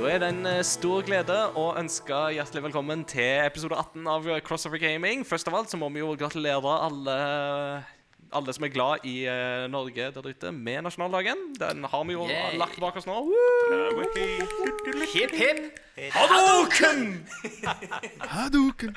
[0.00, 4.28] Da er det en eh, stor glede å ønske hjertelig velkommen til episode 18 av
[4.46, 5.26] Crossover Gaming.
[5.28, 7.16] Først av alt så må vi jo gratulere alle,
[8.32, 11.50] alle som er glad i eh, Norge der ute, med nasjonaldagen.
[11.60, 12.56] Den har vi jo Yay.
[12.56, 13.18] lagt bak oss nå.
[15.12, 15.84] Hipp, hipp.
[16.16, 17.04] Hadouken!
[18.38, 18.96] Hadouken!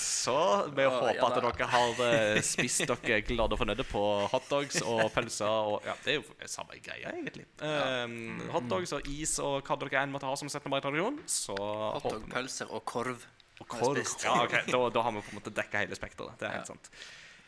[0.00, 0.34] Så
[0.74, 5.06] vi håper ja at dere har eh, spist dere glade og fornøyde på hotdogs og
[5.14, 7.46] pølser og Ja, det er jo samme greia, egentlig.
[7.60, 10.68] Um, hotdogs og is og hva dere enn måtte ha som 17.
[10.72, 11.20] mai-tradisjon.
[11.30, 13.24] Så Hotdog, pølser og korv.
[13.60, 13.98] Og korv.
[14.24, 16.38] Ja, ok, da, da har vi på en måte dekka hele spekteret.
[16.40, 16.74] Det er helt Ja.
[16.74, 16.92] sant.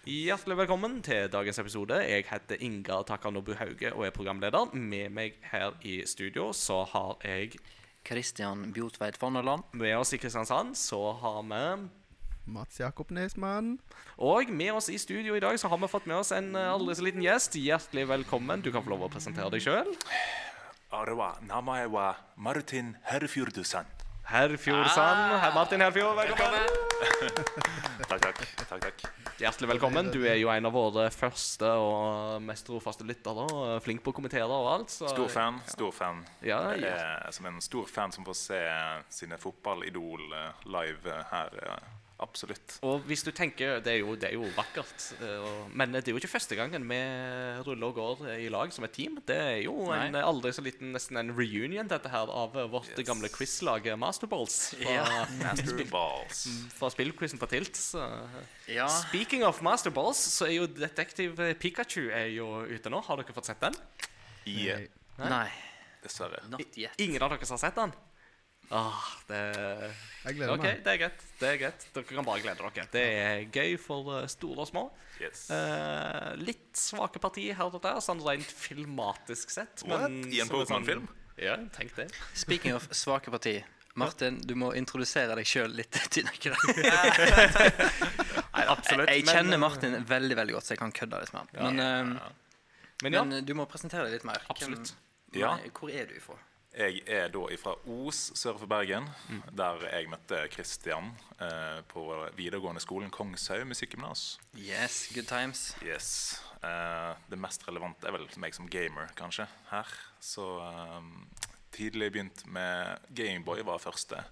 [0.02, 2.00] Hjertelig velkommen til dagens episode.
[2.02, 4.72] Jeg heter Ingar Takanobu Hauge og er programleder.
[4.74, 7.54] Med meg her i studio så har jeg
[8.04, 9.62] Kristian Bjotveit Fonneland.
[9.78, 11.62] Med oss i Kristiansand så har vi
[12.44, 13.78] Mats Jakob Nesmann.
[14.18, 16.72] Og med oss i studio i dag så har vi fått med oss en eh,
[16.72, 17.54] aldri så liten gjest.
[17.54, 18.62] Hjertelig velkommen.
[18.62, 19.90] Du kan få lov å presentere deg sjøl.
[20.92, 23.86] Arwa namaiwa Martin Herfjordusan.
[24.32, 25.18] Herfjordsan.
[25.18, 25.38] Ah.
[25.42, 26.68] Herr Martin Herfjord, velkommen.
[28.10, 29.06] takk, takk, takk, takk.
[29.40, 30.10] Hjertelig velkommen.
[30.14, 33.46] Du er jo en av våre første og mest trofaste lyttere.
[33.82, 34.92] Flink på å kommentere og alt.
[34.94, 35.10] Så.
[35.10, 35.58] Stor fan.
[35.70, 36.22] stor fan.
[36.46, 36.94] Ja, ja.
[37.34, 38.62] som en stor fan som får se
[39.22, 41.58] sine fotballidol eh, live eh, her
[42.22, 42.78] eh, Absolutt.
[42.86, 46.06] Og hvis du tenker, Det er jo, det er jo vakkert, eh, og- men det
[46.08, 47.00] er jo ikke første gangen vi
[47.66, 49.18] ruller og går i lag som et team.
[49.26, 52.88] Det er jo en aldri så liten nesten en reunion dette her av eh, vårt
[52.96, 53.06] Yes.
[53.06, 55.26] gamle quizlag eh, Masterballs fra, Ja.
[55.42, 56.46] Master Balls.
[56.78, 57.74] fra spillquizen på Tilt.
[57.76, 58.02] Så.
[58.68, 58.86] Ja.
[58.88, 63.02] Speaking of Masterballs, så er jo Detektiv Pikachu er jo ute nå.
[63.04, 63.74] Har dere fått sett den?
[64.46, 64.86] Yeah.
[65.18, 65.28] Nei.
[65.28, 65.50] Nei,
[66.02, 66.40] dessverre.
[66.98, 67.92] Ingen av dere som har sett den?
[68.72, 69.38] Ah, det
[70.24, 70.84] Jeg gleder okay, meg.
[70.86, 71.24] det er greit.
[71.40, 71.82] Det er greit.
[71.92, 72.86] Dere kan bare glede dere.
[72.94, 74.84] Det er gøy for eh, store og små.
[75.20, 75.42] Yes.
[75.52, 79.84] Eh, litt svake partier her og der, sånn rent filmatisk sett.
[79.84, 80.06] What?
[80.08, 81.04] men I en er sånn- Pokémon-film?
[81.42, 82.08] Ja, tenk det.
[82.34, 83.58] Speaking of svake parti.
[83.94, 86.56] Martin, du må introdusere deg sjøl litt tynnere.
[88.52, 89.08] Nei, absolutt.
[89.10, 91.48] Jeg men- kjenner Martin veldig veldig godt, så jeg kan kødde litt med ham.
[91.52, 92.30] Men, ja,
[93.02, 94.38] Men ja, men du må presentere deg litt mer.
[94.46, 94.92] Hvem- Absolutt.
[95.34, 95.56] Ja.
[95.56, 96.36] Nei, Hvor er du ifra?
[96.72, 99.04] Jeg er da fra Os sør for Bergen,
[99.52, 102.06] der jeg møtte Kristian eh, på
[102.38, 104.38] videregående skolen Kongshaug musikkgymnas.
[104.56, 105.74] Yes, good times.
[105.84, 106.40] Yes.
[106.64, 109.90] Eh, det mest relevante er vel meg som gamer, kanskje, her.
[110.22, 114.22] Så eh, tidlig begynt med Gameboy var første.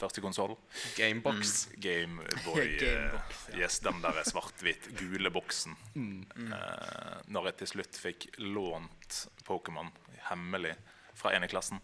[0.00, 0.56] Første konsoll.
[0.96, 1.66] Gamebox.
[1.76, 2.72] Gameboy.
[2.86, 3.58] Gamebox, ja.
[3.66, 5.76] yes, den der svart-hvitt gule boksen.
[5.92, 9.92] Eh, når jeg til slutt fikk lånt Pokémon
[10.30, 10.76] hemmelig
[11.14, 11.80] fra en i klassen,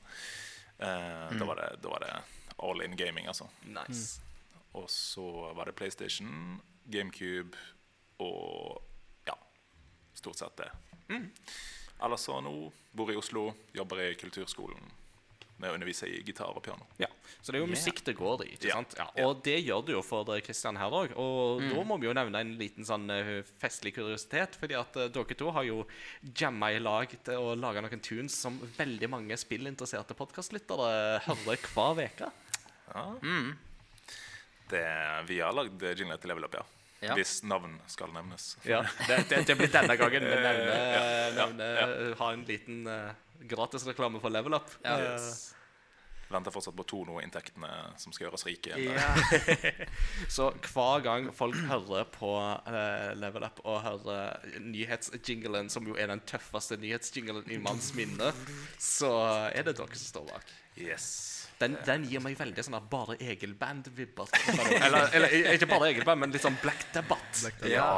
[0.78, 2.12] eh, da, var det, da var det
[2.58, 3.48] all in gaming, altså.
[3.66, 4.20] Nice.
[4.78, 7.56] Og så var det PlayStation, GameCube
[8.18, 8.82] og
[9.28, 9.36] ja,
[10.14, 10.70] stort sett det.
[12.02, 12.52] Ellers så nå
[12.92, 14.90] bor jeg i Oslo, jobber i kulturskolen
[15.58, 16.86] med å undervise i gitar og piano.
[16.98, 17.06] Ja,
[17.42, 17.76] Så det er jo Yeah.
[17.76, 18.48] musikk det går i.
[18.56, 18.94] ikke sant?
[18.98, 21.12] Ja, og det gjør det jo for eh, Kristian her òg.
[21.16, 21.68] Og Mm.
[21.74, 24.56] da må vi jo nevne en liten sånn eh, festlig kuriositet.
[24.60, 25.86] fordi at eh, dere to har jo
[26.34, 32.04] jamma i lag til å lage noen tunes som veldig mange spillinteresserte podkastlyttere hører hver
[32.06, 32.32] uke.
[32.94, 33.16] Ja.
[34.68, 34.84] Det,
[35.28, 36.62] vi har lagd jingler til Level Up, ja.
[37.00, 37.14] Ja.
[37.14, 38.56] Hvis navn skal nevnes.
[38.66, 42.80] Ja, det, det, det blir denne gangen vi nevner, Ja, ja, nevner ha en liten
[42.90, 43.12] uh,
[43.46, 44.72] gratisreklame for Level Up.
[44.82, 44.96] Ja.
[44.98, 45.54] Eh, Yes.
[46.28, 48.74] Venter fortsatt på Tono-inntektene som skal gjøre oss rike.
[48.76, 49.14] Ja.
[50.36, 56.10] Så hver gang folk hører på uh, Level Up og hører nyhetsjinglen, som jo er
[56.12, 58.34] den tøffeste nyhetsjinglen i manns minne,
[58.76, 59.14] så
[59.54, 60.52] er det dere som står bak.
[60.76, 61.08] Yes.
[61.58, 64.28] Den, den gir meg veldig sånn der bare Egil-band-vibber.
[64.86, 67.40] Eller, eller ikke bare Egil-band, men litt sånn Black Debatt.
[67.42, 67.88] Black Ja.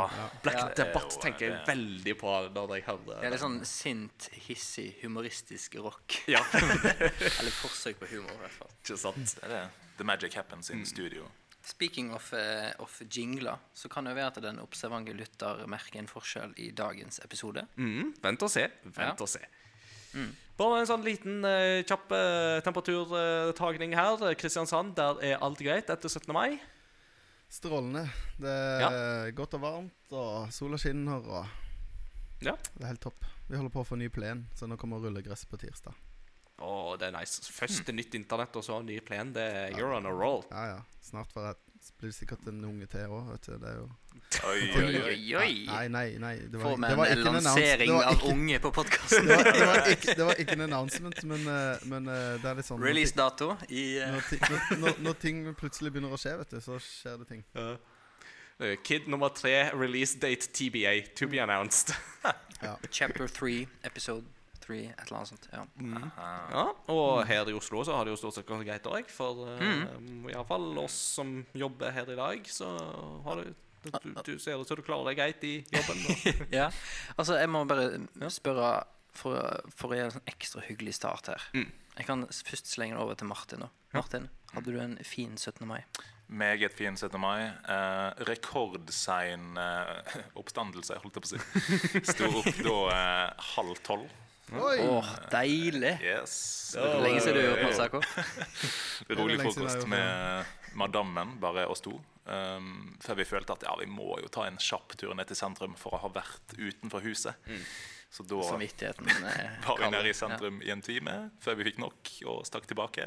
[0.45, 0.69] Black Ja.
[0.79, 5.77] Debatt tenker jeg veldig på når jeg hører Det er litt sånn sint, hissig, humoristisk
[5.85, 6.23] rock.
[6.33, 6.41] Ja,
[7.41, 8.73] Eller forsøk på humor, i hvert fall.
[8.81, 9.37] ikke sant?
[9.37, 9.63] Det er det.
[10.01, 11.29] The magic happens in studio.
[11.61, 16.09] Speaking of, uh, of jingler, så kan det være at den observante lytter merker en
[16.09, 17.67] forskjell i dagens episode.
[17.77, 18.65] Mm, vent og se.
[18.89, 19.13] Vent Ja.
[19.21, 19.43] og se.
[20.61, 24.21] Bare en sånn liten eh, kjapp uh, temperaturtagning her.
[24.37, 26.29] Kristiansand, der er alt greit etter 17.
[26.37, 26.59] mai.
[27.51, 28.05] Strålende.
[28.39, 28.53] Det
[28.87, 32.55] er godt og varmt, og sola skinner, og Ja.
[32.77, 33.25] det er helt topp.
[33.49, 35.97] Vi holder på å få ny plen, så nå kommer rullegress på tirsdag.
[36.61, 37.41] Å, det er nice.
[37.51, 39.33] Først nytt internett, og så ny plen.
[39.33, 40.45] Det er You're on a roll.
[40.53, 40.81] Ja, ja.
[41.03, 43.53] Snart får jeg, blir det sikkert en unge til òg, vet du.
[43.61, 43.89] Det er jo
[44.47, 45.53] Oi, Oi, oi, oi.
[45.67, 46.33] Nei, nei, nei.
[46.53, 49.27] Det var, det var en ikke en lansering av ikke- unge på podkasten.
[49.31, 52.69] det var, det, det var ikke en announcement, men, eh, men eh, det er litt
[52.69, 56.53] sånn Release-dato i eh, Når, ting- når, når, når ting plutselig begynner å skje, vet
[56.57, 57.45] du, så skjer det ting.
[57.57, 61.15] Eh, Kid nummer tre, release date TBA.
[61.17, 61.95] To be announced.
[62.61, 62.75] Ja.
[62.91, 64.27] chapter three, episode
[64.71, 64.81] 3.
[64.87, 65.49] Et eller annet sånt.
[65.53, 65.65] Ja.
[66.55, 69.11] Ja, og her i Oslo så har det jo stort sett gått greit òg.
[69.13, 72.71] For uh, iallfall oss som jobber her i dag, så
[73.27, 76.03] har du du, du ser ut som du klarer deg greit i jobben.
[76.59, 76.69] Ja.
[77.17, 78.83] Altså, jeg må bare spørre
[79.17, 79.41] for,
[79.73, 81.47] for å gjøre en sånn ekstra hyggelig start her.
[81.57, 81.71] Mm.
[81.97, 83.65] Jeg kan først slenge det over til Martin.
[83.65, 83.71] nå.
[83.97, 85.67] Martin, hadde du en fin 17.
[85.69, 85.81] mai?
[86.31, 87.19] Meget fin 17.
[87.21, 87.49] mai.
[87.49, 92.03] Eh, rekordsein eh, oppstandelse, holdt jeg på å si.
[92.13, 94.13] Sto opp da eh, halv tolv.
[94.51, 94.79] Oi!
[94.83, 95.93] Åh, deilig!
[96.03, 96.75] Yes.
[96.75, 98.01] er lenge siden du har gjort Rolig massakre?
[99.07, 101.95] Det er Rolig frokost med madammen, bare oss to.
[102.25, 105.39] Um, før vi følte at ja, vi må jo ta en kjapp tur ned til
[105.39, 107.51] sentrum for å ha vært utenfor huset.
[108.11, 111.83] Så da Samvittigheten eh, var vi nede i sentrum i en time før vi fikk
[111.83, 113.07] nok og stakk tilbake.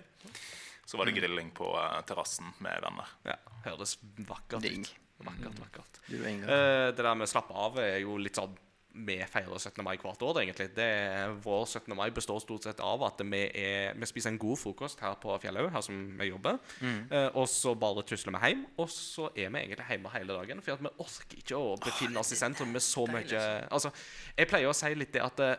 [0.88, 3.16] Så var det grilling på uh, terrassen med venner.
[3.28, 3.38] ja,
[3.68, 3.98] høres
[4.28, 4.94] vakkert ut.
[5.24, 6.00] Vakkert, vakkert.
[6.10, 6.44] Mm.
[6.44, 8.56] Uh, Eh, det der med å slappe av er jo litt sånn
[8.94, 9.82] Vi feirer 17.
[9.82, 10.68] mai hvert år, egentlig.
[10.78, 10.88] Det
[11.42, 11.96] vår 17.
[11.98, 15.34] mai består stort sett av at vi, er, vi spiser en god frokost her på
[15.42, 16.60] Fjellhaug, her som vi jobber.
[17.10, 18.62] Eh, og så bare tusler vi hjem.
[18.78, 20.62] Og så er vi egentlig hjemme hele dagen.
[20.62, 23.42] For at vi orker ikke å befinne oss i sentrum med så mye
[23.74, 23.90] Altså,
[24.38, 25.58] jeg pleier å si litt det at eh,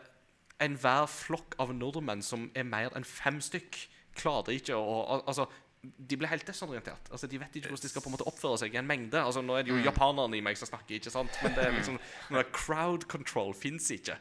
[0.63, 3.81] enhver flokk av nordmenn som er mer enn fem stykk,
[4.15, 5.49] klarer ikke å Altså,
[5.97, 7.09] de blir helt desorientert.
[7.11, 9.21] Altså, de vet ikke hvordan de skal på en måte oppføre seg i en mengde.
[9.21, 11.39] Altså, Nå er det jo japanerne i meg som snakker, ikke sant?
[11.43, 11.97] men det er liksom
[12.35, 14.17] noe crowd control fins ikke.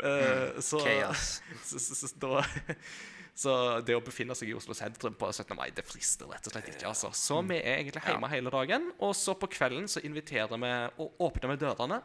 [0.00, 1.34] Uh, så, Chaos.
[1.68, 2.44] så, så, så, da,
[3.44, 3.56] så
[3.86, 5.54] det å befinne seg i Oslo sentrum på 17.
[5.58, 6.86] mai, det frister rett og slett ikke.
[6.90, 7.12] altså.
[7.16, 11.26] Så vi er egentlig hjemme hele dagen, og så på kvelden så inviterer vi og
[11.28, 12.02] åpner vi dørene.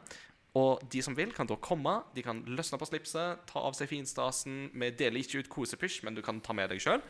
[0.58, 2.00] Og de som vil, kan da komme.
[2.16, 4.72] De kan løsne på slipset, ta av seg finstasen.
[4.74, 7.04] Vi deler ikke ut kosepysj, men du kan ta med deg sjøl.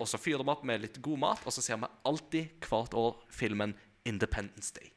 [0.00, 2.94] Og så fyrer vi opp med litt god mat, og så ser vi alltid hvert
[2.98, 4.90] år filmen Independence Day.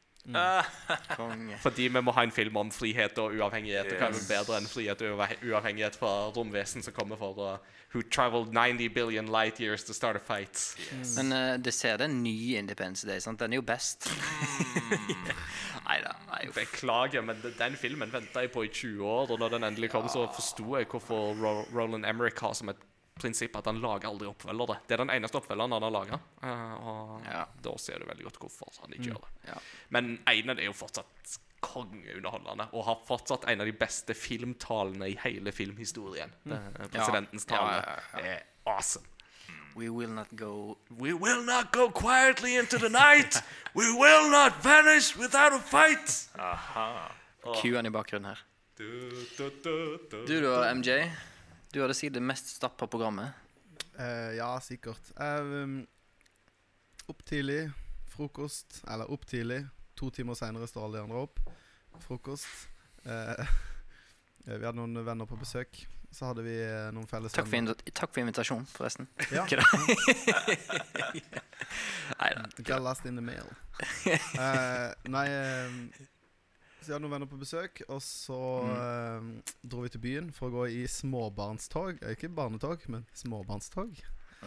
[1.16, 1.56] Konge.
[1.62, 3.92] Fordi vi må ha en film om frihet og uavhengighet.
[3.94, 7.58] Og hva er bedre enn frihet og uavhengighet fra romvesen som kommer for å
[7.94, 10.76] Who traveled 90 billion light years to start a fight.
[11.16, 13.40] Men eh, det ser den nye Independence Day, sant?
[13.40, 14.10] Den er jo best.
[15.88, 16.12] Nei da.
[16.52, 20.04] Beklager, men den filmen venta jeg på i 20 år, og når den endelig kom,
[20.12, 22.84] så forsto jeg hvorfor Ro Roland Emmerich har som et
[23.18, 24.78] prinsipp at han lager aldri oppfølgere.
[24.88, 26.18] Det er den eneste oppfølgeren han har laga,
[26.82, 27.44] og Ja.
[27.64, 29.48] da ser du veldig godt hvorfor han ikke gjør det.
[29.52, 29.58] Ja.
[29.90, 35.16] Men Einen er jo fortsatt kongeunderholdende, og har fortsatt en av de beste filmtalene i
[35.24, 36.30] hele filmhistorien.
[36.44, 39.06] Det er Presidentens tale ja, Det er awesome.
[39.76, 43.42] We will not go We will not go quietly into the night.
[43.74, 46.28] We will not vanish without a fight.
[47.62, 48.42] Q-en i bakgrunnen her.
[48.78, 50.26] Du, du, du, du.
[50.26, 51.10] Du MJ.
[51.72, 53.36] Du hadde sikkert det mest stappa programmet.
[53.98, 55.10] Uh, ja, sikkert.
[55.20, 55.82] Uh,
[57.06, 57.68] opp tidlig,
[58.08, 58.80] frokost.
[58.88, 59.66] Eller opp tidlig.
[59.98, 61.42] To timer seinere står alle de andre opp.
[62.06, 62.48] Frokost.
[63.04, 63.44] Uh,
[64.48, 65.84] vi hadde noen venner på besøk.
[66.08, 66.54] Så hadde vi
[66.96, 69.10] noen felles Takk for, takk for invitasjonen, forresten.
[69.36, 69.44] Ja.
[72.16, 72.46] Nei da.
[72.64, 73.52] Got lost in the mail.
[75.14, 75.26] Nei
[76.88, 78.36] Så jeg hadde noen venner på besøk, og så
[78.72, 79.24] eh,
[79.68, 81.98] dro vi til byen for å gå i småbarnstog.
[82.00, 83.98] Eh, Ikke barnetog, men småbarnstog.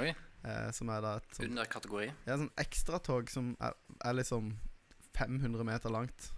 [0.01, 0.07] Oi.
[0.41, 2.07] Eh, som er da et sånt, Under kategori.
[2.25, 4.55] ja, sånn ekstratog som er, er liksom
[5.13, 6.31] 500 meter langt.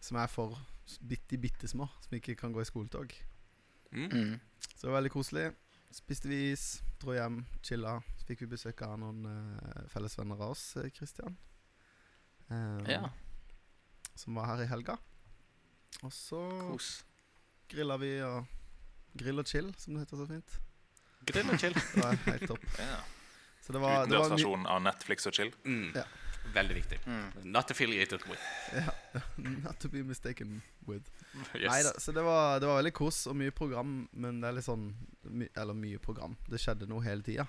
[0.00, 0.56] Som er for
[1.04, 3.12] bitte, bitte små, som ikke kan gå i skoletog.
[3.92, 4.38] Mm.
[4.64, 5.50] Så det var veldig koselig.
[5.92, 6.70] Spiste vi is,
[7.04, 7.98] dro hjem, chilla.
[8.16, 10.96] Så fikk vi besøk av noen eh, fellesvenner av oss, Kristian.
[10.96, 11.36] Christian.
[12.48, 13.10] Eh, Ja,
[14.16, 14.96] Som var her i helga.
[16.02, 16.40] Og så
[16.72, 17.04] kos.
[17.70, 18.44] grilla vi og
[19.14, 20.56] Grill og chill, som det heter så fint.
[21.30, 21.74] Grill og chill.
[21.94, 22.64] Det var helt topp.
[22.82, 22.96] Ja.
[23.64, 25.52] Så det var, det var my Utendørsversjon av Netflix og chill.
[25.64, 25.92] Mm.
[25.94, 26.02] Ja.
[26.52, 26.98] Veldig viktig.
[27.06, 27.28] Mm.
[27.54, 28.42] Not affiliated with.
[29.64, 31.06] Not to be mistaken with.
[31.54, 31.70] Yes.
[31.70, 34.66] Neida, så det var, det var veldig kos og mye program, men det er litt
[34.66, 34.90] sånn
[35.30, 36.36] my, Eller mye program.
[36.50, 37.46] Det skjedde noe hele tida.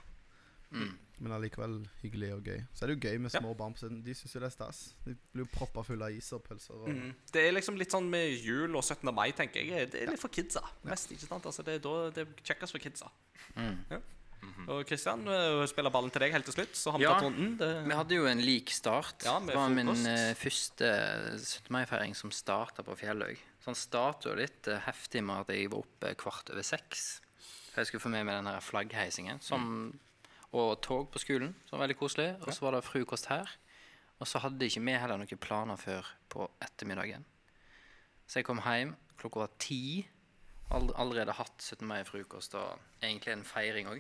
[0.72, 0.94] Mm.
[1.20, 2.60] Men allikevel hyggelig og gøy.
[2.76, 3.40] Så er det jo gøy med Ja.
[3.40, 3.74] barn.
[3.74, 4.04] på siden.
[4.04, 4.94] De syns jo det er stas.
[5.06, 6.74] De blir jo proppa fulle av is og pølser.
[6.76, 7.14] Og, Mm.
[7.32, 9.14] Det er liksom litt sånn med jul og 17.
[9.14, 9.92] mai, tenker jeg.
[9.92, 10.62] Det er litt for kidsa.
[10.84, 11.44] Mest, ikke sant?
[11.46, 13.10] Altså, det er da det er kjekkest for kidsa.
[13.56, 13.78] Mm.
[13.92, 14.00] Ja.
[14.68, 17.14] Og Kristian uh, spiller ballen til deg helt til slutt, så har vi Ja.
[17.16, 17.58] tatt runden.
[17.58, 19.24] Det, Vi hadde jo en lik start.
[19.24, 21.72] Ja, det var min eh, første 17.
[21.72, 23.38] mai-feiring som starta på Fjellhaug.
[23.60, 27.22] Så han starta jo litt uh, heftig med at jeg var oppe kvart over seks.
[27.74, 29.42] For jeg skulle få med meg den her flaggheisingen.
[29.42, 29.98] Som,
[30.56, 32.28] og tog på skolen, som var veldig koselig.
[32.46, 33.52] Og så var det frokost her.
[34.20, 37.26] Og så hadde ikke vi heller noen planer før på ettermiddagen.
[38.26, 40.06] Så jeg kom hjem klokka var ti.
[40.74, 41.86] All, allerede hatt 17.
[41.88, 44.00] mai-frokost og egentlig en feiring òg.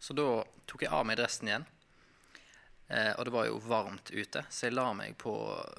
[0.00, 0.28] Så da
[0.68, 1.66] tok jeg av meg dressen igjen.
[2.88, 5.32] Eh, og det var jo varmt ute, så jeg la meg på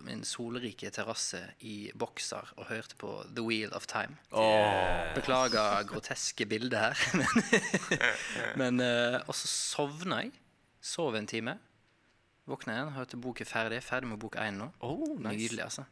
[0.04, 4.18] min solrike terrasse i bokser og hørte på The Wheel of Time.
[5.16, 6.98] Beklager groteske bilder her.
[8.60, 10.34] Men, eh, Og så sovna jeg.
[10.84, 11.56] Sov en time.
[12.48, 13.80] Våkna igjen, hørte boken ferdig.
[13.84, 14.70] Ferdig med bok én nå.
[14.84, 15.32] Oh, nice.
[15.36, 15.84] Nydelig, altså.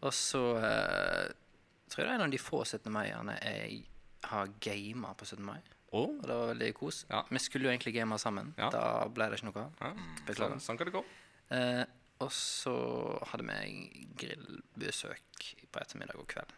[0.00, 1.28] Og så eh,
[1.90, 2.88] tror jeg det er en av de få 17.
[2.94, 3.82] mai-ene jeg
[4.30, 5.42] har gama på 17.
[5.46, 5.58] mai.
[5.92, 6.10] Oh.
[6.18, 7.04] Og det var veldig kos.
[7.08, 7.22] Ja.
[7.32, 8.54] Vi skulle jo egentlig game sammen.
[8.58, 8.68] Ja.
[8.74, 9.78] Da ble det ikke noe av.
[9.80, 9.92] Ja,
[10.26, 10.58] Beklager.
[10.58, 11.04] Sånn, sånn kan det gå.
[11.56, 11.84] Eh,
[12.20, 12.74] og så
[13.30, 16.52] hadde vi grillbesøk på ettermiddag og kveld.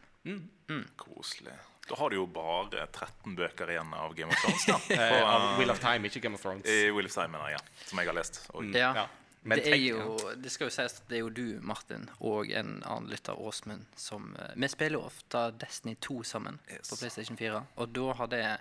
[1.00, 1.54] Koselig.
[1.88, 4.66] Da har du jo bare 13 bøker igjen av Game of Thrones.
[4.68, 6.66] da For, uh, Will of Time, ikke Game of Thrones.
[6.70, 7.58] I Will of Time, mener jeg.
[7.58, 7.86] Ja.
[7.90, 8.42] Som jeg har lest.
[8.54, 8.92] Og, Ja.
[8.94, 9.06] Ja.
[9.42, 12.50] Men det er jo Det skal jo sies at det er jo du, Martin, og
[12.52, 16.90] en annen lytter, Åsmund, som eh, Vi spiller jo ofte Destiny 2 sammen Yes.
[16.90, 18.58] på PlayStation 4, og da hadde jeg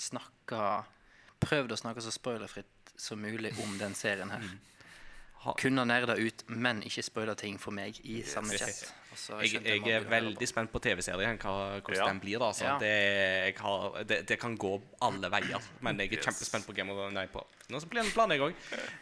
[0.00, 0.84] snakka
[1.40, 4.42] Prøvd å snakke så spoilerfritt som mulig om den serien her.
[5.40, 8.82] Ha- Kunne nerda ut, men ikke spoila ting for meg i samme chat.
[9.40, 10.48] Jeg, jeg er veldig på.
[10.50, 12.06] spent på TV-serien, hvordan Ja.
[12.10, 12.38] den blir.
[12.38, 12.74] da Ja.
[12.78, 12.90] det,
[13.46, 15.62] jeg har, det, det kan gå alle veier.
[15.80, 16.26] Men jeg er Yes.
[16.26, 18.54] kjempespent på Game of Nei, på Nå så blir det en plan, jeg òg.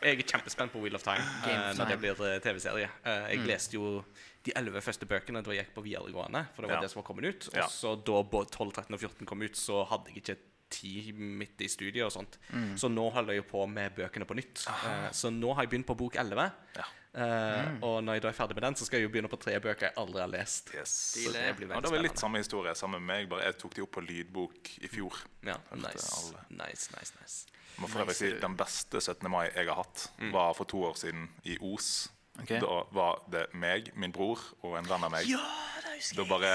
[0.03, 1.71] Jeg er kjempespent på Wheel of Time Game Time.
[1.73, 2.89] of når det blir eh, TV-serie.
[3.05, 4.05] Uh, jeg leste jo
[4.45, 6.47] de elleve første bøkene da jeg gikk på videregående.
[6.55, 6.81] For det var Ja.
[6.83, 7.49] det som var kommet ut.
[7.49, 10.37] Og så da både 12, 13 og 14 kom ut, så hadde jeg ikke
[10.71, 12.39] tid midt i studiet og sånt.
[12.79, 14.65] Så nå holder jeg på med bøkene på nytt.
[14.69, 16.49] Eh, så nå har jeg begynt på bok 11.
[16.79, 16.87] Ja.
[17.19, 19.39] Eh, Og når jeg da er ferdig med den, så skal jeg jo begynne på
[19.41, 20.73] tre bøker jeg aldri har lest.
[20.77, 20.93] Yes.
[21.17, 23.29] Så det blir Ja, det var litt samme historie sammen med meg.
[23.33, 25.17] Bare jeg tok de opp på lydbok i fjor.
[25.43, 26.35] Ja, nice.
[26.51, 27.47] nice, nice, nice.
[27.79, 29.29] Må for si Den beste 17.
[29.31, 32.09] mai jeg har hatt, var for to år siden i Os.
[32.43, 32.61] Okay.
[32.63, 35.27] Da var det meg, min bror og en venn av meg.
[36.15, 36.53] Da bare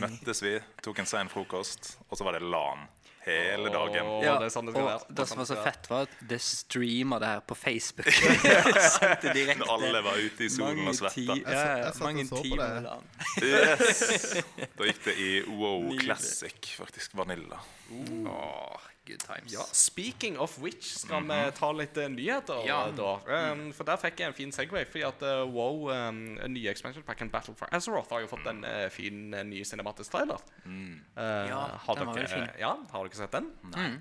[0.00, 0.54] møttes vi,
[0.84, 2.86] tok en sein frokost, og så var det LAN
[3.26, 4.10] hele dagen.
[4.22, 5.06] Ja, det er sånn det skal og være.
[5.08, 8.10] Det det som var så fett, var at det streama det her på Facebook.
[9.62, 11.38] Når alle var ute i solen og svetta.
[11.42, 12.96] Ja, ja, mange timer det.
[13.46, 14.36] Yes.
[14.78, 17.16] Da gikk det i WoW Classic, faktisk.
[17.18, 17.58] Vanilla.
[17.90, 19.52] Åh, good times.
[19.54, 22.90] Ja, Speaking of which, skal vi ta litt uh, nyheter Ja.
[22.94, 23.12] da?
[23.52, 24.84] Um, for der fikk jeg en fin Segway.
[24.90, 28.46] Fordi at uh, WoW, um, en ny expansion packen Battle for Azeroth, har jo fått
[28.50, 30.42] en uh, fin eh, ny cinematisk trailer.
[30.66, 32.60] Eh, Ja, har den var dere, veldig fin.
[32.60, 33.50] Ja, har dere sett den?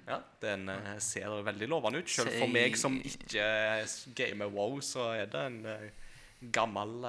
[0.08, 0.70] Ja, Den
[1.02, 2.10] ser veldig lovende ut.
[2.10, 3.48] Selv for meg som ikke
[4.18, 5.62] gamer WoW, så er det en
[6.52, 7.02] gammel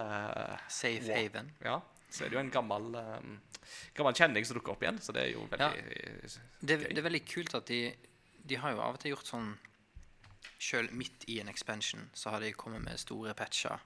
[0.69, 1.17] Safe WoW.
[1.17, 1.51] haven.
[1.65, 1.81] Ja,
[2.17, 3.37] så er det jo en gammel um,
[3.97, 5.71] Gammel kjenning som dukker opp igjen, så det er jo veldig
[6.61, 6.89] Det, gøy.
[6.95, 7.81] det er veldig kult at de
[8.47, 9.49] De har jo av og til gjort sånn
[10.63, 13.79] Sjøl midt i en expansion så har de kommet med store patcher.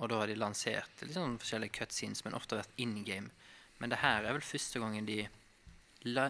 [0.00, 3.30] Og da har de lansert litt sånn forskjellige cutscenes, men ofte vært in game.
[3.78, 5.28] Men det her er vel første gangen de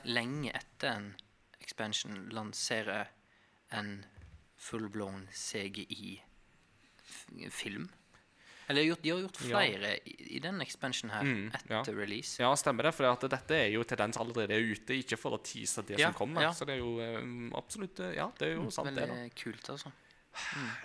[0.05, 1.15] lenge etter en
[1.65, 3.09] expansion lanserer
[3.73, 4.05] en
[4.61, 6.21] full-blown CGI-film.
[8.69, 9.59] Eller de har gjort, de har gjort Ja.
[9.59, 11.81] flere i, i den expansion her Mm, ja.
[11.81, 12.39] etter release.
[12.43, 12.95] Ja, stemmer det.
[12.95, 16.15] For at dette er jo tendens allerede ute, ikke for å tease det Ja, som
[16.15, 16.43] kommer.
[16.43, 16.51] ja.
[16.53, 19.07] Så det er jo um, absolutt eh, Ja, det er jo sant, det.
[19.09, 19.93] da Veldig kult, altså.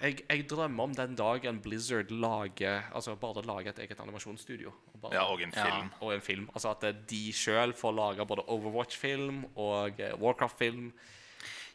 [0.02, 4.70] jeg, jeg drømmer om den dagen Blizzard lager Altså bare lager et eget animasjonsstudio.
[4.94, 5.64] Og, bare, Ja, og en Ja.
[5.66, 5.90] film.
[6.02, 6.50] og en film.
[6.54, 10.92] Altså at eh, de sjøl får lage både Overwatch-film og Warcraft-film.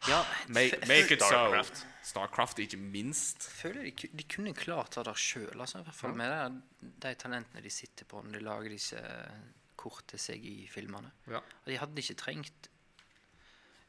[0.07, 1.77] Ja, Make, make it Starcraft.
[1.77, 1.85] so.
[2.05, 3.47] Starcraft, ikke minst.
[3.49, 6.91] Jeg føler de, de kunne klart det der sjøl, altså, i hvert fall med det,
[7.01, 9.01] de talentene de sitter på når de lager disse
[9.79, 11.11] korte CGI-filmene.
[11.31, 11.41] Ja.
[11.41, 12.69] Og de hadde ikke trengt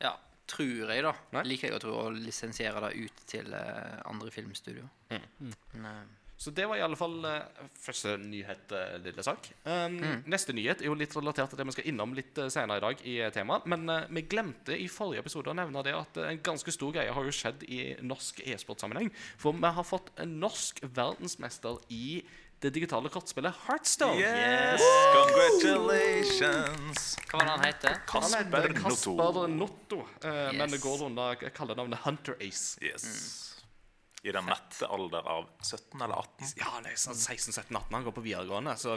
[0.02, 0.14] Ja,
[0.48, 1.12] tror jeg, da.
[1.36, 1.44] Nei.
[1.52, 4.88] Liker jeg å tro å lisensiere det ut til uh, andre filmstudio.
[5.10, 5.52] Mm.
[5.76, 9.48] Men, eh, Så det var i alle fall eh, første nyhet, eh, lille sak.
[9.64, 10.22] Um, Mm.
[10.28, 12.84] Neste nyhet er jo litt relatert til det vi skal innom litt uh, senere i
[12.84, 13.64] dag i eh, temaet.
[13.72, 16.92] Men uh, vi glemte i forrige episode å nevne det at eh, en ganske stor
[16.92, 19.08] greie har jo skjedd i norsk e-sportsammenheng.
[19.40, 22.20] For vi har fått en norsk verdensmester i
[22.60, 24.20] det digitale kortspillet Heartstone.
[24.20, 24.84] Yes!
[25.16, 27.16] Congratulations!
[27.30, 27.98] hva var det han heter?
[28.08, 29.16] Kasper heter Notto.
[29.16, 32.76] Kasper Notto, eh, men det går under kallenavnet Hunter Ace.
[32.84, 33.55] Yes.
[34.26, 36.52] I den nette alder av 17 eller 18.
[36.58, 37.92] Ja, nei, sånn 16-17-18.
[37.94, 38.74] Han går på videregående.
[38.80, 38.96] Så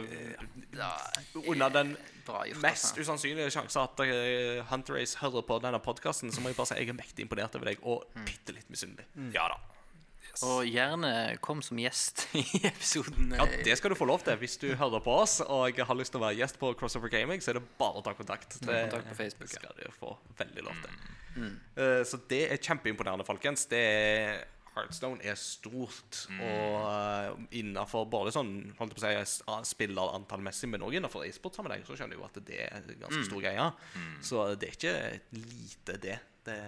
[1.46, 1.92] under den
[2.26, 2.62] gjort.
[2.62, 3.00] mest Altså.
[3.00, 6.80] usannsynlige sjanse at eh, Hunter Race hører på denne podkasten, så må jeg bare si
[6.80, 9.06] jeg er mektig imponert over deg, og bitte litt misunnelig.
[9.36, 9.60] Ja da.
[10.46, 11.10] Og gjerne
[11.42, 13.34] kom som gjest i episoden.
[13.36, 14.38] Ja, eh, det skal du få lov til.
[14.40, 17.42] Hvis du hører på oss og har lyst til å være gjest på Crossover Gaming,
[17.42, 18.60] så er det bare å ta kontakt.
[18.62, 19.62] Det kontakt på Facebook, ja.
[19.62, 21.02] skal du få veldig lov til.
[21.40, 23.66] Eh, så det er kjempeimponerende, folkens.
[23.70, 24.40] Det er
[24.76, 30.98] Heartstone er stort, og uh, innafor både sånn holdt på å si, spillerantallmessig, men òg
[31.00, 33.70] innafor e-sportsammenheng, så skjønner jeg jo at det er ganske ganske stor greie.
[34.22, 34.96] Så det er ikke
[35.36, 36.18] lite, det.
[36.46, 36.60] Det,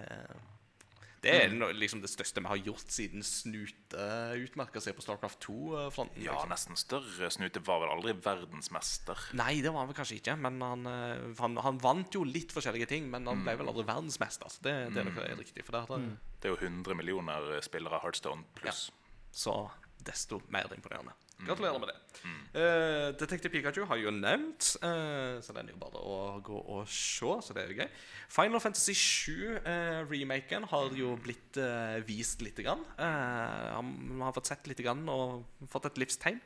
[1.23, 4.07] Det er no, liksom det største vi har gjort siden Snute
[4.43, 6.23] utmerka seg på Starcraft 2-fronten.
[6.25, 7.29] Ja, nesten større.
[7.31, 9.29] Snute var vel aldri verdensmester.
[9.39, 12.51] Nei, det var han vel kanskje ikke, men han, eh, han, han vant jo litt
[12.55, 13.07] forskjellige ting.
[13.13, 14.51] Men han ble vel aldri verdensmester.
[14.51, 15.63] Så det, det er nok riktig.
[15.63, 16.11] For det er,
[16.43, 18.89] Det er jo 100 millioner spillere av Heartstone pluss.
[18.91, 18.99] Ja.
[19.33, 19.55] Så
[20.03, 21.15] desto mer imponerende.
[21.47, 21.95] Gratulerer med det.
[22.23, 22.39] Mm.
[22.53, 26.59] Uh, Detektiv Pikachu har jeg jo nevnt, uh, så den er jo bare å gå
[26.77, 27.31] og se.
[27.43, 27.89] Så det er jo gøy.
[28.33, 32.81] Final Fantasy 7-remaken har jo blitt eh, vist lite grann.
[32.97, 36.39] Eh, han har fått sett lite grann og fått et livstegn.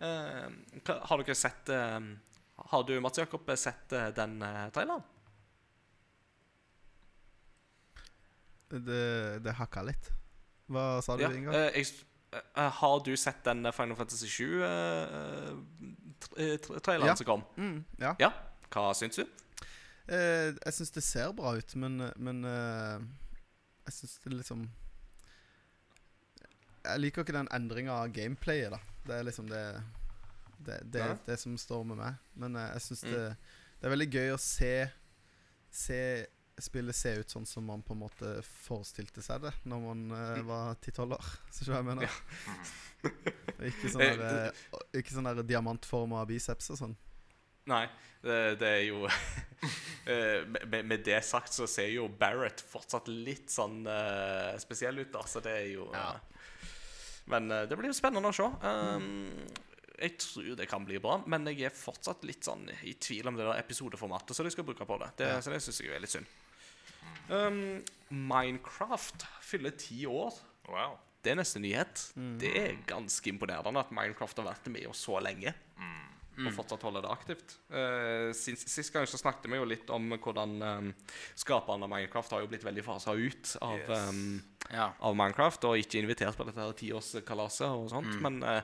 [0.00, 0.46] Eh,
[1.10, 1.98] har dere sett eh,
[2.72, 5.04] Har du, Mats Jakob, sett eh, den eh, traileren?
[8.74, 10.08] Det, det hakka litt.
[10.72, 11.54] Hva sa du, Ja, Ingar?
[11.54, 12.13] eh, jeg, eh,
[12.54, 14.26] har du sett den Final Fantasy
[16.26, 17.16] 7-traileren Ja.
[17.16, 17.42] som kom?
[17.56, 18.14] Mm, ja.
[18.18, 18.32] Ja.
[18.70, 19.24] Hva syns du?
[20.08, 23.00] Eh, jeg syns det ser bra ut, men, men eh,
[23.86, 24.66] jeg syns det liksom
[26.84, 28.78] Jeg liker ikke den endringa av gameplayet, da.
[29.06, 29.64] Det er liksom det
[30.64, 31.16] Det, det, Nei.
[31.26, 32.14] det som står med meg.
[32.40, 33.12] Men eh, jeg syns Mm.
[33.12, 33.24] det,
[33.80, 34.74] det er veldig gøy å se
[35.74, 35.96] Se
[36.60, 40.44] spillet se ut sånn som man på en måte forestilte seg det når man Mm.
[40.46, 41.30] var 10-12 år.
[41.50, 42.20] Så hva jeg mener.
[43.70, 46.96] ikke sånn Eh, der, eh, ikke sånn der diamantforma biceps og sånn.
[47.66, 47.86] Nei,
[48.22, 49.06] det, det er jo
[50.68, 55.22] med, med det sagt så ser jo Barrett fortsatt litt sånn uh, spesiell ut, da.
[55.28, 56.10] Så det er jo Ja.
[57.32, 58.44] Men uh, det blir jo spennende å se.
[58.44, 59.30] Um,
[59.96, 63.36] jeg tror det kan bli bra, men jeg er fortsatt litt sånn i tvil om
[63.38, 65.08] det der episodeformatet som de skal bruke på det.
[65.22, 65.40] det Ja.
[65.40, 66.26] Så det syns jeg er litt synd.
[67.30, 70.36] Um, Minecraft fyller ti år.
[70.68, 70.98] Wow.
[71.24, 72.02] Det er neste nyhet.
[72.40, 75.54] Det er ganske imponerende at Minecraft har vært med oss så lenge.
[76.34, 77.52] Og fortsatt holder det aktivt.
[77.70, 80.88] Uh, sist, sist gang så snakket vi jo litt om hvordan um,
[81.38, 84.08] skaperne av Minecraft har jo blitt veldig fasa ut av, Yes.
[84.10, 84.42] um,
[84.74, 84.88] Ja.
[84.98, 88.18] av Minecraft og ikke invitert på dette tiårskalaset og sånt.
[88.24, 88.62] Men eh,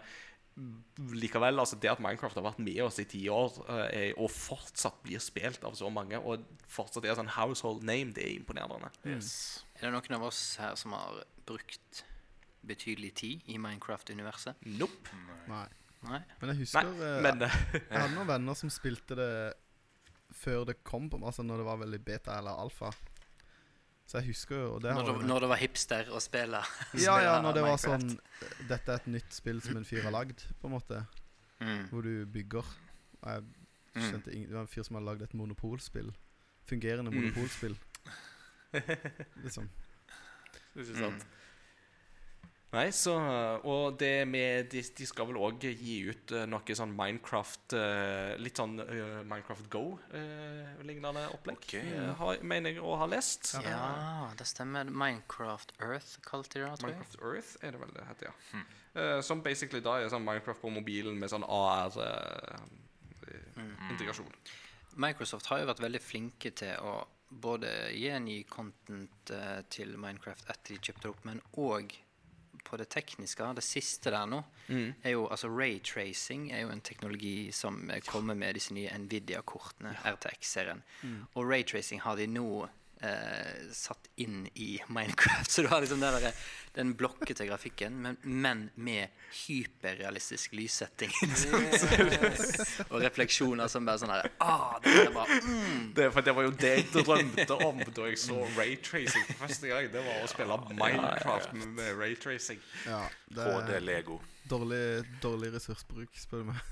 [1.16, 3.56] likevel, altså det at Minecraft har vært med oss i ti år
[3.88, 8.26] eh, og fortsatt blir spilt av så mange, og fortsatt er sånn household name, det
[8.26, 8.92] er imponerende.
[9.08, 9.32] Yes.
[9.78, 12.04] Er det noen av oss her som har brukt
[12.66, 14.60] betydelig tid i Minecraft-universet?
[14.76, 15.16] Nope.
[15.48, 15.66] Nei.
[16.06, 16.20] Nei?
[16.40, 19.32] Men jeg husker Nei, men eh, Jeg hadde noen venner som spilte det
[20.32, 22.92] før det kom, på, altså når det var veldig beta eller alfa.
[24.10, 26.58] Så jeg husker jo det Når det, når det var hipster å spille?
[27.06, 28.08] Ja, ja, når det var sånn
[28.66, 31.04] Dette er et nytt spill som en fyr har lagd, på en måte.
[31.62, 31.84] mm.
[31.92, 32.64] Hvor du bygger.
[33.24, 33.44] Jeg
[33.90, 34.02] Mm.
[34.06, 36.12] skjønte ingen, Det var en fyr som hadde lagd et monopolspill.
[36.70, 37.72] Fungerende monopolspill.
[37.74, 38.10] Mm.
[38.70, 39.64] Det er
[40.78, 41.24] Ikke sant?
[42.70, 43.16] Nei, så
[43.66, 48.38] Og det med De, de skal vel òg gi ut eh, noe sånn Minecraft eh,
[48.38, 51.58] Litt sånn eh, Minecraft Go-lignende opplegg.
[51.66, 51.74] Ok.
[51.80, 53.42] eh, har, mener jeg å ha lest.
[53.64, 54.84] Ja, det stemmer.
[54.86, 56.98] Minecraft Earth kalte de det, tror jeg.
[57.00, 58.34] Minecraft Earth er det vel det heter, ja.
[58.50, 58.66] Hmm.
[59.22, 64.32] som basically da er sånn Minecraft på mobilen med sånn AR-integrasjon.
[65.00, 66.94] Microsoft har jo vært veldig flinke til å
[67.30, 71.86] både gjengi content eh, til Minecraft etter de kjøpte det opp, men òg
[72.70, 73.46] på det tekniske.
[73.58, 78.38] Det siste der nå er jo altså Raytracing er jo en teknologi som eh, kommer
[78.38, 80.84] med disse nye Nvidia-kortene, RTX-serien.
[81.34, 82.68] Og raytracing har de nå
[83.00, 85.50] eh, satt inn i Minecraft.
[85.54, 86.32] Så du har liksom den, der,
[86.74, 89.08] den blokkete grafikken, men, men med
[89.46, 91.12] hyperrealistisk lyssetting.
[92.90, 95.92] og refleksjoner som bare sånn her ah, det er mm.
[95.96, 99.88] Det, det var jo det jeg drømte om da jeg så raytracing for første gang.
[99.92, 102.60] Det var å spille Minecraft med, raytracing.
[102.86, 104.20] Ja, det HD er Lego.
[104.50, 104.84] dårlig,
[105.22, 106.68] dårlig ressursbruk, spør du meg.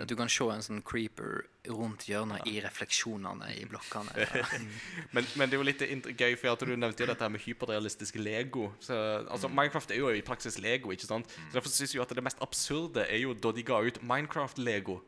[0.00, 4.12] At du kan se en sånn creeper rundt hjørnet i refleksjonene i blokkene.
[5.14, 5.82] Men, men det er jo litt
[6.18, 8.68] gøy, for at du nevnte jo dette her med hyperrealistisk Lego.
[8.82, 8.96] Så,
[9.30, 11.30] altså, Minecraft er jo i praksis Lego, ikke sant?
[11.30, 15.00] Så Derfor syns jeg at det mest absurde er jo da de ga ut Minecraft-Lego.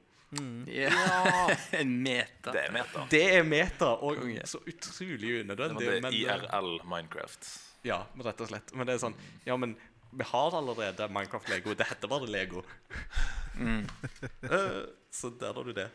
[0.67, 0.91] Ja.
[1.81, 2.53] en meta.
[2.53, 3.07] Det er meta.
[3.11, 7.51] Det er meta, og så utrolig Det var det IRL Minecraft.
[7.87, 8.73] Ja, rett og slett.
[8.75, 9.15] Men det er sånn
[9.47, 9.77] Ja, men
[10.17, 11.75] vi har allerede Minecraft-Lego.
[11.77, 12.63] Det heter bare Lego.
[13.57, 15.89] Eh, så der har du det.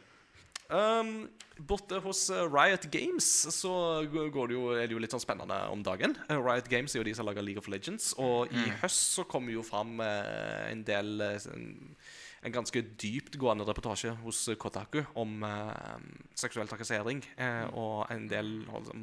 [0.71, 1.29] Um,
[1.67, 3.71] borte hos eh, Riot Games så
[4.07, 6.15] går det jo, er det jo litt sånn spennende om dagen.
[6.29, 9.25] Eh, Riot Games er jo de som lager League of Legends, og i høst så
[9.29, 11.67] kommer jo fram en del en,
[12.41, 15.99] en ganske dyptgående reportasje hos Kotaku om uh,
[16.33, 18.95] seksuell trakassering uh, og en del altså,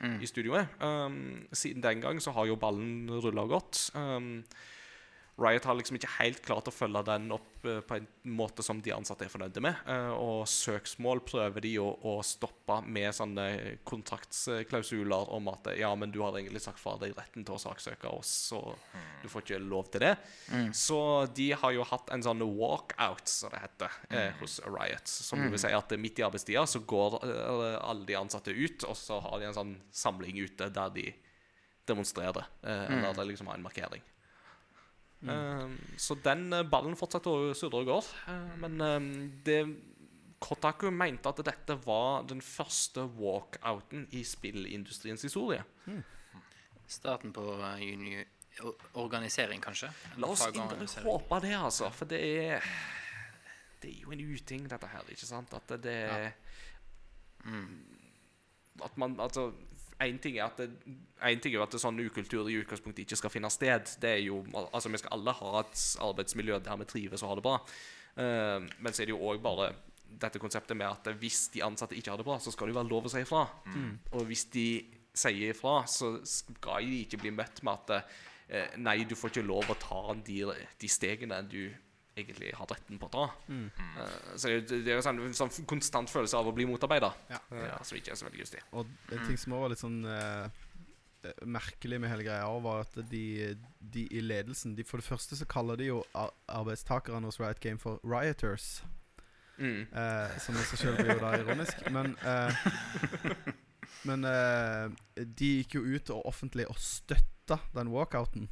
[0.00, 0.66] macho-ukultur i studioet.
[0.82, 3.90] Um, siden den gang så har jo ballen rulla godt.
[3.94, 4.44] Um,
[5.40, 8.80] Riot har liksom ikke helt klart å følge den opp uh, på en måte som
[8.84, 9.78] de ansatte er fornøyde med.
[9.88, 13.46] Uh, og søksmål prøver de å, å stoppe med sånne
[13.88, 18.12] kontraktsklausuler om at ja, men du har egentlig sagt fra deg retten til å saksøke
[18.12, 18.60] oss, så
[19.22, 20.12] du får ikke lov til det.
[20.76, 21.00] Så
[21.36, 25.08] de har jo hatt en sånn walkout, som det heter, uh, hos Riot.
[25.08, 29.22] Som vil si at midt i arbeidstida så går alle de ansatte ut, og så
[29.24, 31.08] har de en sånn samling ute der de
[31.88, 32.46] demonstrerer.
[32.62, 34.04] Eller Eller det liksom har en markering.
[35.28, 35.68] Eh,
[36.00, 37.98] så den eh, ballen fortsatte å surre og gå.
[38.32, 39.08] Eh, men eh,
[39.46, 39.60] det
[40.40, 45.60] Kotaku mente at dette var den første walkouten i spillindustriens historie.
[46.88, 48.22] Starten på eh,
[48.96, 49.90] organisering, kanskje?
[50.16, 51.90] La oss inderlig håpe det, altså.
[51.92, 52.70] For det er
[53.80, 55.04] Det er jo en uting, dette her.
[55.12, 55.52] Ikke sant?
[55.56, 56.32] At det, det
[58.84, 59.50] At man Altså
[60.00, 60.70] Én ting er at det,
[61.28, 63.90] en ting er at sånn ukultur i utgangspunktet ikke skal finne sted.
[64.00, 67.40] Det er jo, altså Vi skal alle ha et arbeidsmiljø der vi trives og har
[67.40, 67.58] det bra.
[68.16, 69.70] Uh, men så er det jo òg bare
[70.20, 72.80] dette konseptet med at hvis de ansatte ikke har det bra, så skal det jo
[72.80, 73.44] være lov å si ifra.
[74.16, 74.66] Og hvis de
[75.20, 79.46] sier ifra, så skal de ikke bli møtt med at uh, Nei, du får ikke
[79.46, 80.40] lov å ta de,
[80.80, 81.68] de stegene du
[82.18, 83.26] egentlig har retten på å ta.
[83.48, 87.40] Uh, så det, det er jo sånn, sånn konstant følelse av å bli motarbeida, Ja.
[87.86, 88.62] som ikke er så veldig gustig.
[88.72, 90.60] Og en ting som også var litt sånn eh,
[91.24, 93.24] eh, merkelig med hele greia, var at de,
[93.80, 97.60] de i ledelsen de, For det første så kaller de jo ar arbeidstakerne hos Riot
[97.62, 98.82] Game for rioters.
[99.60, 99.86] Mm.
[99.92, 101.82] Eh, som i seg selv blir jo da ironisk.
[101.94, 102.62] Men eh,
[104.08, 108.46] Men uh, de gikk jo ut og offentlig og støtta den walkouten.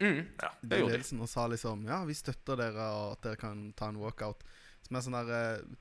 [0.00, 0.26] Mm.
[0.42, 1.20] Ja, det gjorde de.
[1.22, 4.42] og sa liksom Ja, vi støtter dere, og at dere kan ta en walkout.
[4.82, 5.76] Som er sånn der eh,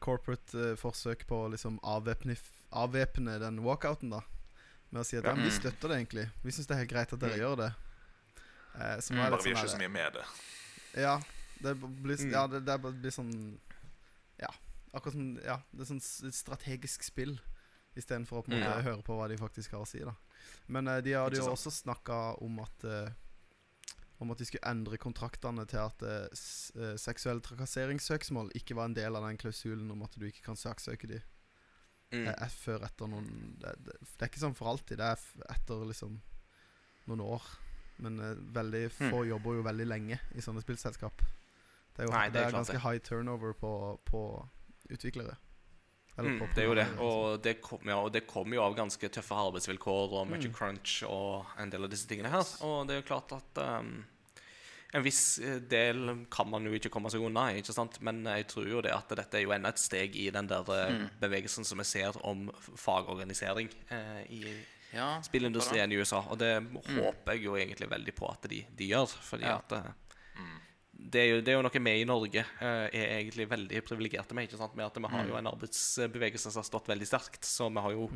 [0.00, 2.36] corporate eh, forsøk på å liksom avvæpne,
[2.72, 4.22] avvæpne den walkouten, da.
[4.90, 5.42] Med å si at ja, mm.
[5.44, 5.58] vi Mm.
[5.60, 6.30] støtter det egentlig.
[6.42, 7.40] Vi syns det er helt greit at dere Mm.
[7.44, 7.72] gjør det.
[8.80, 10.24] Eh, som Mm, Bare vi er sånn ikke så mye med det.
[11.02, 11.20] Ja,
[11.62, 12.30] det blir, Mm.
[12.32, 13.58] ja, det, det blir sånn
[14.40, 14.48] Ja,
[14.94, 17.38] akkurat som Ja, det er sånn strategisk spill
[17.96, 18.82] istedenfor å på en måte Ja.
[18.82, 19.98] høre på hva de faktisk har å si.
[19.98, 20.14] da
[20.68, 23.10] Men eh, de hadde jo også snakka om at eh,
[24.18, 29.14] Om at de skulle endre kontraktene til at uh, seksuell trakasseringssøksmål ikke var en del
[29.14, 31.20] av den klausulen om at du ikke kan saksøke de
[32.08, 32.22] Mm.
[32.24, 33.26] eh, er før etter noen
[33.60, 34.96] det, det, det er ikke sånn for alltid.
[34.96, 36.14] Det er etter liksom
[37.06, 37.42] noen år.
[38.00, 41.20] Men uh, veldig få jobber jo veldig lenge i sånne spillselskap.
[41.92, 42.82] Det er jo Nei, det det er er ganske det.
[42.86, 43.72] high turnover på,
[44.08, 44.22] på
[44.88, 45.36] utviklere.
[46.18, 46.86] Mm, det er jo det.
[46.98, 50.52] Og det kom, ja, og det kommer jo av ganske tøffe arbeidsvilkår og mye Mm.
[50.56, 52.46] crunch og en del av disse tingene her.
[52.66, 54.04] Og det er jo klart at um,
[54.94, 58.00] en viss eh, del kan man jo ikke komme seg unna, ikke sant?
[58.00, 60.64] men jeg tror jo det at dette er jo enda et steg i den der
[60.64, 61.08] mm.
[61.20, 64.42] bevegelsen som vi ser om fagorganisering eh, i
[64.94, 66.22] Ja, spillindustrien i USA.
[66.32, 66.54] Og det
[66.88, 69.06] håper jeg jo egentlig veldig på at de, de gjør.
[69.20, 69.58] Fordi Ja.
[69.60, 69.90] at eh,
[70.98, 74.34] det, er jo, det er jo noe vi i Norge eh, er egentlig veldig privilegerte
[74.34, 74.48] med.
[74.48, 74.74] ikke sant?
[74.78, 77.46] Med at vi har jo en arbeidsbevegelse som har stått veldig sterkt.
[77.46, 78.08] Så vi har jo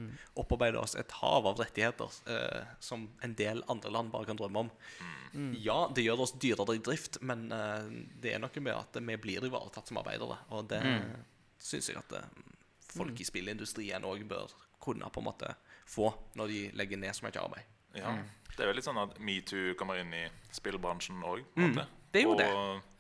[0.43, 4.67] opparbeidet oss et hav av rettigheter eh, som en del andre land bare kan drømme
[4.67, 4.73] om.
[5.63, 7.87] Ja, det gjør oss dyrere i drift, men eh,
[8.21, 10.43] det er noe med at vi blir ivaretatt som arbeidere.
[10.51, 11.09] Og det mm.
[11.63, 12.29] syns jeg at eh,
[12.91, 15.55] folk i spillindustrien òg bør kunne på en måte
[15.87, 17.71] få når de legger ned så mye arbeid.
[17.95, 18.19] Ja.
[18.53, 21.45] Det er jo litt sånn at metoo kommer inn i spillbransjen òg.
[21.57, 21.79] Mm,
[22.13, 22.49] det er jo og det.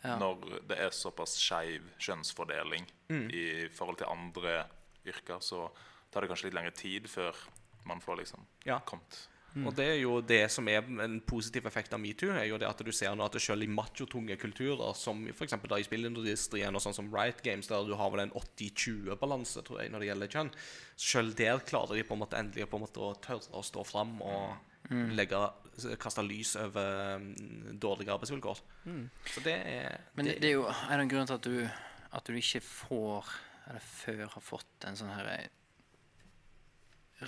[0.04, 0.16] Ja.
[0.18, 3.28] når det er såpass skeiv kjønnsfordeling Mm.
[3.30, 4.64] i forhold til andre
[5.06, 5.68] yrker, så
[6.10, 7.36] tar det kanskje litt lengre tid før
[7.84, 8.78] man får liksom Ja.
[8.80, 9.28] kommet
[9.66, 12.66] Og det er jo det som er en positiv effekt av metoo, er jo det
[12.66, 15.52] at du ser nå at selv i machotunge kulturer, som f.eks.
[15.52, 19.90] i spillindustrien og sånn som Riot Games, der du har vel en 80-20-balanse tror jeg,
[19.92, 20.50] når det gjelder kjønn,
[20.96, 23.84] selv der klarer de på en måte endelig på en måte å tørre å stå
[23.86, 24.56] fram og
[24.90, 25.42] legge,
[26.00, 28.62] kaste lys over mm, dårlige arbeidsvilkår.
[29.34, 31.58] Så det er Men det, det er jo en av grunnene til at du,
[32.18, 33.34] at du ikke får,
[33.68, 35.50] eller før har fått, en sånn her eh,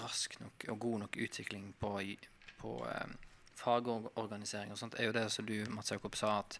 [0.00, 1.92] rask nok og god nok utvikling på,
[2.60, 3.14] på eh,
[3.58, 6.58] fagorganisering og sånt, er jo det som du, Mats Jakob, sa, at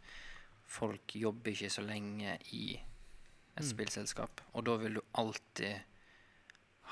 [0.64, 2.66] folk jobber ikke så lenge i
[3.54, 4.42] et spillselskap.
[4.54, 5.83] Og da vil du alltid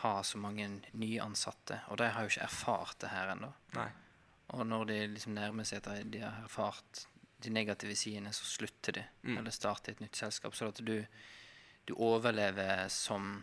[0.03, 3.53] ha så mange nyansatte, og de har jo ikke erfart det her ennå.
[4.53, 7.07] Og når de liksom nærmer seg at de har erfart
[7.43, 9.05] de negative sidene, så slutter de.
[9.23, 9.39] Mm.
[9.41, 10.55] Eller starter et nytt selskap.
[10.55, 10.99] Så at du,
[11.89, 13.43] du overlever som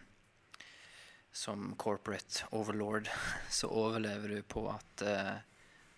[1.32, 3.10] som corporate overlord,
[3.60, 5.38] så overlever du på at uh,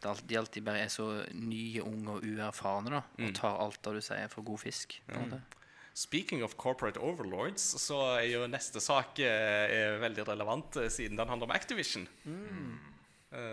[0.02, 3.02] det de alltid bare er så nye, unge og uerfarne, da.
[3.17, 3.28] Mm.
[3.28, 4.97] Og tar alt det du sier, for god fisk.
[5.08, 5.36] på en.
[5.93, 11.19] Speaking of corporate overlords, så er jo neste sak eh, er veldig relevant, eh, siden
[11.19, 12.08] den handler om Activision.
[12.26, 12.91] eh,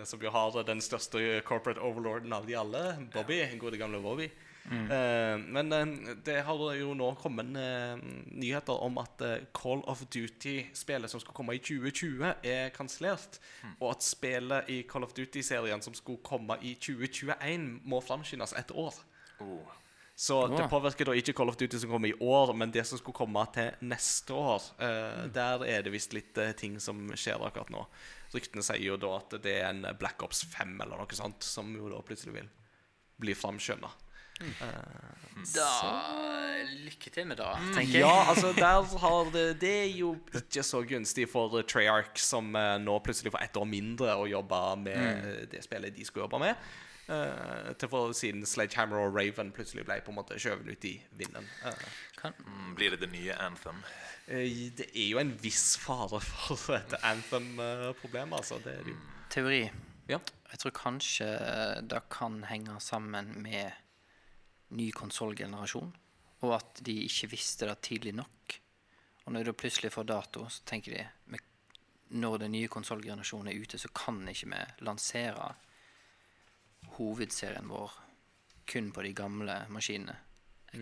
[0.05, 3.43] som jo har den største corporate overlorden av de alle, Bobby.
[3.61, 4.31] Gode gamle Bobby.
[4.71, 7.97] Eh, men eh, det har jo nå kommet eh,
[8.37, 13.41] nyheter om at eh, Call of Duty-spillet som skulle komme i 2020, er kansellert.
[13.79, 18.75] Og at spillet i Call of Duty-serien som skulle komme i 2021, må framskyndes et
[18.77, 19.01] år.
[19.41, 19.65] Oh.
[20.19, 22.99] Så det påvirker da ikke Call of Duty som kommer i år, men det som
[22.99, 24.65] skulle komme til neste år.
[24.83, 27.85] Eh, Der er det visst litt uh, ting som skjer akkurat nå.
[28.35, 31.71] Ryktene sier jo da at det er en Black Ops 5 eller noe sånt som
[31.77, 32.51] jo da plutselig vil
[33.19, 33.91] bli framskynda.
[35.55, 35.71] Da
[36.85, 38.03] Lykke til med det, tenker jeg.
[38.05, 42.77] Ja, altså der har det, det er jo ikke så gunstig for Treyarch, som eh,
[42.83, 45.49] nå plutselig får ett år mindre å jobbe med mm.
[45.55, 46.69] det spillet de skulle jobbe med.
[47.09, 50.99] Uh, til for siden Sledgehammer og Raven plutselig ble på en måte skjøvet ut i
[51.17, 51.47] vinden.
[51.65, 51.87] Uh.
[52.19, 53.81] Kan, Mm, blir det det nye Anthem?
[54.29, 58.37] Eh, Det er jo en viss fare for dette anthem-problemet.
[58.39, 58.59] altså.
[58.65, 59.01] Det er det jo.
[59.31, 59.63] teori.
[60.09, 60.19] Ja.
[60.51, 61.27] Jeg tror kanskje
[61.89, 63.73] det kan henge sammen med
[64.71, 65.91] ny konsollgenerasjon,
[66.41, 68.57] og at de ikke visste det tidlig nok.
[69.27, 71.39] Og når du plutselig får dato, så tenker de
[72.11, 75.51] når den nye konsollgenerasjonen er ute, så kan ikke vi lansere
[76.97, 77.93] hovedserien vår
[78.69, 80.17] kun på de gamle maskinene.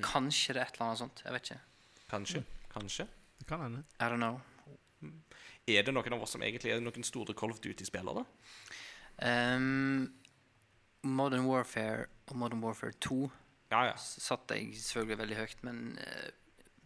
[0.03, 1.23] Kanskje det er et eller annet sånt.
[1.25, 1.61] Jeg vet ikke.
[2.11, 2.43] Kanskje.
[2.73, 3.07] Kanskje.
[3.39, 3.83] Det kan hende.
[4.01, 4.41] I don't know.
[5.67, 8.25] Er det noen av oss som egentlig er noen store Call of Duty-spillere?
[9.19, 10.15] Um,
[11.03, 13.31] Modern Warfare og Modern Warfare 2
[13.71, 13.95] Ja, ja.
[13.97, 16.29] satte jeg selvfølgelig veldig høyt, men uh,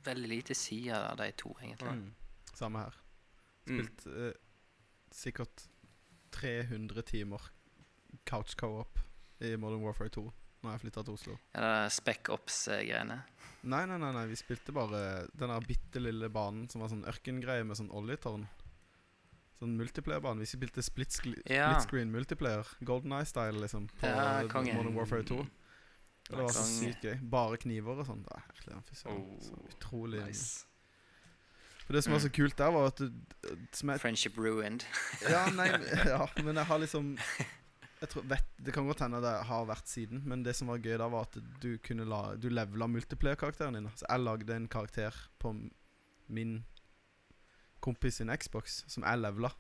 [0.07, 1.93] veldig lite sider av de to, egentlig.
[1.93, 2.15] Mm.
[2.55, 2.97] Samme her.
[3.67, 3.77] Mm.
[3.77, 4.33] Spilt eh,
[5.13, 5.67] sikkert
[6.33, 7.51] 300 timer
[8.25, 8.99] couch co-op
[9.41, 10.25] i Modern Warfare 2
[10.61, 11.37] når jeg flytta til Oslo.
[11.55, 13.21] Ja, det er Spec Ops-greiene.
[13.63, 17.05] Nei, nei, nei, nei, vi spilte bare den der bitte lille banen som var sånn
[17.05, 18.47] ørkengreie med sånn oljetårn.
[19.61, 20.41] Sånn multiplayer-bane.
[20.41, 21.13] Vi spilte split,
[21.45, 21.75] Ja.
[21.75, 22.65] split screen multiplayer.
[22.83, 23.89] Golden Eye-style, liksom.
[24.01, 24.43] På Ja.
[24.75, 25.39] Modern Warfare 2.
[25.41, 27.19] Og det var så sykt gøy.
[27.31, 28.23] Bare kniver og sånn.
[28.25, 29.21] Det er herlig, fy søren.
[29.21, 30.65] Oh, Så utrolig Nice.
[31.85, 33.11] For det som var så kult der, var at du,
[33.99, 34.85] Friendship Ruined.
[35.29, 35.67] Ja, nei,
[36.07, 37.19] ja, men jeg har liksom
[38.09, 40.97] tror, vet, Det kan godt hende det har vært siden, men det som var gøy
[40.99, 43.91] da, var at du kunne la Du levela multiplayer-karakteren din.
[43.95, 45.53] Så jeg lagde en karakter på
[46.29, 46.65] min
[47.81, 49.51] kompis sin Xbox, som jeg levela.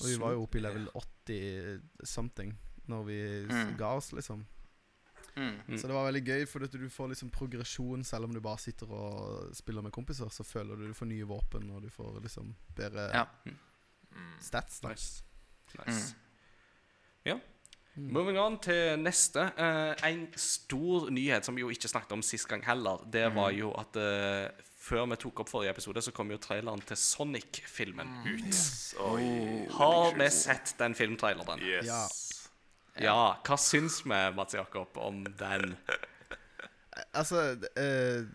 [0.00, 2.56] Og vi var jo oppe i level 80 something
[2.88, 3.76] når vi Mm.
[3.76, 4.46] ga oss, liksom.
[5.36, 5.60] Mm.
[5.68, 5.78] Mm.
[5.78, 8.58] Så det var veldig gøy, for at du får liksom progresjon selv om du bare
[8.58, 10.28] sitter og spiller med kompiser.
[10.30, 13.26] Så føler du du får nye våpen, og du får liksom bedre Ja.
[13.46, 13.56] Mm.
[14.40, 14.80] stats.
[14.80, 15.22] da Nice.
[15.86, 16.14] nice.
[17.96, 18.12] Mm.
[18.14, 19.42] Moving on til neste.
[19.58, 23.50] Eh, en stor nyhet som vi jo ikke snakket om sist gang heller, det var
[23.50, 24.46] jo at eh,
[24.80, 28.60] før vi tok opp forrige episode, så kom jo traileren til Sonic-filmen ut.
[29.10, 29.66] Oi.
[29.74, 31.60] Har vi sett den filmtraileren?
[31.60, 31.90] Yes.
[31.90, 32.06] Ja.
[33.00, 33.18] Ja.
[33.46, 35.76] Hva syns vi, Mats Jakob, om den?
[37.16, 38.26] Altså eh,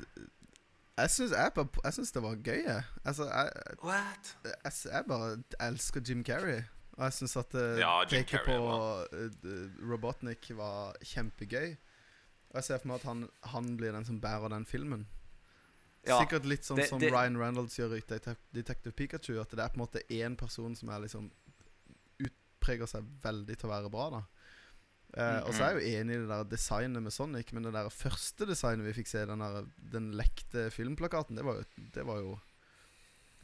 [0.98, 1.52] Jeg syns jeg,
[1.84, 2.84] jeg syns det var gøy, jeg.
[3.06, 4.32] Altså, jeg, What?
[4.46, 5.36] jeg, jeg bare
[5.68, 6.64] elsker Jim Carrey.
[6.98, 8.56] Og jeg syns at uh, Ja, taket på
[9.12, 9.56] eh,
[9.90, 11.74] Robotnik var kjempegøy.
[12.52, 15.06] Og jeg ser for meg at han, han blir den som bærer den filmen.
[16.08, 18.04] Ja, Sikkert litt sånn det- som det- Ryan Reynolds gjør i
[18.54, 19.40] Detective Pikachu.
[19.42, 21.32] At det er på en måte én person som er liksom
[22.24, 24.10] utpreger seg veldig til å være bra.
[24.20, 24.24] da
[25.16, 27.72] Eh, Og så er jeg jo enig i det der designet med Sonic, men det
[27.72, 32.04] der første designet vi fikk se, den, der, den lekte filmplakaten, det var jo, det
[32.06, 32.34] var jo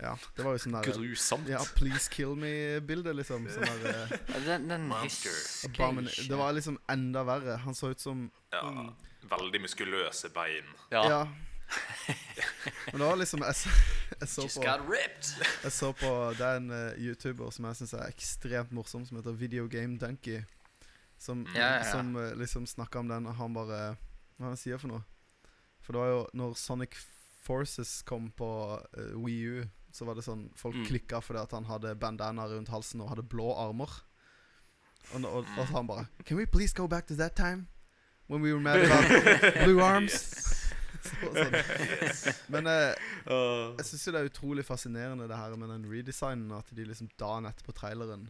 [0.02, 1.48] Ja, det var jo sånn der Grusomt.
[1.52, 3.46] Ja, Please Kill Me-bilde, liksom.
[3.54, 7.58] Sånn der eh, Den, den abomin- Det var liksom enda verre.
[7.66, 8.94] Han så ut som Ja.
[9.30, 10.66] Veldig muskuløse bein.
[10.92, 11.04] Ja.
[11.10, 11.22] Ja.
[12.92, 13.70] Men det var liksom Jeg, så-
[14.20, 14.64] jeg så Just på.
[15.64, 19.18] Jeg så på Det er en uh, YouTuber som jeg syns er ekstremt morsom, som
[19.18, 20.42] heter Video Game Donkey.
[21.20, 21.92] Som, Ja, ja, ja.
[21.92, 23.96] som uh, liksom snakka om den, og han bare
[24.40, 25.04] Hva han sier for noe?
[25.82, 26.98] For det var jo Når Sonic
[27.42, 28.48] Forces kom på
[28.98, 30.86] uh, Wii U, så var det sånn Folk Mm.
[30.88, 33.90] klikka fordi at han hadde bandana rundt halsen og hadde blå armer.
[35.14, 37.68] Og, og, og så han bare Can we please go back to that time?
[38.30, 40.14] When we were mad about blue arms?
[41.02, 41.56] så, sånn.
[42.54, 42.94] Men eh,
[43.28, 46.52] jeg syns det er utrolig fascinerende det her med den redesignen.
[46.56, 48.30] At de liksom dagen etterpå traileren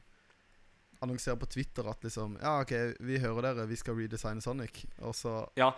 [1.02, 2.72] annonserer på Twitter at liksom Ja, OK,
[3.02, 4.84] vi hører dere, vi skal redesigne Sonic.
[5.02, 5.72] Og så ja.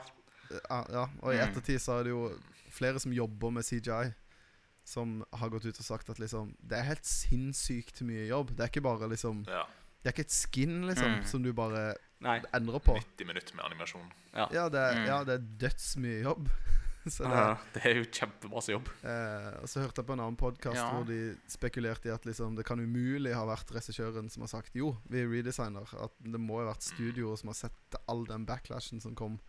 [0.70, 1.44] ja, ja, Og i Mm.
[1.50, 2.32] ettertid så er det jo
[2.74, 4.14] flere som jobber med CGI,
[4.86, 8.56] som har gått ut og sagt at liksom Det er helt sinnssykt mye jobb.
[8.56, 9.66] Det er ikke bare liksom Ja.
[10.04, 11.26] Det er ikke et skin, liksom, Mm.
[11.26, 12.42] som du bare Nei.
[12.54, 12.94] endrer på.
[13.00, 14.12] 90 minutter med animasjon.
[14.34, 14.48] Ja.
[14.52, 15.06] Ja, det er, Mm.
[15.08, 16.50] ja, det er dødsmye jobb.
[17.08, 18.88] Så det, Ja, det er jo kjempemasse jobb.
[19.04, 20.90] eh, og så hørte jeg på en annen podkast Ja.
[20.92, 24.74] hvor de spekulerte i at liksom, det kan umulig ha vært regissøren som har sagt
[24.76, 25.84] jo, vi redesigner.
[26.02, 29.40] At det må ha vært studioer som har sett all den backlashen som kom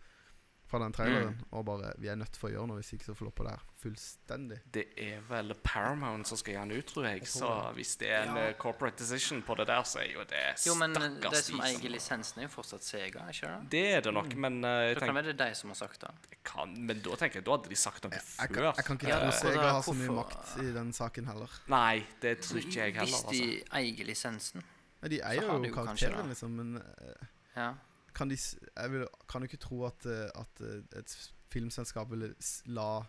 [0.75, 1.45] fra den traileren, Mm.
[1.57, 3.63] og bare Vi er nødt for å gjøre noe, hvis ikke så flopper det her
[3.85, 4.57] fullstendig.
[4.73, 7.21] Det er vel Paramount som skal gi den ut, tror jeg.
[7.29, 8.47] Så hvis det er en Ja.
[8.49, 11.89] eh, corporate decision på det der, så er jo det Jo, men det som eier
[11.89, 13.69] lisensen, er jo fortsatt Sega, ikke det?
[13.69, 16.11] Det er det nok, men uh, jeg tenker, det være de som har sagt det.
[16.43, 18.41] kan, Men da tenker jeg, da hadde de sagt noe før.
[18.41, 20.71] jeg, kan, jeg kan ikke Ja, tro og Sega da har så mye makt i
[20.73, 21.49] den saken heller.
[21.67, 23.05] Nei, det tror ikke jeg heller.
[23.05, 23.31] Hvis Altså.
[23.31, 24.63] de eier lisensen,
[25.01, 27.73] ja, de eier har jo de jo kanskje karakteren, liksom, men uh, ja.
[28.15, 31.17] Kan de Jeg vil, kan jo ikke tro at, eh, at eh, et
[31.51, 32.33] filmselskap ville
[32.65, 33.05] la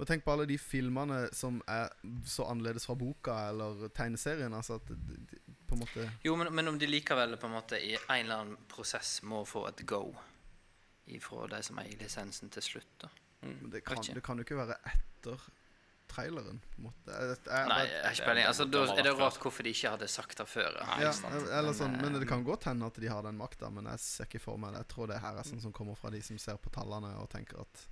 [0.00, 1.90] Og tenk på alle de filmene som er
[2.24, 4.54] så annerledes fra boka eller tegneserien.
[4.56, 7.56] Altså at de, de, på en måte Jo, men, men om de likevel på en
[7.58, 10.06] måte i en eller annen prosess må få et go
[11.10, 13.08] ifra de som eier lisensen til slutt, da.
[13.72, 15.48] det kan, det kan jo ikke være etter
[16.10, 16.58] traileren.
[16.82, 18.46] måte Jeg, jeg, jeg, Nei, jeg har ikke peiling.
[18.50, 20.76] Altså, da er det rart hvorfor de ikke hadde sagt det før.
[20.82, 21.12] Nei, ja,
[21.60, 23.88] eller sånn, Men, men eh, det kan godt hende at de har den makta, men
[23.92, 24.82] jeg ser ikke for meg det.
[24.84, 27.30] Jeg tror det her er sånn som kommer fra de som ser på tallene og
[27.32, 27.86] tenker at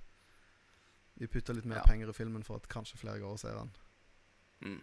[1.19, 1.87] vi putter litt mer Ja.
[1.87, 3.71] penger i filmen for at kanskje flere går og ser den.
[4.63, 4.79] Mm.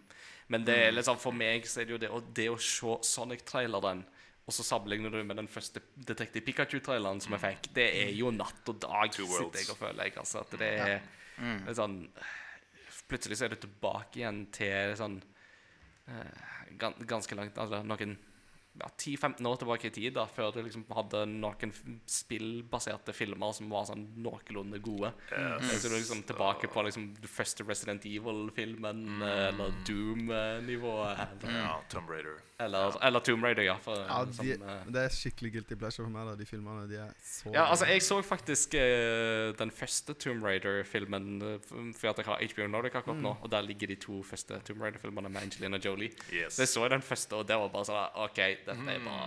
[0.53, 2.97] Men det er liksom, for meg så er det jo det, og det å se
[3.05, 4.03] Sonic-traileren
[4.47, 8.29] og så sammenligner du med den første Detective Pikachu-traileren som jeg fikk, det er jo
[8.31, 10.05] natt og dag, sitter jeg og føler.
[10.07, 11.01] Jeg, altså, at det er,
[11.37, 11.59] Mm.
[11.65, 11.97] det er sånn
[13.07, 15.19] Plutselig så er du tilbake igjen til sånn
[16.11, 16.41] eh,
[16.79, 18.17] gan, Ganske langt Altså noen
[18.79, 21.73] ja, 10-15 år tilbake i tid, da før du liksom hadde noen
[22.09, 25.13] spillbaserte filmer som var sånn noenlunde gode.
[25.31, 25.81] Yes.
[25.81, 29.23] Så du liksom tilbake på liksom den første Resident Evil-filmen, mm.
[29.23, 31.23] eller Doom-nivået.
[31.27, 32.37] Eller, Ja, Tomb Raider.
[32.59, 33.77] eller, eller Tomb Raider, ja.
[33.81, 36.87] For, Ja, de, eh, men det er skikkelig guilty pleasure for meg, da, de filmene.
[36.89, 42.11] De er så ja, altså, jeg så faktisk uh, den første Tomb Raider-filmen eh, fordi
[42.11, 45.29] at jeg har HBO Nordic akkurat nå, og der ligger de to første Tomb Raider-filmene
[45.29, 46.11] med Angelina Jolie.
[46.33, 46.57] Yes.
[46.57, 49.21] Så jeg så den første, og det var bare sånn OK, dette er bra.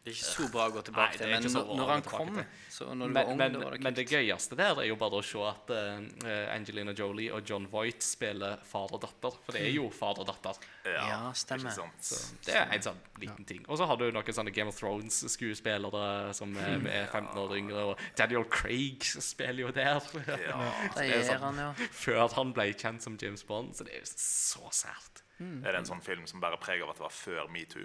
[0.00, 2.36] Det er ikke så bra å gå tilbake til, men når, når han kom,
[2.72, 4.86] så når du men, var ung, men, da var det men det gøyeste der er
[4.88, 9.36] jo bare å se at uh, Angelina Jolie og John Voight spiller far og datter.
[9.44, 10.56] For det er jo far og datter.
[10.88, 11.76] Ja, stemmer.
[11.76, 12.16] Så
[12.48, 13.60] det er en sånn liten ting.
[13.68, 17.86] Og så har du noen sånne Game of Thrones-skuespillere som er, er 15 år yngre.
[17.92, 20.00] Og Daniel Craig spiller jo der.
[20.40, 20.56] Ja.
[20.96, 21.42] Det er sånn.
[21.44, 21.88] han, ja.
[21.92, 23.76] Før han ble kjent som James Bond.
[23.76, 25.26] Så det er jo så sært.
[25.40, 27.84] Er det en sånn film som bærer preg av at det var før metoo?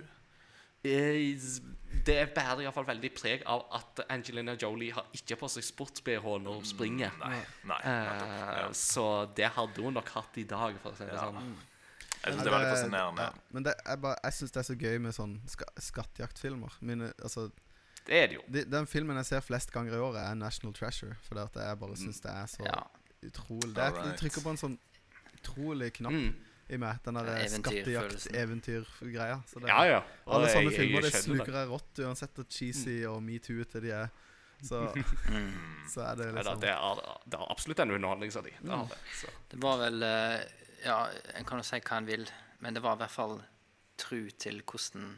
[2.06, 6.58] Det bærer iallfall veldig preg av at Angelina Jolie har ikke på seg sports-BH når
[6.60, 7.16] hun springer.
[7.22, 7.40] Nei.
[7.66, 8.34] Nei nettopp.
[8.34, 8.68] Eh, Ja.
[8.78, 11.24] så det hadde hun nok hatt i dag, for å si det Ja.
[11.32, 11.56] sånn.
[12.26, 13.22] Jeg synes det er veldig fascinerende.
[13.22, 16.72] Ja, men det jeg, bare, jeg syns det er så gøy med sånn ska skattejaktfilmer.
[16.82, 17.52] Mine, altså,
[18.06, 18.42] Det er det jo.
[18.52, 21.16] de, den filmen jeg ser flest ganger i året, er National Treasure.
[21.24, 22.84] For det at jeg bare syns det er så ja.
[23.24, 24.78] utrolig Det er, De trykker på en sånn
[25.42, 26.36] utrolig knapp Mm.
[26.70, 26.98] I meg.
[27.06, 29.42] Den der skattejakt-eventyrgreia.
[29.48, 30.00] Så Ja, ja.
[30.26, 33.92] Og Alle sånne jeg filmer det sluker jeg rått, uansett hvor cheesy og metoo-ete de
[33.92, 34.10] er.
[34.66, 34.80] Så,
[35.30, 35.52] Mm.
[35.92, 38.54] så er det liksom det, er, det er absolutt en underholdningsverdi.
[38.62, 38.98] Det har det.
[39.20, 39.28] Så.
[39.52, 40.40] Det var vel eh,
[40.86, 40.98] Ja,
[41.36, 42.26] en kan jo si hva en vil,
[42.62, 43.40] men det var i hvert fall
[43.98, 45.16] tru til hvordan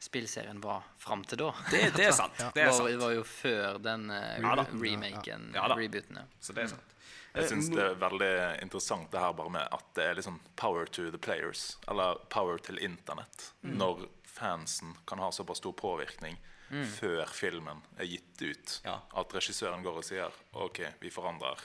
[0.00, 1.48] spillserien var fram til da.
[1.70, 2.34] Det, det er sant.
[2.42, 2.50] Ja.
[2.54, 2.88] Det er var, sant.
[2.92, 5.74] det var jo før den uh, Ja remaken, Ja da.
[5.78, 6.16] rebooten.
[6.20, 6.26] Ja.
[6.40, 6.94] Så det er sant.
[7.34, 10.40] Jeg Eh, syns det er veldig interessant det her bare med at det er sånn
[10.56, 11.76] power to the players.
[11.88, 13.52] Eller power til internett.
[13.62, 16.36] Når fansen kan ha såpass stor påvirkning
[16.68, 18.80] før filmen er gitt ut.
[18.84, 18.98] Ja.
[19.16, 21.58] At regissøren går og sier OK, vi forandrer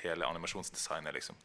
[0.00, 1.36] hele animasjonsdesignet, liksom.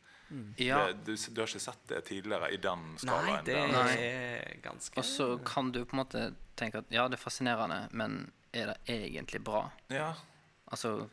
[0.55, 3.43] Ja, Det, du, du har ikke sett det tidligere i den Nei, skalaen?
[3.45, 3.67] det der.
[3.67, 3.95] Nei.
[3.99, 6.21] er ganske og så kan du på en måte
[6.55, 9.65] tenke at ja, det er fascinerende, men er det egentlig bra?
[9.91, 10.13] Ja.
[10.71, 11.09] Altså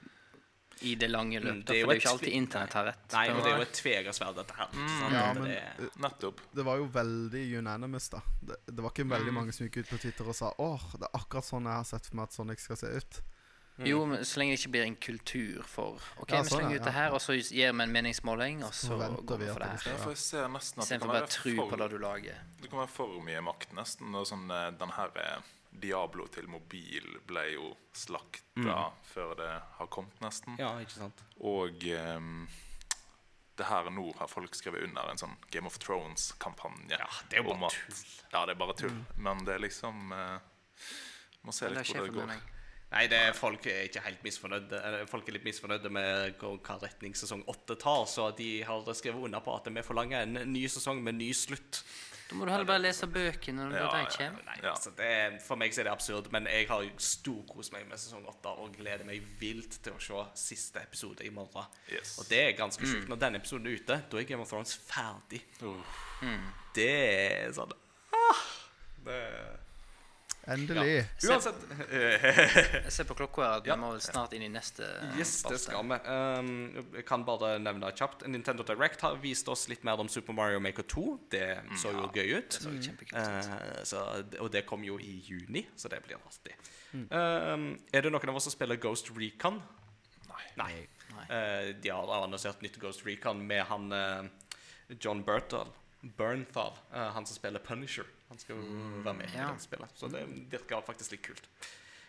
[0.83, 1.55] i det lange løp.
[1.55, 3.07] Mm, det er jo for det er jo ikke alltid internett har rett.
[3.13, 4.69] Nei, men og det er jo et et tvegersverd, dette her.
[4.73, 5.13] sant?
[5.13, 6.41] Ja, men er- uh, Nettopp.
[6.55, 8.21] det var jo veldig unanimous, da.
[8.41, 11.09] Det, det var ikke veldig mange som gikk ut på Twitter og sa åh, det
[11.09, 13.21] er akkurat sånn jeg har sett for meg at Sonic skal se ut.
[13.87, 16.73] Jo, men så lenge det ikke blir en kultur for OK, Ja, vi sånn, slenger
[16.75, 19.63] ja, ut det her, og så gir vi en meningsmåling, og så går vi for
[19.63, 19.93] det det her.
[19.93, 21.89] Ja, for jeg ser nesten at det Istedenfor kan bare være tro for, på det
[21.93, 22.41] du lager.
[22.59, 24.15] det kan være for mye makt, nesten.
[24.19, 25.53] Og sånn, eh, den her eh,
[25.83, 28.79] Diablo til mobil ble jo slakta
[29.13, 30.57] før det har kommet, nesten.
[30.61, 31.23] Ja, ikke sant?
[31.41, 31.85] Og
[32.17, 32.47] um,
[33.59, 36.99] det her nå har folk skrevet under en sånn Game of Thrones-kampanje.
[36.99, 38.05] Ja, det er jo bare at- tull.
[38.33, 39.01] Ja, det er bare tull.
[39.17, 40.39] Men det er liksom uh,
[41.47, 42.31] Må se litt hvor det går.
[42.31, 42.55] meg.
[42.89, 44.79] Nei, det er folk er ikke helt misfornøyde
[45.11, 49.43] Folk er litt misfornøyde med hva retning sesong åtte tar, så de har skrevet under
[49.45, 51.83] på at vi forlanger en ny sesong med ny slutt.
[52.29, 54.43] Da må du heller bare lese bøkene når Ja, de ja, kommer.
[54.45, 54.71] Nei, Ja.
[54.75, 57.97] altså det er, For meg så er det absurd, men jeg har storkost meg med
[57.99, 61.65] sesong åtte og gleder meg vilt til å se siste episode i morgen.
[61.91, 62.19] Yes.
[62.21, 63.09] Og det er ganske sjukt.
[63.09, 65.41] Når denne episoden er ute, da er Game of Thrones ferdig.
[65.63, 65.81] Uh,
[66.75, 67.73] Det er sånn
[68.13, 68.45] ah,
[69.07, 69.23] det,
[70.49, 71.05] Endelig.
[71.29, 71.61] Uansett
[71.93, 73.75] Jeg ser på klokka her at Ja.
[73.77, 74.87] vi må vel snart inn i neste
[75.19, 75.99] Yes, det skal vi.
[76.09, 76.51] Um,
[76.97, 78.25] jeg kan bare nevne kjapt.
[78.31, 81.07] Nintendo Direct har vist oss litt mer om Super Mario Maker 2.
[81.31, 81.47] Det
[81.81, 82.49] så jo gøy ut.
[82.57, 83.13] Det så ut.
[83.13, 84.05] Uh, så,
[84.41, 86.57] og det kom jo i juni, så det blir artig.
[86.95, 89.61] Um, er det noen av oss som spiller Ghost Recon?
[90.29, 90.45] nei.
[90.59, 90.73] Nei.
[91.15, 91.25] Nei.
[91.35, 94.25] Eh, de har annonsert nytt Ghost Recon med han uh,
[95.01, 95.69] John Burthal.
[96.17, 98.07] Bernthal, han som spiller Punisher.
[98.29, 99.51] Han skal jo være med i ja.
[99.55, 99.93] det spillet.
[99.97, 101.49] Så det virker faktisk litt kult.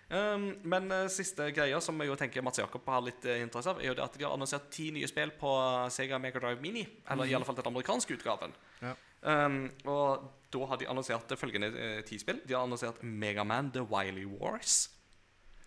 [0.09, 3.69] Um, men uh, siste greia som jeg jo tenker Mats Jakob har litt uh, interesse
[3.69, 5.51] av, er jo det at de har annonsert ti nye spill på
[5.93, 6.81] Sega Mega Drive Mini.
[7.13, 8.55] Eller i alle fall den amerikanske utgaven.
[8.81, 8.95] Ja.
[9.21, 12.41] Um, og da har de annonsert følgende uh, ti spill.
[12.47, 14.89] De har annonsert Megaman The Wily Wars.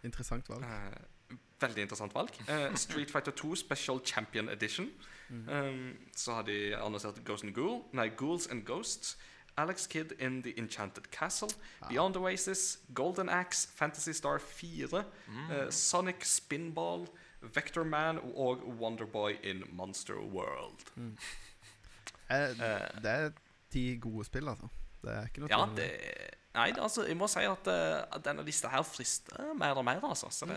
[0.03, 0.66] Interessant valg.
[0.66, 2.34] Uh, veldig interessant valg.
[2.48, 4.90] Uh, Street Fighter 2 Special Champion Edition.
[5.32, 9.16] Um, så har de annonsert Ghost and Ghoul, nei, Ghouls and Ghosts.
[9.57, 11.50] Alex Kidd in The Enchanted Castle.
[11.88, 12.78] Beyond Oasis.
[12.94, 13.66] Golden Axe.
[13.74, 15.05] Fantasy Star 4.
[15.50, 17.07] eh, Sonic Spinball.
[17.42, 20.84] Vector Man og Wonderboy in Monster World.
[20.94, 21.18] Mm.
[22.30, 22.48] Eh.
[23.03, 23.30] det er
[23.70, 24.68] ti gode spill, altså.
[25.03, 25.88] Det er ikke noe Ja, det
[26.55, 30.03] Nei, altså, jeg må si at, eh, at denne lista her frister mer og mer,
[30.05, 30.28] altså.
[30.30, 30.57] Så det,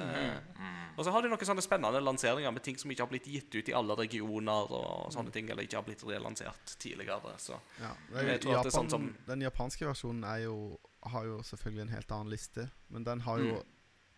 [0.98, 3.56] Og så har de noen sånne spennende lanseringer med ting som ikke har blitt gitt
[3.56, 7.38] ut i alle regioner, og sånne ting, eller ikke har blitt relansert tidligere.
[7.40, 11.82] Så Ja, det er Japan, sånn som- Den japanske versjonen er jo, har jo selvfølgelig
[11.82, 13.64] en helt annen liste, men den har jo Mm.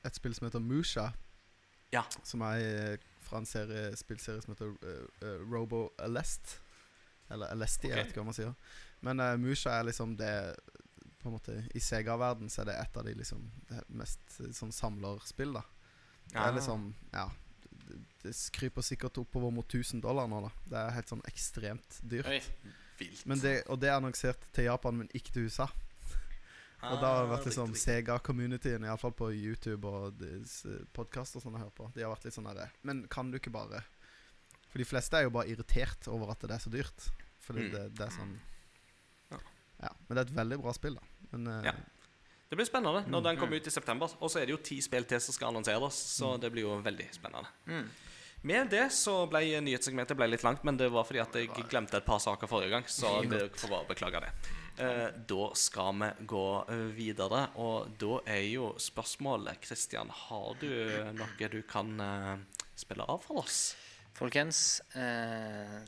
[0.06, 1.12] et spill som heter Musha,
[1.94, 2.04] Ja.
[2.24, 2.58] som er
[2.94, 6.60] eh, fra en serie, spillserie som heter uh, uh, Robo Alest.
[7.30, 8.56] Eller Alesti, jeg vet ikke hva man sier.
[9.02, 10.56] Men uh, Musha er liksom det
[11.28, 13.42] På en måte I Sega-verden så er det et av de liksom
[14.00, 15.64] mest sånn samlerspill, da.
[16.32, 17.28] Det er liksom Ja.
[17.88, 20.52] Det, det kryper sikkert oppover mot 1000 dollar nå, da.
[20.72, 22.28] Det er helt sånn ekstremt dyrt.
[22.32, 22.40] Oi.
[23.00, 23.26] vilt.
[23.30, 25.68] Men det, og det er annonsert til Japan, men ikke til USA.
[26.88, 30.20] Og da har det vært liksom Sega-communityen, iallfall på YouTube og
[30.94, 31.88] podkast og sånn jeg hører på.
[31.96, 33.84] De har vært litt sånn der Men kan du ikke bare
[34.70, 37.08] For de fleste er jo bare irritert over at det er så dyrt.
[37.48, 37.72] Fordi Mm.
[37.74, 38.36] det, det er sånn
[39.32, 39.40] Ja.
[39.82, 39.90] Ja.
[40.08, 41.02] Men det er et veldig bra spill, da.
[41.32, 41.74] Men uh, Ja.
[42.50, 43.24] Det blir spennende når Mm.
[43.26, 44.08] den kommer ut i september.
[44.22, 46.78] Og så er det jo ti spill til som skal annonseres, så det blir jo
[46.82, 47.50] veldig spennende.
[47.68, 47.90] Mm.
[48.48, 51.98] Med det så ble nyhetssegmentet ble litt langt, men det var fordi at jeg glemte
[51.98, 52.86] et par saker forrige gang.
[52.88, 54.32] Så dere får bare beklage det.
[54.80, 60.70] Eh, da skal vi gå eh, videre, og da er jo spørsmålet Kristian, har du
[61.18, 62.38] noe du kan eh,
[62.78, 63.76] spille av for oss?
[64.14, 65.82] Folkens, eh,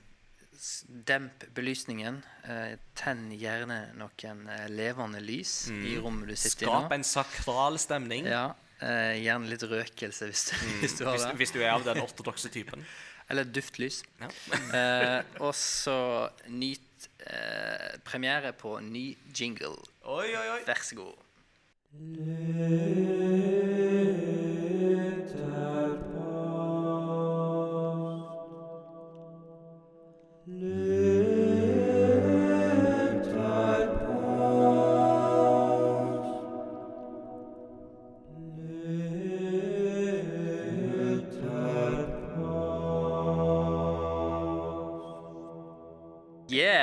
[1.07, 2.21] demp belysningen.
[2.43, 6.73] Eh, tenn gjerne noen eh, levende lys i rommet du sitter i nå.
[6.81, 8.27] Skap en sakral stemning.
[8.27, 8.47] Ja,
[8.81, 11.37] eh, gjerne litt røkelse hvis du, hvis du har Hvis, det.
[11.41, 12.83] hvis du er av den ortodokse typen.
[13.29, 14.01] Eller duftlys.
[14.19, 14.29] Ja.
[14.73, 15.97] Eh, og så
[16.49, 19.75] nyt eh, premiere på ny jingle.
[20.09, 20.61] Oi, oi, oi.
[20.67, 21.15] Vær så god.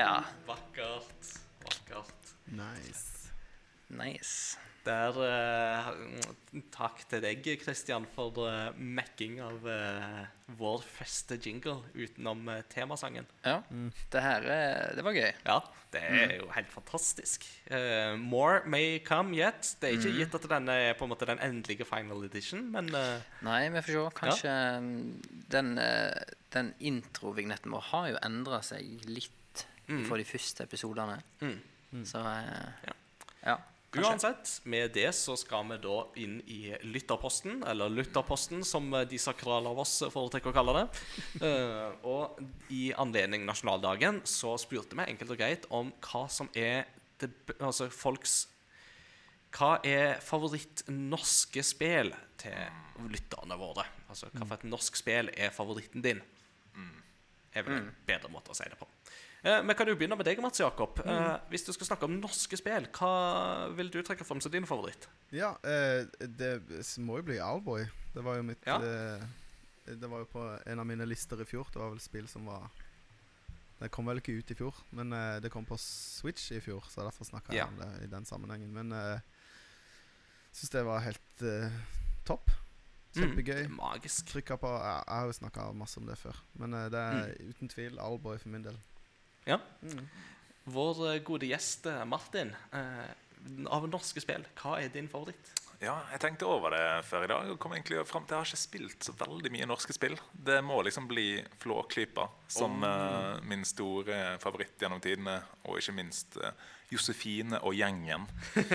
[0.06, 0.22] Yeah!
[0.46, 1.38] Vakkert.
[1.64, 2.36] Vakkert.
[2.46, 3.32] nice.
[3.88, 4.56] Nice.
[4.86, 5.86] Der, eh,
[6.70, 10.28] takk til deg, Kristian, for uh, mekking av eh,
[10.60, 13.26] vår første jingle utenom eh, temasangen.
[13.42, 13.56] Ja,
[14.14, 15.32] det her eh, Det var gøy.
[15.42, 15.56] Ja,
[15.90, 17.48] det er jo helt fantastisk.
[17.66, 19.72] Eh, more may come yet.
[19.80, 22.92] Det er ikke gitt at denne er på en måte den endelige final edition, men
[22.94, 24.04] eh, Nei, vi får se.
[24.20, 24.54] Kanskje
[24.86, 25.00] mm,
[25.50, 29.35] den, eh, den introvignetten vår har jo endra seg litt
[29.86, 31.16] fra de første episodene.
[31.40, 32.04] Mm.
[32.04, 32.94] Så eh, Ja.
[33.42, 33.56] ja.
[33.90, 34.10] kanskje.
[34.10, 39.70] uansett, med det så skal vi da inn i lytterposten, eller lytterposten, som de sakrale
[39.70, 40.86] av oss foretrekker å kalle det.
[41.40, 42.42] Uh, og
[42.74, 46.84] i anledning nasjonaldagen så spurte vi enkelt og greit om hva som er
[47.16, 48.48] det, altså folks
[49.56, 53.86] Hva er favoritt-norske spill til lytterne våre?
[54.10, 56.20] Altså hva for et norsk spill er favoritten din?
[57.56, 58.88] er vel en bedre måte å si det på.
[59.46, 60.98] Eh, Vi kan jo begynne med deg, Mats Jakob.
[61.06, 63.12] Eh, hvis du skal snakke om norske spill, hva
[63.78, 65.06] vil du trekke fram som din favoritt?
[65.34, 66.56] Ja, eh, det
[66.98, 67.84] må jo bli Owlboy.
[68.14, 68.78] Det var jo mitt Ja.
[68.82, 69.22] eh,
[69.86, 71.64] Det var jo på en av mine lister i fjor.
[71.70, 72.70] Det var vel spill som var
[73.78, 76.80] Det kom vel ikke ut i fjor, men eh, det kom på Switch i fjor,
[76.88, 77.66] så derfor snakka jeg Ja.
[77.66, 78.72] om det i den sammenhengen.
[78.72, 79.20] Men jeg
[80.54, 81.70] syns det var helt eh,
[82.24, 82.50] topp.
[83.14, 83.66] Kjempegøy.
[83.68, 84.26] Mm, magisk.
[84.32, 87.36] Trykka på Jeg, jeg har jo snakka masse om det før, men eh, det er
[87.50, 88.78] uten tvil Owlboy for min del.
[89.46, 89.60] Ja.
[89.82, 90.08] Mm.
[90.64, 93.06] Vår eh, gode gjest eh, Martin, eh,
[93.70, 95.52] av norske spill, hva er din favoritt?
[95.78, 98.48] Ja, jeg tenkte over det før i dag og kom egentlig frem til Jeg har
[98.48, 100.16] ikke spilt så veldig mye norske spill.
[100.32, 105.36] Det må liksom bli Flåklypa som eh, min store favoritt gjennom tidene.
[105.68, 106.40] Og ikke minst
[106.90, 108.24] Josefine og gjengen.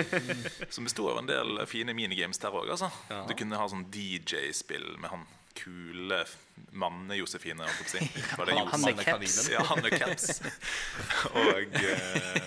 [0.73, 2.69] som besto av en del fine minigames der òg.
[2.69, 2.91] Altså.
[3.09, 3.23] Ja.
[3.25, 6.25] Du kunne ha sånn DJ-spill med han kule
[6.71, 7.67] manne-Josefine.
[7.85, 7.97] si.
[8.37, 9.49] Han- med caps.
[9.49, 10.41] Ja, han med caps.
[11.33, 12.41] og uh,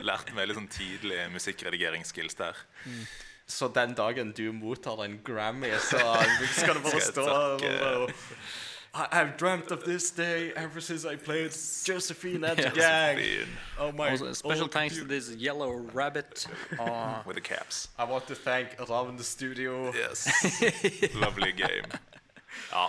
[0.00, 2.58] lærte meg litt sånn tidlig musikkredigeringsskills der.
[3.48, 6.00] Så den dagen du mottar en Grammy, så
[6.58, 8.10] skal du bare stå og
[8.94, 11.52] I've dreamt of this day ever since I played
[11.84, 13.18] Josephine and the gang.
[13.78, 16.46] Oh my Also, special oh, thanks to this yellow rabbit.
[16.78, 17.88] Uh, With the caps.
[17.98, 19.92] I want to thank Ravn the Studio.
[19.92, 20.26] Yes.
[21.14, 21.84] Lovely game.
[22.72, 22.86] Ja.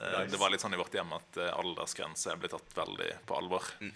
[0.00, 0.24] eh.
[0.30, 3.70] Det var litt sånn i vårt hjem at eh, aldersgrense ble tatt veldig på alvor.
[3.80, 3.94] Mm.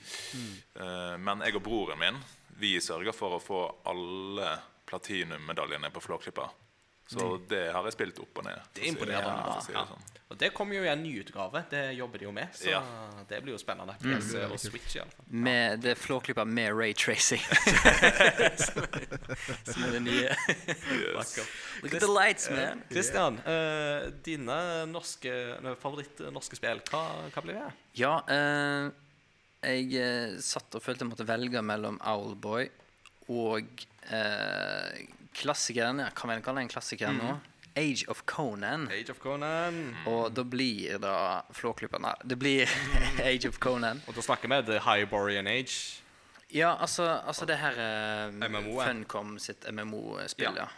[1.24, 2.18] Men jeg og broren min
[2.58, 3.60] Vi sørger for å få
[3.90, 4.56] alle
[4.88, 6.48] platinummedaljene på Flåklypa.
[7.08, 8.58] Så det har jeg spilt opp og ned.
[8.76, 9.62] Det er imponerende.
[9.64, 9.86] si det Ja.
[9.88, 10.02] sånn.
[10.28, 11.62] Og det kommer jo i en ny utgave.
[11.70, 12.48] Det jobber de jo med.
[12.52, 12.82] Så Ja.
[13.30, 13.94] det blir jo spennende.
[14.02, 15.24] PC og Switch i alle fall.
[15.30, 17.40] med det flåklypa med Ray Tracing.
[19.64, 20.28] Som er det nye.
[20.92, 21.38] Yes.
[21.82, 22.82] Look at the lights, man.
[22.90, 24.58] Kristian, uh, dine
[24.92, 25.32] norske,
[25.80, 27.02] favoritt-norske spill, hva,
[27.32, 27.72] hva blir det?
[28.00, 28.90] Ja, uh,
[29.64, 32.68] jeg eh, satt og følte jeg måtte velge mellom Owlboy
[33.34, 33.66] og
[34.14, 35.00] eh,
[35.38, 37.36] klassikeren ja, kan vi kalle det en klassiker nå.
[37.78, 38.88] Age of Conan.
[38.90, 39.78] Age of Conan.
[40.10, 42.66] Og da blir da Flåklypa det blir
[43.30, 44.02] Age of Conan.
[44.08, 46.02] Og da snakker vi The Hyborian Age.
[46.50, 49.04] Ja, altså, altså det her eh, MMO-en.
[49.04, 50.64] Funcom sitt MMO-spill, Ja.
[50.64, 50.68] ja.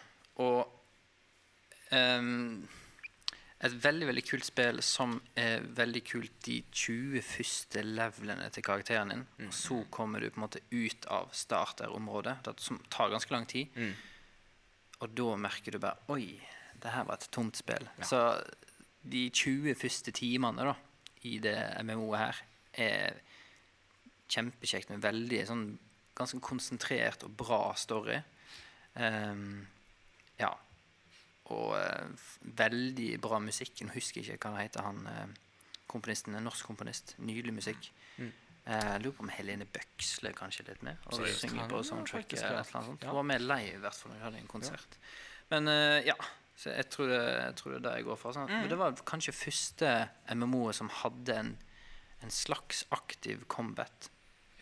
[0.41, 0.67] Og
[1.91, 2.67] um,
[3.61, 9.13] et veldig, veldig kult spill som er veldig kult de 20 første levelene til karakteren
[9.13, 9.25] din.
[9.45, 13.69] Og så kommer du på en måte ut av starterområdet, som tar ganske lang tid.
[15.01, 16.35] Og da merker du bare Oi,
[16.81, 17.87] det her var et tomt spill.
[18.05, 18.21] Så
[19.01, 20.75] de 20 første timene da,
[21.25, 22.41] i det MMO-et her
[22.81, 23.21] er
[24.31, 25.65] kjempekjekt med veldig sånn
[26.17, 28.19] ganske konsentrert og bra story.
[28.95, 29.63] Um,
[30.39, 30.51] ja.
[31.51, 32.27] Og uh,
[32.57, 33.81] veldig bra musikk.
[33.83, 36.37] Nå husker jeg ikke hva han heter, han uh, komponisten.
[36.37, 37.15] En norsk komponist.
[37.19, 37.91] Nydelig musikk.
[38.17, 38.31] Mm.
[38.67, 40.97] Eh, Jeg lurer på om Helene Bøksle kanskje litt med.
[41.07, 41.39] Og Seriøst?
[41.47, 42.37] synger på soundtracket.
[42.43, 42.61] eller ja.
[42.61, 43.03] eller noe sånt.
[43.09, 44.97] Hun var med live i hvert fall når vi hadde en konsert.
[45.49, 46.15] Men eh, ja.
[46.61, 48.33] Så jeg tror, det, jeg tror det er det jeg går for.
[48.37, 48.45] Sånn.
[48.51, 48.59] Mm.
[48.61, 49.93] Men Det var kanskje første
[50.35, 51.49] MMO-et som hadde en,
[52.21, 54.09] en slags aktiv combat,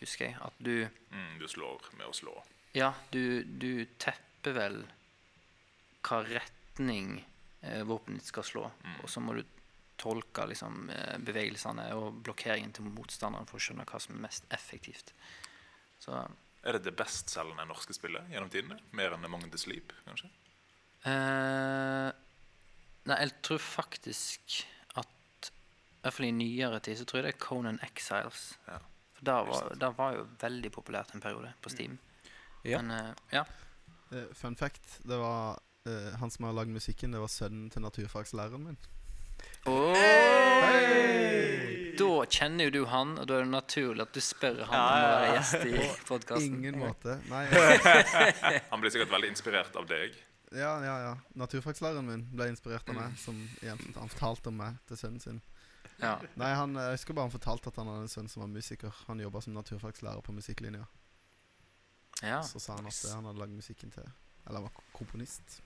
[0.00, 0.38] husker jeg.
[0.40, 2.32] At du Mm, du slår med å slå.
[2.72, 4.76] Ja, du, du tepper vel
[6.06, 7.18] hva retning
[7.66, 8.62] eh, våpenet ditt skal slå.
[9.02, 9.42] Og så må du
[10.00, 14.48] tolke liksom, eh, bevegelsene og blokkeringen til motstanderen for å skjønne hva som er mest
[14.54, 15.12] effektivt.
[16.00, 16.16] Så
[16.62, 18.76] Er det det bestselgende norske spillet gjennom tidene?
[18.92, 20.28] Mer enn Among the Sleep, kanskje?
[21.08, 22.10] eh,
[23.08, 24.60] Nei, jeg tror faktisk
[25.00, 28.58] at I hvert fall i nyere tid så tror jeg det er Conan Exiles.
[28.68, 28.78] Ja.
[29.16, 31.98] For da var, det var jo veldig populært en periode på Steam.
[32.64, 32.80] Ja.
[32.80, 33.44] Men eh, ja.
[34.12, 37.84] Uh, fun fact, det var uh, han som har lagd musikken, det var sønnen til
[37.84, 38.80] naturfagslæreren min.
[42.00, 44.80] Da kjenner jo du han, og da er det naturlig at du spør han om
[44.80, 46.56] å være gjest i podkasten.
[46.58, 47.16] Ingen måte.
[47.30, 47.42] Nei,
[48.72, 50.16] Han blir sikkert veldig inspirert av deg.
[50.56, 51.12] ja, ja, ja.
[51.40, 55.40] Naturfaglæreren min ble inspirert av meg, som han fortalte om meg til sønnen sin.
[56.00, 56.14] Ja.
[56.40, 58.94] Nei, han, Jeg husker bare han fortalte at han hadde en sønn som var musiker.
[59.10, 60.86] Han jobba som naturfagslærer på musikklinja.
[62.24, 62.40] ja.
[62.46, 64.06] Så sa han at eh, han hadde lagd musikken til
[64.48, 65.60] Eller var komponist.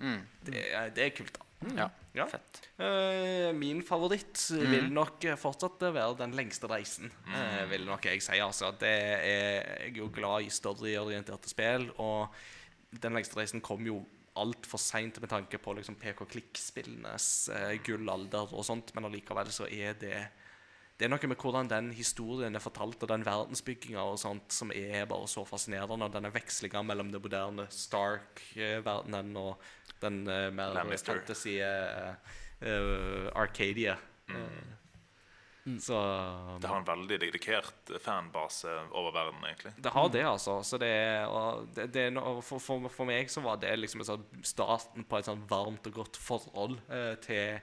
[0.00, 0.20] Mm.
[0.44, 1.46] Det, er- det er kult, da.
[1.76, 1.88] Ja.
[2.16, 2.24] Ja.
[2.26, 2.60] Fett.
[2.80, 7.12] Uh, min favoritt vil nok fortsatt være Den lengste reisen.
[7.30, 8.38] eh, vil nok jeg si.
[8.42, 8.72] Altså.
[8.80, 9.20] Det er,
[9.84, 12.34] jeg er jo glad i storyorienterte spill, og
[12.90, 14.00] Den lengste reisen kom jo
[14.40, 19.94] altfor seint med tanke på liksom, PK-klikk-spillenes eh, gullalder og sånt, men allikevel så er
[20.00, 20.16] det
[21.00, 24.68] det er noe med hvordan den historien er fortalt, og den verdensbygginga og sånt, som
[24.76, 26.04] er bare så fascinerende.
[26.04, 29.64] Og denne vekslinga mellom det moderne Stark-verdenen og
[30.02, 31.16] den uh, mer Lannister.
[31.22, 32.12] fantasy uh,
[32.60, 33.96] uh, Arcadia.
[34.28, 34.44] Mm.
[35.64, 35.78] Mm.
[35.80, 35.96] Så
[36.60, 39.72] Det har en veldig dedikert fanbase over verden, egentlig.
[39.80, 40.60] Det har det, altså.
[40.64, 43.72] Så det, er- og det, det er no, for, for, for meg så var det
[43.80, 44.04] liksom
[44.44, 46.80] starten på et sånn varmt og godt forhold
[47.24, 47.60] til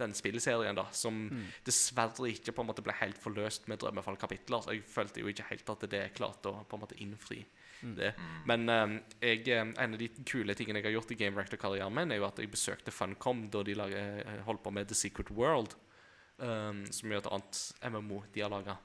[0.00, 1.22] den spillserien, da, som
[1.66, 4.64] dessverre ikke på en måte ble helt forløst med Drømmefall-kapitler.
[4.64, 7.44] Så jeg følte jo ikke helt at det klarte å på en måte innfri
[7.80, 8.12] det.
[8.48, 11.94] Men um, jeg, eh, en av de kule tingene jeg har gjort i Game Rector-karrieren
[11.94, 14.98] min, er jo at jeg besøkte Funcom da de lager, eh, holdt på med The
[14.98, 15.76] Secret World,
[16.38, 18.78] um, som er et annet MMO de har laga.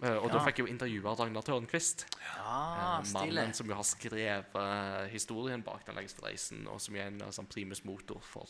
[0.00, 2.06] og da fikk jeg jo intervjua Ragnar Tørnquist.
[2.24, 3.10] Ja, uh.
[3.12, 7.20] Mannen som jo har skrevet eh, historien bak den lengste reisen, og som er en
[7.20, 8.48] eh, sånn primus motor for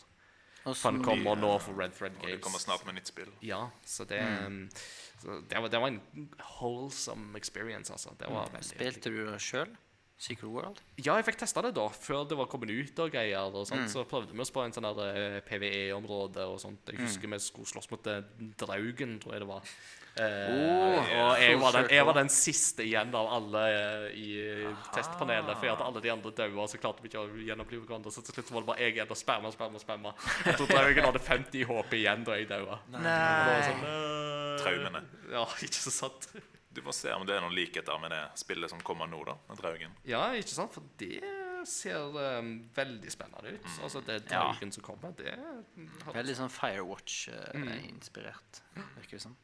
[0.65, 2.35] Og han kommer og nå for Red Thread Og Games.
[2.35, 3.31] det kommer snart med nytt spill.
[3.41, 4.67] Ja, så det, mm.
[5.23, 6.01] så det, var, det var en
[6.59, 8.13] wholesome experience, altså.
[8.19, 9.73] Det var veldig Spilte du det sjøl?
[10.21, 10.81] Secret World?
[11.01, 13.49] Ja, jeg fikk testa det da, før det var kommet ut og greier.
[13.49, 16.91] og sånt, Så prøvde vi oss på en sånn eh, PVE-område og sånt.
[16.93, 18.21] Jeg husker vi skulle slåss mot eh,
[18.61, 19.73] Draugen, tror jeg det var.
[20.19, 23.61] Eh, og jeg var, den, jeg var den siste igjen av alle
[24.11, 25.55] i i testpanelet.
[25.55, 28.13] For jeg hadde alle de andre daua, så klarte vi ikke å gjenopplive hverandre.
[28.13, 30.13] Så til slutt var det bare jeg igjen og sperma, sperma, sperma.
[30.45, 32.79] Jeg tror Draugen hadde 50 HP igjen da jeg daua.
[32.91, 35.03] Sånn, eh, Traumene.
[35.31, 36.27] Ja, ikke så sant.
[36.71, 39.35] Du må se om det er noen likheter med det spillet som kommer nå, da.
[39.49, 39.95] med Draugen.
[40.07, 40.75] Ja, ikke sant?
[40.75, 41.19] For det
[41.69, 43.65] ser um, veldig spennende ut.
[43.83, 44.39] Altså, det Ja.
[44.51, 45.33] draugen som kommer, det
[46.13, 48.61] Veldig sånn Firewatch-inspirert,
[48.97, 49.35] virker det som.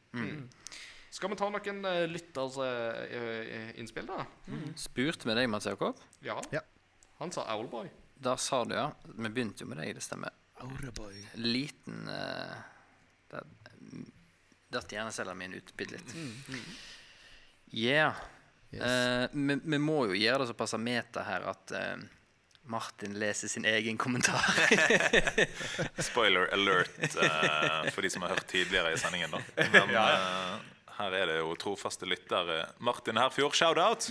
[1.10, 4.26] Skal vi ta noen uh, lytterinnspill, da?
[4.76, 5.96] Spurt med deg, Mats Jakob?
[6.22, 6.40] Ja.
[6.52, 6.60] Ja.
[7.18, 7.88] Han sa Owlboy.
[8.20, 8.90] Da sa du, ja.
[9.06, 10.30] Vi begynte jo med deg, det stemmer.
[11.38, 12.54] Liten uh,
[14.68, 16.14] Datt hjernecellene mine ut bitte litt.
[17.72, 18.14] Yeah.
[18.70, 18.82] Yes.
[18.84, 21.96] Eh, vi, vi må jo gjøre det såpass meta her at eh,
[22.68, 24.44] Martin leser sin egen kommentar.
[26.10, 29.32] Spoiler alert eh, for de som har hørt tidligere i sendingen.
[29.32, 29.40] da
[29.72, 30.58] Men eh,
[30.98, 32.66] her er det jo trofaste lyttere.
[32.84, 34.08] Martin Herfjord, shout-out!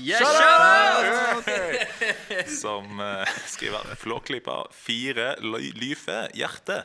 [2.47, 5.35] Som eh, skriver 'Flåklypa, fire,
[5.77, 6.81] Lyfe, hjerte'.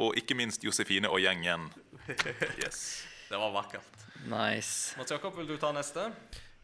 [0.00, 1.68] Og ikke minst Josefine og gjengen.
[2.62, 3.04] Yes.
[3.28, 4.06] Det var vakkert.
[4.26, 4.96] nice.
[4.98, 6.08] Mats Jakob, vil du ta neste?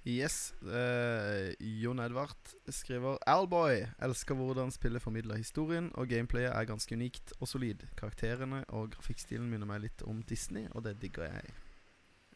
[0.06, 0.54] Yes.
[0.62, 7.32] Uh, Jon Edvard skriver Alboy elsker hvordan spillet formidler historien, og gameplayet er ganske unikt
[7.40, 7.82] og solid.
[7.98, 11.56] Karakterene og grafikkstilen minner meg litt om Disney, og det digger jeg.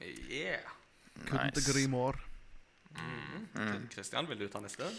[0.02, 0.66] Yeah.
[1.28, 1.70] Couldn't nice.
[1.70, 2.18] agree more.
[2.90, 3.86] Mm.
[3.94, 4.90] Kristian, vil du ta neste?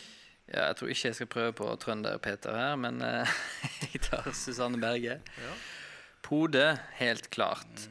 [0.48, 3.28] Ja, jeg tror ikke jeg skal prøve på trønder-Peter her, men uh,
[3.92, 5.20] jeg tar Susanne Berge.
[5.20, 5.56] Ja.
[6.24, 7.90] Pode, helt klart.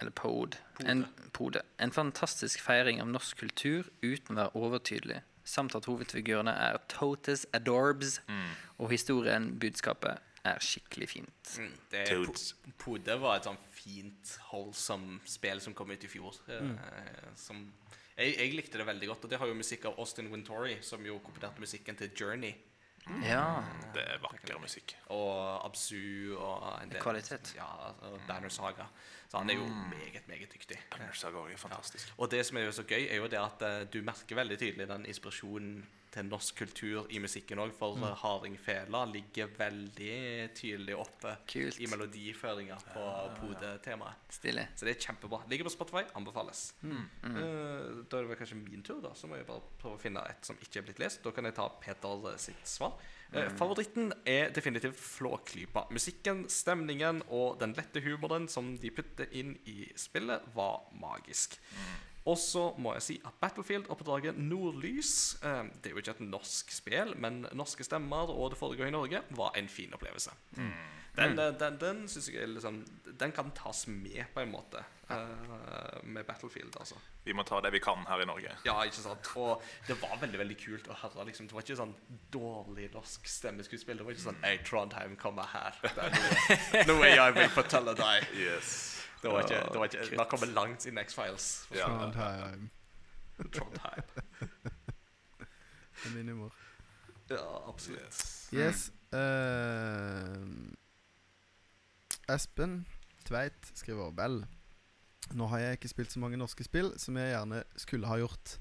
[0.00, 0.56] Eller Pod.
[0.86, 1.62] En, pode.
[1.82, 5.22] En fantastisk feiring av norsk kultur uten å være overtydelig.
[5.48, 8.20] Samt at hovedfigurene er totes adorbs,
[8.78, 11.54] og historien, budskapet, er skikkelig fint.
[11.58, 12.04] Mm, det.
[12.28, 16.36] Po- Pode var et sånn fint, holdsom spill som kom ut i fjor.
[16.48, 17.64] eh, Som
[18.16, 19.24] jeg, jeg likte det veldig godt.
[19.24, 22.54] Og det har jo musikk av Austin Wintory, som jo komponerte musikken til Journey.
[23.24, 23.44] Ja.
[23.94, 24.94] Det er vakker musikk.
[25.14, 27.54] Og Absu og en del Kvalitet.
[27.56, 28.88] Ja, og Banner Saga.
[29.28, 30.78] Så han er jo meget, meget dyktig.
[30.90, 32.12] Banner Saga er fantastisk.
[32.16, 34.58] Og det som er jo så gøy, er jo det at uh, du merker veldig
[34.58, 38.06] tydelig den inspirasjonen til norsk kultur i musikken òg, for mm.
[38.22, 40.16] Hardingfela ligger veldig
[40.56, 41.80] tydelig oppe Kult.
[41.80, 43.04] i melodiføringa på
[43.40, 44.24] Pode-temaet.
[44.38, 44.66] Stilig.
[44.76, 45.42] Så det er kjempebra.
[45.50, 46.64] Ligger på Spotify, anbefales.
[46.82, 47.04] Mm.
[47.28, 47.36] Eh,
[48.08, 49.14] da er det vel kanskje min tur, da.
[49.18, 51.22] Så må jeg bare prøve å finne et som ikke er blitt lest.
[51.24, 52.98] Da kan jeg ta Peter sitt svar.
[53.28, 55.84] Uh, favoritten er definitivt Flåklypa.
[55.92, 61.58] Musikken, stemningen og den lette humoren som de putter inn i spillet, var magisk.
[62.28, 66.24] Og så må jeg si at Battlefield oppdraget Nordlys eh, Det er jo ikke et
[66.28, 70.34] norsk spill, men norske stemmer og det foregår i Norge, var en fin opplevelse.
[71.18, 72.84] Den, eh, den, den synes jeg liksom
[73.18, 76.94] Den kan tas med, på en måte, eh, med Battlefield, altså.
[77.24, 78.52] Vi må ta det vi kan her i Norge.
[78.64, 79.32] Ja, ikke sant?
[79.36, 81.26] Og det var veldig veldig kult å høre.
[81.28, 81.96] liksom Det var ikke sånn
[82.32, 83.98] dårlig norsk stemmeskuespill.
[83.98, 85.80] Det var ikke sånn Ei, Trondheim, kommer her.
[85.82, 88.30] Det er noe, noe jeg vil fortelle deg.
[88.38, 88.97] Yes.
[89.22, 91.68] Det var ikke, det var ikke Man kommer langt i Next Files.
[91.74, 91.86] Ja.
[91.86, 92.70] Trondheim.
[93.52, 94.02] Trondheim.
[95.98, 96.54] Det er min humor.
[97.30, 98.02] Ja, absolutt.
[98.02, 98.52] yes.
[98.52, 98.92] Yes.
[99.12, 99.18] Uh,
[102.34, 102.86] Espen
[103.28, 104.46] Tveit skriver vel.
[105.36, 108.54] Nå har jeg ikke spilt så mange norske spill som jeg gjerne skulle ha gjort.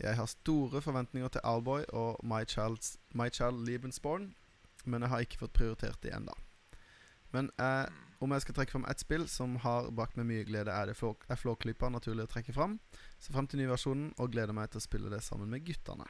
[0.00, 4.34] Jeg har store forventninger til Alboy og My, Child's, My Child Lebensborn,
[4.84, 6.34] men jeg har ikke fått prioritert det ennå.
[7.32, 7.86] Men eh,
[8.22, 10.96] om jeg skal trekke fram ett spill som har bakt meg mye glede, er det
[10.98, 12.78] Flå, er Flåklypa naturlig å trekke fram.
[13.18, 16.06] Så frem til nyversjonen, og gleder meg til å spille det sammen med guttene.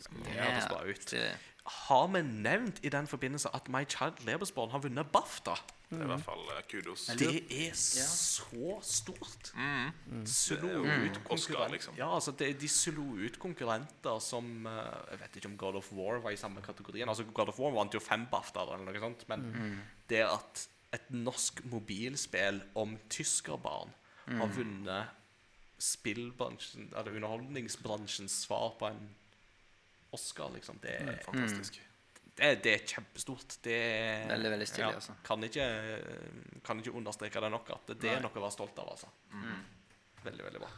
[0.00, 1.14] Det hørtes bra ut.
[1.90, 5.58] Har vi nevnt i den forbindelse at My Child Lebensborn har vunnet BAFTA?
[5.90, 7.06] Det er i hvert fall eh, kudos.
[7.18, 9.50] Det er så stort.
[9.58, 10.20] Mm.
[10.26, 11.96] Slo Det er ut Oscar, konkurrenter liksom.
[11.98, 15.92] Ja, altså det, De slo ut konkurrenter som eh, Jeg vet ikke om God of
[15.92, 17.08] War var i samme kategorien.
[17.10, 19.26] Altså God of War vant jo fem BAFTA-er eller noe sånt.
[19.28, 19.80] Men Mm.
[20.08, 23.90] det at et norsk mobilspill om tyskerbarn
[24.26, 24.56] har Mm.
[24.56, 25.06] vunnet
[25.80, 29.08] spillbransjen, eller underholdningsbransjens svar på en
[30.12, 31.08] Oscar, liksom, det, Mm.
[31.08, 31.80] er- Fantastisk.
[32.36, 33.56] Det, det er kjempestort.
[33.64, 33.80] Det
[34.30, 35.16] Veldig, veldig stilig, altså.
[35.26, 35.66] Kan ikke,
[36.66, 39.10] kan ikke understreke det nok at det er noe å være stolt av, altså.
[40.24, 40.70] Veldig, veldig bra.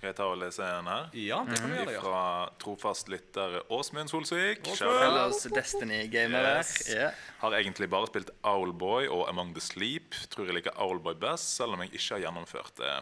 [0.00, 1.08] Skal jeg ta og lese en her?
[1.20, 2.00] Ja, det kan vi gjøre.
[2.00, 2.20] Fra
[2.62, 4.62] trofast lytter Åsmund Solsvik.
[4.64, 4.78] Åsmund!
[4.78, 5.00] Shout out.
[5.02, 6.46] Fellas Destiny-gamer.
[6.56, 6.70] Yes.
[6.88, 7.18] Yeah.
[7.42, 10.16] Har egentlig bare spilt Owlboy og Among the Sleep.
[10.32, 12.94] Tror jeg liker Owlboy best, selv om jeg ikke har gjennomført det.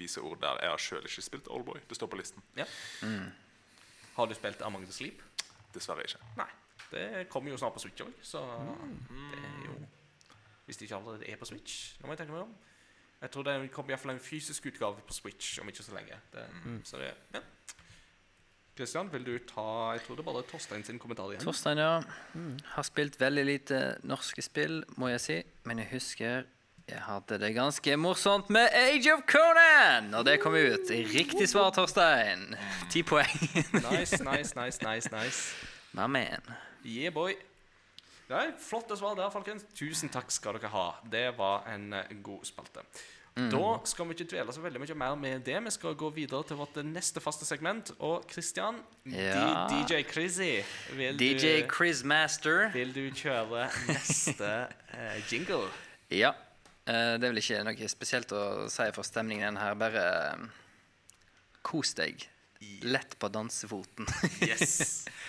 [0.00, 0.62] Vise ord der.
[0.64, 1.84] Jeg har sjøl ikke spilt Owlboy.
[1.90, 2.40] Det står på listen.
[2.56, 2.64] Ja.
[4.16, 5.20] Har du spilt Among the Sleep?
[5.76, 6.24] Dessverre ikke.
[6.40, 6.48] Nei.
[6.90, 8.40] Det kommer jo snart på Switch òg, så
[9.10, 9.76] det er jo
[10.66, 11.94] Hvis det ikke allerede er på Switch.
[12.00, 12.56] Nå må jeg tenke meg om.
[13.22, 16.18] Jeg tror det kommer iallfall en fysisk utgave på Switch om ikke så lenge.
[16.32, 16.44] Det,
[16.84, 17.40] Så det, ja.
[18.76, 21.42] Kristian, vil du ta Jeg tror det er Torstein sin kommentar igjen.
[21.42, 22.02] Torstein, ja.
[22.76, 25.42] Har spilt veldig lite norske spill, må jeg si.
[25.64, 26.44] Men jeg husker
[26.88, 30.88] jeg hadde det ganske morsomt med Age of Conan når det kom ut.
[30.88, 32.54] Riktig svar, Torstein.
[32.90, 33.42] Ti poeng.
[33.90, 35.52] Nice, nice, nice, nice, nice.
[35.96, 36.48] My man.
[36.88, 37.36] Yeah, boy.
[38.28, 39.64] Nei, Flotte svar der, folkens.
[39.76, 40.88] Tusen takk skal dere ha.
[41.04, 42.84] Det var en eh, god spalte.
[43.38, 45.58] Da skal vi ikke dvele så veldig mye mer med det.
[45.62, 47.92] Vi skal gå videre til vårt neste faste segment.
[48.02, 49.68] Og Christian, Ja.
[49.70, 50.64] DJ Crizzy,
[50.96, 51.62] vil, DJ
[52.42, 54.50] du, vil du kjøre neste
[54.94, 55.68] uh, jingle?
[56.10, 56.32] Ja.
[56.88, 59.76] Uh, det er vel ikke noe spesielt å si for stemningen her.
[59.78, 60.48] Bare uh,
[61.62, 62.24] kos deg.
[62.82, 64.08] Lett på dansefoten.
[64.42, 65.04] Yes.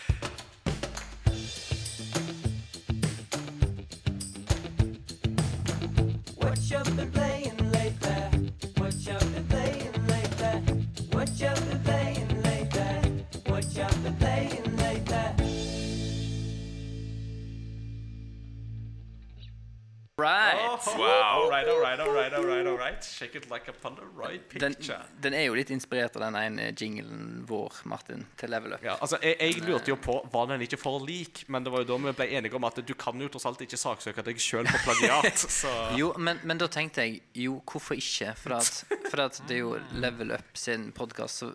[21.66, 23.04] right, all right, all right, all right, all right.
[23.04, 24.98] Shake it like a panda, right Den, picture.
[25.22, 28.84] den er jo litt inspirert av den ene jinglen vår, Martin, til Level Up.
[28.86, 31.84] Ja, altså, jeg, jeg lurte jo på Var den ikke for lik, men det var
[31.86, 34.42] jo da vi ble enige om at du kan jo tross alt ikke saksøke deg
[34.44, 35.46] sjøl på plagiat.
[35.60, 38.34] Så Jo, men, men da tenkte jeg jo, hvorfor ikke?
[38.40, 41.54] For, at, for at det er jo Level Up sin podkast, så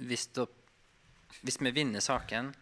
[0.00, 0.46] hvis, da,
[1.44, 2.52] hvis vi vinner saken,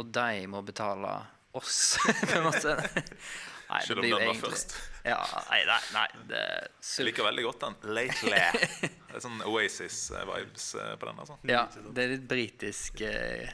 [0.00, 1.10] og de må betale
[1.58, 1.98] oss,
[2.28, 2.76] på en måte
[3.68, 4.70] Nei, det blir jo den egentlig- først.
[5.08, 5.18] Ja,
[5.50, 7.76] nei, nei, nei det er Jeg liker veldig godt den.
[7.98, 8.42] Lately.
[9.08, 11.20] Det er sånn Oasis-vibes eh, på den.
[11.24, 11.38] altså.
[11.48, 11.62] Ja,
[11.96, 13.48] det er litt britisk eh,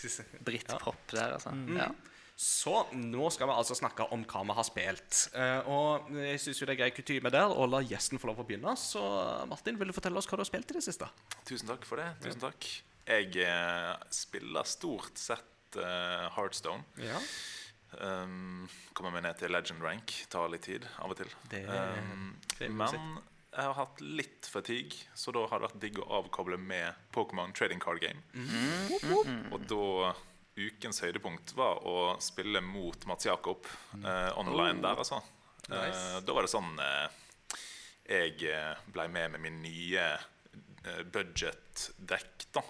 [0.46, 1.52] Brittpop der, altså.
[1.76, 1.90] Ja.
[2.40, 5.18] Så nå skal vi altså snakke om hva vi har spilt.
[5.36, 8.46] Eh, og jeg syns det er grei kutyme der å la gjesten få lov å
[8.48, 8.72] begynne.
[8.80, 9.02] Så
[9.50, 11.10] Martin, vil du fortelle oss hva du har spilt i det siste?
[11.44, 12.08] Tusen takk for det.
[12.24, 12.70] tusen takk.
[13.04, 16.88] Jeg eh, spiller stort sett eh, Heartstone.
[17.04, 17.20] Ja.
[17.98, 20.14] Um, kommer meg ned til legend rank.
[20.30, 21.32] Tar litt tid av og til.
[21.50, 22.30] Det um,
[22.60, 23.18] men
[23.50, 27.50] jeg har hatt litt fatigue, så da har det vært digg å avkoble med Pokémon
[27.56, 28.22] trading card game.
[28.30, 29.50] Mm.
[29.50, 30.12] Og da
[30.60, 33.66] Ukens høydepunkt var å spille mot Mats Jakob
[34.04, 35.18] uh, online der, altså.
[35.18, 35.36] Mm.
[35.70, 35.76] Oh.
[35.76, 36.04] Nice.
[36.16, 37.58] Eh, da var det sånn uh,
[38.08, 42.64] Jeg eh, ble med med min nye eh, budget-dekk, da.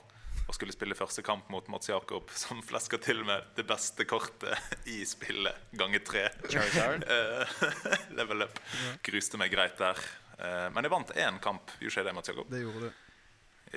[0.50, 4.58] Og skulle spille første kamp mot Mats Jakob, som flesker til med det beste kortet
[4.90, 6.24] i spillet, ganger tre.
[6.50, 7.52] Eh,
[8.18, 8.58] level up.
[9.06, 10.00] Gruste meg greit der.
[10.40, 11.70] Eh, men jeg vant én kamp.
[11.78, 12.50] Gjorde ikke jeg det, Mats Jakob?
[12.50, 13.06] Det gjorde du.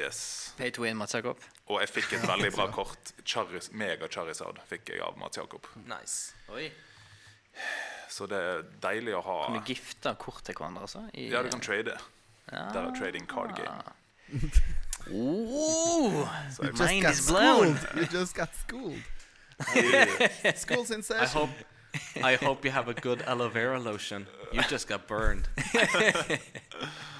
[0.02, 0.20] Yes.
[0.58, 1.38] Pay to win, Mats Jakob.
[1.70, 3.14] Og jeg fikk et veldig bra kort.
[3.22, 5.70] Charis, Mega Charizard fikk jeg av Mats Jakob.
[5.86, 6.34] Nice.
[6.50, 6.72] Oi.
[8.10, 11.06] Så det er deilig å ha Kan du gifte kort til hverandre, altså?
[11.14, 12.00] I, Ja, du kan trade.
[12.50, 14.42] Det er trading card game.
[15.12, 17.78] Oh, Så jeg, Just mind got is blown.
[17.78, 17.98] schooled.
[17.98, 19.02] You just got schooled.
[20.56, 21.50] School's in I hope,
[22.24, 24.28] I hope you have a good aloe vera lotion.
[24.52, 25.48] You just got burned.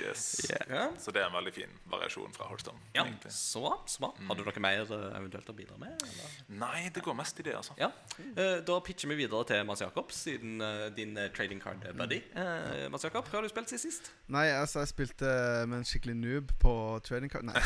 [0.00, 0.24] yes.
[0.50, 0.92] Yeah.
[1.00, 2.76] Så det er en veldig fin variasjon fra Holston.
[2.94, 3.32] Ja, egentlig.
[3.32, 3.76] så bra.
[3.86, 4.10] så bra.
[4.28, 5.94] Har du noe mer eh, eventuelt å bidra med?
[6.06, 6.36] Eller?
[6.60, 7.76] Nei, det går mest i det, altså.
[7.80, 7.90] Ja.
[8.36, 12.20] Eh, Da pitcher vi videre til Mats Jakob, siden eh, din trading card buddy.
[12.34, 14.10] Eh, Mats Jakob, hva har du spilt siden sist?
[14.32, 15.30] Nei, altså, jeg spilte
[15.70, 16.74] med en skikkelig noob på
[17.06, 17.46] trading card.
[17.50, 17.62] Nei,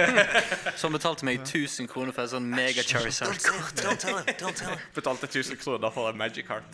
[0.80, 3.36] Som betalte meg 1000 kroner for en sånn mega Charizard.
[4.94, 6.64] Betalte 1000 kroner for en magic card.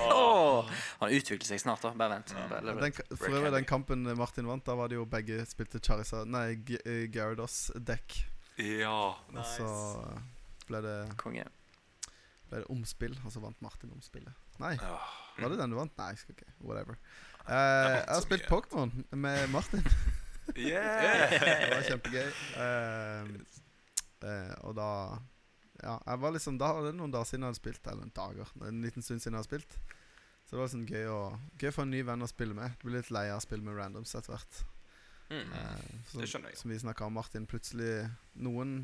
[0.00, 0.70] Åh,
[1.00, 1.92] Han utvikler seg snart, da.
[1.98, 2.34] Bare vent.
[2.50, 6.30] Bare den, for øvrig, den kampen Martin vant, da var det jo begge spilte Charizard
[6.30, 8.16] Nei, eh, Gyarados-dekk.
[8.62, 8.96] Ja.
[9.34, 9.68] Og så
[10.68, 11.44] ble det, Konge.
[12.50, 14.32] ble det omspill, og så vant Martin omspillet.
[14.62, 14.98] Nei, ja.
[15.38, 15.94] Var det den du vant?
[15.98, 16.52] Nei, jeg skal ikke.
[16.62, 16.98] Whatever.
[17.44, 18.46] Uh, jeg har spilt.
[18.48, 19.82] Pokémon med Martin.
[20.56, 21.30] Yeah!
[21.40, 22.30] Det var kjempegøy.
[22.60, 23.30] Uh,
[24.24, 24.88] uh, og da
[25.82, 27.86] Ja, jeg var liksom Da var det noen dager siden jeg hadde spilt.
[27.90, 28.52] Eller en dager.
[28.68, 29.78] En liten stund siden jeg hadde spilt.
[30.54, 31.20] Så det var sånn gøy å
[31.58, 32.76] Gøy for en ny venn å spille med.
[32.78, 34.58] Du blir litt lei av å spille med randoms etter hvert.
[35.26, 35.48] Mm.
[35.50, 36.58] Eh, så, Det skjønner jeg.
[36.60, 37.48] Som vi snakka om, Martin.
[37.50, 38.04] Plutselig
[38.38, 38.76] Noen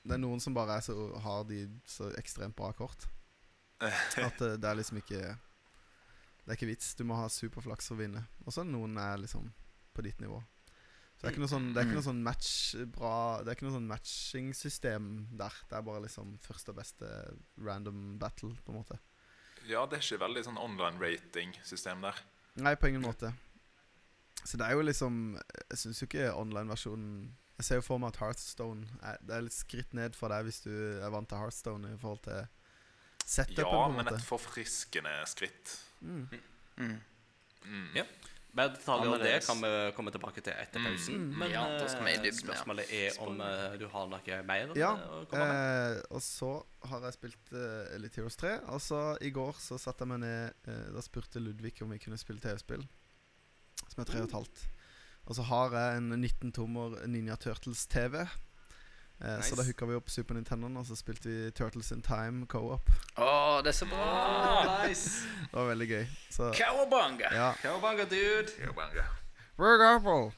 [0.00, 3.04] Det er noen som bare er så, har de så ekstremt bra kort.
[3.84, 6.94] At det, det er liksom ikke Det er ikke vits.
[6.96, 8.24] Du må ha superflaks for å vinne.
[8.46, 9.52] Og så er noen er liksom
[9.92, 10.40] på ditt nivå.
[10.40, 12.50] Så det er ikke noe sånn Det er ikke noe sånn match
[12.96, 13.14] bra
[13.44, 15.62] Det er ikke noe sånn matching-system der.
[15.68, 17.12] Det er bare liksom første og beste
[17.60, 19.02] random battle, på en måte.
[19.68, 22.18] Ja, det er ikke veldig sånn online rating-system der.
[22.60, 23.32] Nei, på ingen måte.
[24.44, 25.36] Så det er jo liksom
[25.70, 29.44] Jeg syns jo ikke online-versjonen Jeg ser jo for meg at Hearthstone er, Det er
[29.44, 32.46] litt skritt ned for deg hvis du er vant til Hearthstone i forhold til
[33.20, 35.76] setupen, Ja, på en men et forfriskende skritt.
[36.00, 36.24] Mm.
[36.80, 36.96] Mm.
[37.62, 37.90] Mm.
[37.94, 38.06] Ja.
[38.52, 41.18] Mer detaljer om det kan vi komme tilbake til etter pausen.
[41.22, 41.34] Mm.
[41.38, 45.28] Men Ja, eh, dybden, spørsmålet er om uh, du har noe mer Ja, eh, å
[45.30, 45.60] komme med?
[45.60, 46.50] Eh, og så
[46.90, 48.56] har jeg spilt uh, Elite Heroes 3.
[48.74, 52.00] Og så i går så satte jeg meg ned uh, Da spurte Ludvig om vi
[52.02, 52.82] kunne spille TV-spill.
[53.86, 54.66] Som er tre og et halvt.
[55.30, 58.24] Og så har jeg en 19-tommer Ninja Turtles-TV.
[59.20, 59.50] Eh, Nice.
[59.50, 62.88] Så da hooka vi opp Super Nintendoen, og så spilte vi Turtles in Time co-op.
[63.16, 64.00] Oh, det er så bra!
[64.00, 65.10] Ah, nice!
[65.50, 66.04] Det var veldig gøy.
[66.30, 67.28] Så Cowabunga!
[67.34, 67.52] ja.
[67.62, 68.48] Cowabunga, dude.
[68.56, 69.04] Cowabunga.
[69.58, 70.32] Red Apple!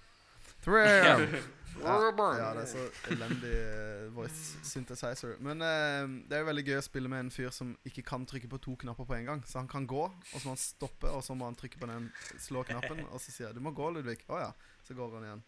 [0.66, 1.42] 3M!
[1.82, 1.94] ja,
[2.38, 5.38] ja, det er så elendig uh, voice synthesizer.
[5.40, 8.26] Men uh, det er jo veldig gøy å spille med en fyr som ikke kan
[8.28, 9.42] trykke på to knapper på en gang.
[9.46, 11.88] Så han kan gå, og så må han stoppe, og så må han trykke på
[11.90, 13.06] den slå knappen.
[13.10, 14.26] Og så sier jeg 'du må gå, Ludvig'.
[14.28, 14.52] Å ja.
[14.82, 15.42] Så går han igjen.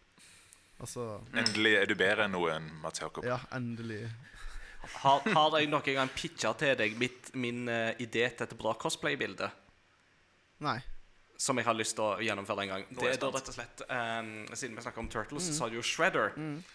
[0.82, 1.04] Og så
[1.36, 3.26] Endelig er du bedre enn noen, Mats Jakob.
[3.26, 4.02] Ja, endelig.
[5.00, 8.74] Har, har jeg noen gang pitcha til deg mitt, min uh, idé til et bra
[8.80, 9.48] cosplay-bilde?
[10.64, 10.78] Nei.
[11.40, 12.84] Som jeg har lyst til å gjennomføre en gang.
[12.90, 15.64] Nå Det er er da rett og slett um, Siden vi snakker om Turtles, så
[15.64, 16.34] har du jo Shredder.
[16.38, 16.74] Eh,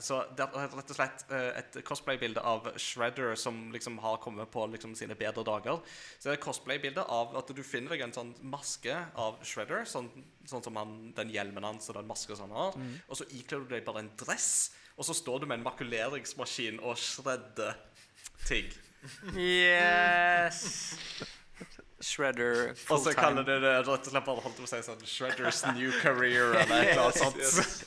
[0.00, 4.48] så det er rett og slett eh, et cosplay-bilde av Shredder som liksom har kommet
[4.54, 5.82] på liksom sine bedre dager.
[6.16, 9.84] Så det er et cosplay-bilde av at du finner deg en sånn maske av Shredder,
[9.84, 10.08] sånn,
[10.48, 13.74] sånn som han, den hjelmen hans og den maska han har, og så ikler du
[13.76, 17.76] deg bare en dress, og så står du med en makuleringsmaskin og shredder
[18.48, 18.72] ting.
[19.36, 20.62] Yes!
[22.00, 25.04] Shredder Og så kaller du det rett og slett bare holdt på å si sånn
[25.08, 27.86] Shredders new career eller et eller annet sånt.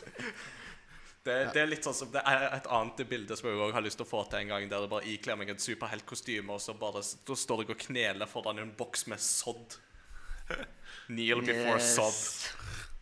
[1.30, 3.86] Det, det er litt sånn som Det er et annet bilde som jeg også har
[3.86, 6.62] lyst til å få til en gang, der det bare ikler meg et superheltkostyme, og
[6.64, 9.78] så bare da står jeg og kneler foran en boks med sodd.
[11.08, 11.94] Kneel before Yes.
[11.96, 12.20] sodd.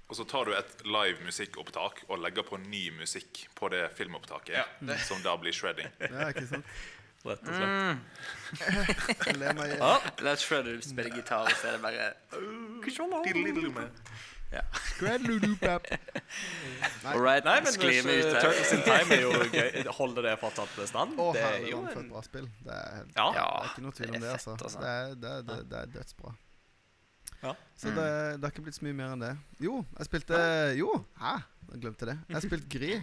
[0.08, 4.56] Og så tar du et live musikkopptak og legger på ny musikk på det filmopptaket,
[4.56, 5.90] Ja, som da blir shredding.
[6.08, 6.78] Ja, ikke sant?
[7.28, 7.74] Rett og slett.
[7.76, 9.40] Mm.
[9.42, 9.90] ler meg i Ja.
[10.24, 12.06] La Shredder spille gitar, og så er det bare
[17.04, 18.40] Right, Nei, men ut her.
[18.42, 19.84] Turtles in Time er jo gøy.
[19.98, 21.20] Holder det fortsatt bestand?
[21.20, 22.48] Å, det er jo et en bra spill.
[22.64, 23.26] Det er, helt, Ja.
[23.32, 24.56] det Ja, er ikke noe tvil om det altså.
[24.58, 24.80] altså.
[24.84, 26.34] Det er, det, er, det, det er dødsbra.
[27.44, 27.52] Ja.
[27.78, 28.08] Så det,
[28.40, 29.34] det har ikke blitt så mye mer enn det.
[29.62, 30.40] Jo, jeg spilte
[30.80, 30.90] Jo,
[31.22, 31.36] hæ?
[31.74, 32.18] Jeg glemte det.
[32.34, 32.94] Jeg spilte Gri.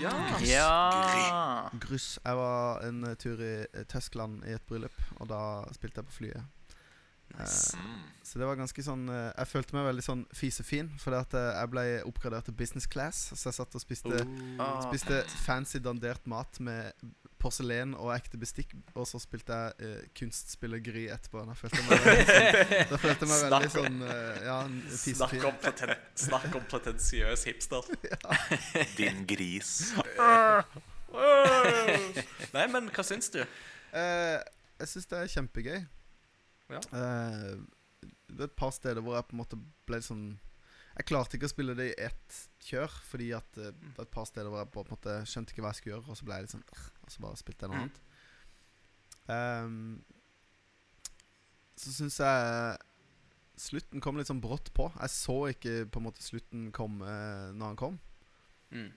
[0.00, 0.10] Ja.
[0.40, 1.68] Ja!
[1.84, 2.14] Gruss.
[2.24, 5.40] Jeg var en eh, tur i eh, Tyskland i et bryllup, og da
[5.76, 6.40] spilte jeg på flyet.
[7.34, 7.98] Eh, Mm.
[8.22, 11.50] så det var ganske sånn eh, Jeg følte meg veldig sånn fisefin, fordi at eh,
[11.58, 13.32] jeg ble oppgradert til business class.
[13.34, 14.22] Så jeg satt og spiste,
[14.60, 14.82] oh.
[14.86, 16.92] spiste fancy dandert mat med
[17.42, 21.42] porselen og ekte bestikk, og så spilte jeg eh, kunstspillergry etterpå.
[21.44, 22.40] Da følte jeg meg veldig sånn,
[22.94, 23.98] jeg meg veldig sånn
[24.46, 24.58] Ja,
[24.94, 27.82] Snakk om, preten snakk om pretensiøs hipster.
[28.98, 29.92] Din gris.
[32.54, 33.40] Nei, men hva syns du?
[33.94, 34.38] Eh,
[34.80, 35.80] jeg syns det er kjempegøy.
[36.72, 36.80] Ja.
[36.80, 37.58] Eh,
[38.28, 40.24] det er et par steder hvor jeg på en måte ble sånn
[40.96, 44.14] Jeg klarte ikke å spille det i ett kjør, fordi at eh, det var et
[44.14, 46.24] par steder hvor jeg på en måte skjønte ikke hva jeg skulle gjøre, og så
[46.28, 46.66] ble jeg litt sånn
[47.04, 47.84] Og så bare spilte jeg noe Mm.
[47.84, 48.00] annet.
[49.24, 50.04] Um,
[51.80, 52.78] så syns jeg
[53.56, 54.88] slutten kom litt sånn brått på.
[55.00, 57.98] Jeg så ikke på en måte slutten komme eh, når han kom.
[58.74, 58.90] Mm.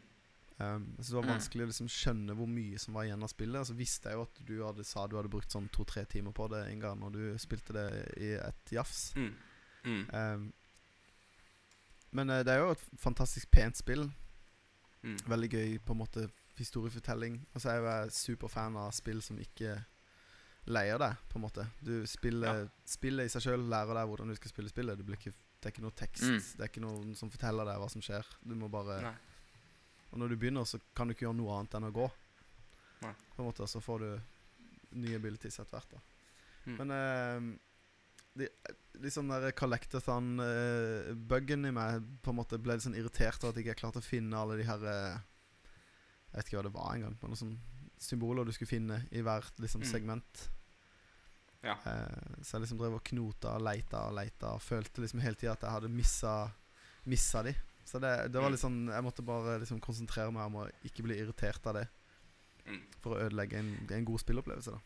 [0.58, 3.70] Um, så det var vanskelig å liksom skjønne hvor mye som var igjen av spillet.
[3.70, 6.48] Så visste jeg jo at du hadde, sa du hadde brukt sånn to-tre timer på
[6.50, 9.12] det en gang når du spilte det i et jafs.
[9.18, 9.34] Mm.
[9.88, 10.02] Mm.
[10.10, 10.48] Um,
[12.18, 14.08] men uh, det er jo et fantastisk pent spill.
[15.06, 15.20] Mm.
[15.30, 16.26] Veldig gøy på en måte
[16.58, 17.38] historiefortelling.
[17.54, 19.78] Og så er jo jeg superfan av spill som ikke
[20.68, 21.64] leier deg, på en måte.
[21.80, 25.00] Du spiller Spillet i seg sjøl lærer deg hvordan du skal spille spillet.
[25.00, 26.28] Du blir ikke, det er ikke noe tekst.
[26.28, 26.40] Mm.
[26.42, 28.28] Det er ikke noen som forteller deg hva som skjer.
[28.44, 29.16] Du må bare Nei.
[30.12, 32.08] Og når du begynner, så kan du ikke gjøre noe annet enn å gå.
[33.04, 33.14] Nei.
[33.36, 34.22] På en måte, Så får du
[34.98, 35.92] nye abilities etter hvert.
[35.92, 36.00] da
[36.68, 36.78] Mm.
[36.78, 37.40] Men eh,
[38.36, 38.48] de,
[39.00, 43.66] liksom der collectathon-buggen i meg på en måte ble litt sånn irritert over at jeg
[43.70, 45.18] ikke klarte å finne alle de her eh,
[46.34, 47.16] Jeg vet ikke hva det var engang.
[47.24, 47.58] Noen sånne
[48.04, 49.88] symboler du skulle finne i hvert liksom, Mm.
[49.90, 50.34] segment.
[51.64, 51.76] Ja.
[51.88, 55.36] Eh, så jeg liksom drev og knota og leita og leita og følte liksom hele
[55.40, 56.34] tida at jeg hadde missa,
[57.06, 57.54] missa de.
[57.88, 61.06] Så det, det var litt sånn Jeg måtte bare liksom konsentrere meg om å ikke
[61.08, 61.86] bli irritert av det.
[62.68, 62.82] Mm.
[63.00, 64.82] For å ødelegge en, en god spillopplevelse, da.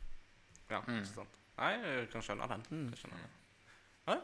[0.69, 0.99] Ja, Mm.
[1.01, 1.37] ikke sant.
[1.57, 2.61] Nei, jeg kan skjønne den.
[2.69, 2.85] Mm.
[2.93, 3.33] Kan skjønne den.
[4.07, 4.17] Ja,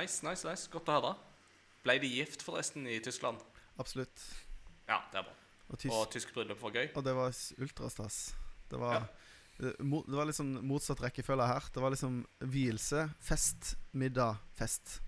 [0.00, 0.70] nice, nice, nice.
[0.72, 1.12] Godt å høre.
[1.84, 3.38] Ble de gift forresten i Tyskland?
[3.78, 4.24] Absolutt.
[4.88, 5.34] Ja, det er bra.
[5.68, 6.88] Og, tysk, Og tysk bryllup var gøy?
[6.96, 7.28] og det var
[7.60, 8.34] ultrastas.
[8.70, 9.06] Det var Ja.
[9.60, 11.60] det var liksom motsatt rekkefølge her.
[11.74, 15.00] Det var liksom vielse, fest, middag, fest.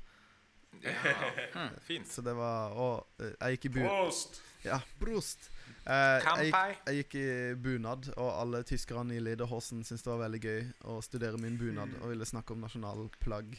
[0.81, 1.68] Ja.
[1.85, 2.09] Fint.
[2.09, 3.81] Så det var Og eh, jeg gikk i bu...
[3.85, 4.41] Prost!
[4.64, 5.51] Ja, prost.
[5.89, 10.41] Eh, jeg, jeg gikk i bunad, og alle tyskerne i Lederhosen syntes det var veldig
[10.45, 13.55] gøy å studere min bunad og ville snakke om nasjonalplagg.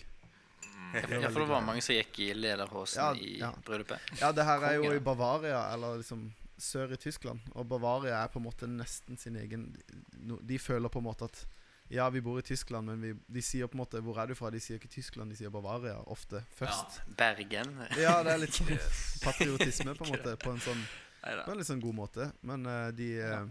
[0.94, 3.52] Ja, for det var mange som gikk i lederhosen Ja, i ja.
[3.66, 4.12] bryllupet.
[4.20, 6.28] Ja, det her er jo i Bavaria, eller liksom
[6.62, 7.40] sør i Tyskland.
[7.56, 9.72] Og Bavaria er på en måte nesten sin egen
[10.46, 11.46] De føler på en måte at
[11.92, 14.36] ja, vi bor i Tyskland, men vi, de sier på en måte Hvor er du
[14.38, 14.50] fra?
[14.54, 17.02] De sier ikke Tyskland, de sier Bavaria ofte først.
[17.02, 17.74] Ja, Bergen.
[18.00, 18.72] Ja, det er litt sånn
[19.26, 20.36] patriotisme, på en måte.
[20.42, 20.86] På en sånn
[21.22, 22.30] På en litt sånn god måte.
[22.48, 23.42] Men uh, de ja.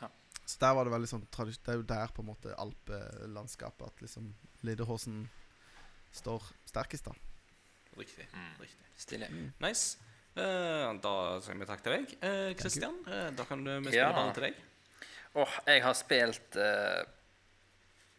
[0.00, 0.10] Ja.
[0.44, 4.04] Så der var det veldig sånn Det er jo der på en måte alpelandskapet at
[4.06, 4.30] liksom
[4.66, 5.26] Lederhosen
[6.14, 7.14] står sterkest, da.
[7.98, 8.28] Riktig.
[8.32, 8.54] Mm.
[8.62, 8.86] riktig.
[8.98, 9.28] Stilig.
[9.60, 9.98] Nice.
[10.38, 12.16] Uh, da sier vi takk til deg.
[12.22, 14.12] Uh, Kristian, eh, da kan du vi spille Ja.
[14.14, 14.64] ballen til deg.
[15.38, 17.02] Åh, jeg har spilt eh,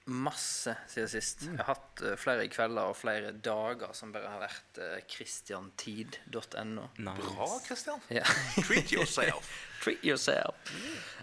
[0.09, 1.45] masse siden sist.
[1.47, 6.89] Jeg har hatt eh, flere kvelder og flere dager som bare har vært uh, christiantid.no.
[6.97, 8.03] Bra, Christian.
[8.13, 8.25] Ja.
[8.57, 9.53] Treat yourself.
[9.83, 10.69] Treat yourself.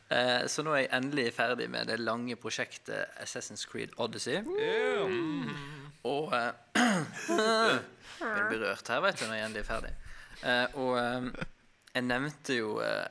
[0.08, 4.38] Eh, så nå er jeg endelig ferdig med det lange prosjektet Assassin's Creed Odyssey.
[6.06, 6.52] Og eh,
[8.22, 9.92] blir berørt her, vet du, når jeg endelig er ferdig.
[10.46, 11.46] Eh, og eh,
[11.96, 13.06] jeg nevnte jo eh,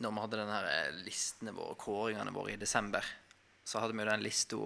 [0.00, 3.04] Når vi hadde denne her eh, listene våre, kåringene våre i desember,
[3.66, 4.58] så hadde vi jo den lista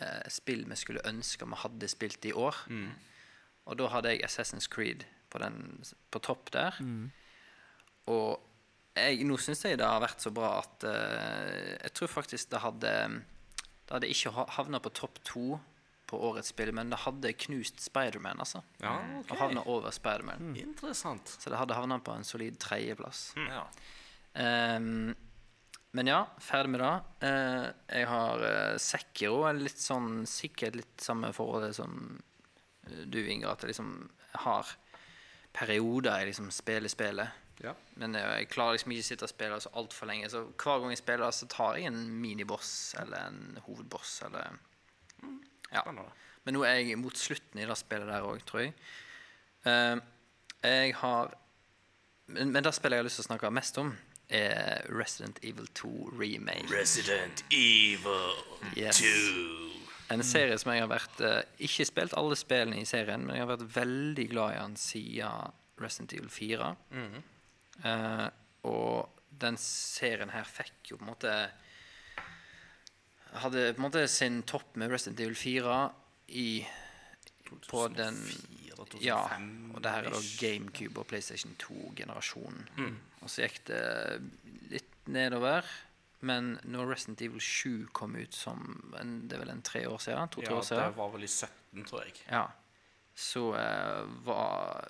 [0.00, 2.56] eh, spill vi skulle ønske vi hadde spilt i år.
[3.68, 6.78] Og da hadde jeg Assassin's Creed på, den, på topp der.
[8.08, 8.38] Og
[8.98, 12.62] jeg, nå syns jeg det har vært så bra at eh, jeg tror faktisk det
[12.64, 12.92] hadde
[13.86, 15.58] Det hadde ikke havna på topp to
[16.08, 18.62] på årets spill, men det hadde knust Spiderman, altså.
[18.80, 19.32] Ja, Og ok.
[19.42, 20.54] havna over Spiderman.
[20.56, 21.28] Interessant.
[21.36, 23.34] Så det hadde havna på en solid tredjeplass.
[23.36, 23.66] Ja.
[24.40, 25.12] Ehm,
[25.98, 27.26] men ja, ferdig med det.
[27.26, 27.64] Eh,
[27.98, 31.96] jeg har uh, Sekiro, litt sånn sikkert litt samme forholdet som
[32.86, 33.90] eh, du, Inger, at jeg liksom
[34.44, 34.70] har
[35.58, 37.44] perioder jeg liksom spiller spillet.
[37.64, 37.72] Ja.
[37.98, 40.30] Men jeg, klarer liksom ikke å sitte og spille så altfor lenge.
[40.30, 42.72] Så hver gang jeg spiller, så tar jeg en miniboss
[43.02, 44.54] eller en hovedboss eller
[45.74, 45.82] Ja.
[46.46, 48.76] Men nå er jeg mot slutten i det spillet der òg, tror jeg.
[49.66, 49.98] Eh,
[50.62, 51.34] jeg har
[52.28, 53.90] men, men det spillet jeg har lyst til å snakke mest om,
[54.28, 55.88] er Resident Evil 2
[56.20, 56.68] Remake.
[56.72, 58.44] Resident Evil
[58.76, 59.02] Yes.
[60.10, 63.44] En serie som jeg har vært eh, Ikke spilt alle spillene i serien, men jeg
[63.44, 66.70] har vært veldig glad i den siden Resident Evil 4.
[67.84, 68.26] Eh,
[68.68, 69.08] og
[69.40, 71.34] den serien her fikk jo på en måte
[73.38, 75.76] Hadde på en måte sin topp med Resident Evil 4
[76.40, 76.48] i
[77.68, 78.16] På den
[79.02, 79.18] Ja.
[79.74, 82.96] Og det her er da GameCube og PlayStation 2-generasjonen.
[83.22, 83.82] Og så gikk det
[84.70, 85.66] litt nedover.
[86.20, 88.58] Men når Resident Evil 7 kom ut som
[88.98, 90.28] en, Det er vel en tre år siden?
[90.34, 92.14] To-tre Ja, år det var vel i 17, tror jeg.
[92.26, 92.48] Ja.
[93.14, 94.88] Så eh, var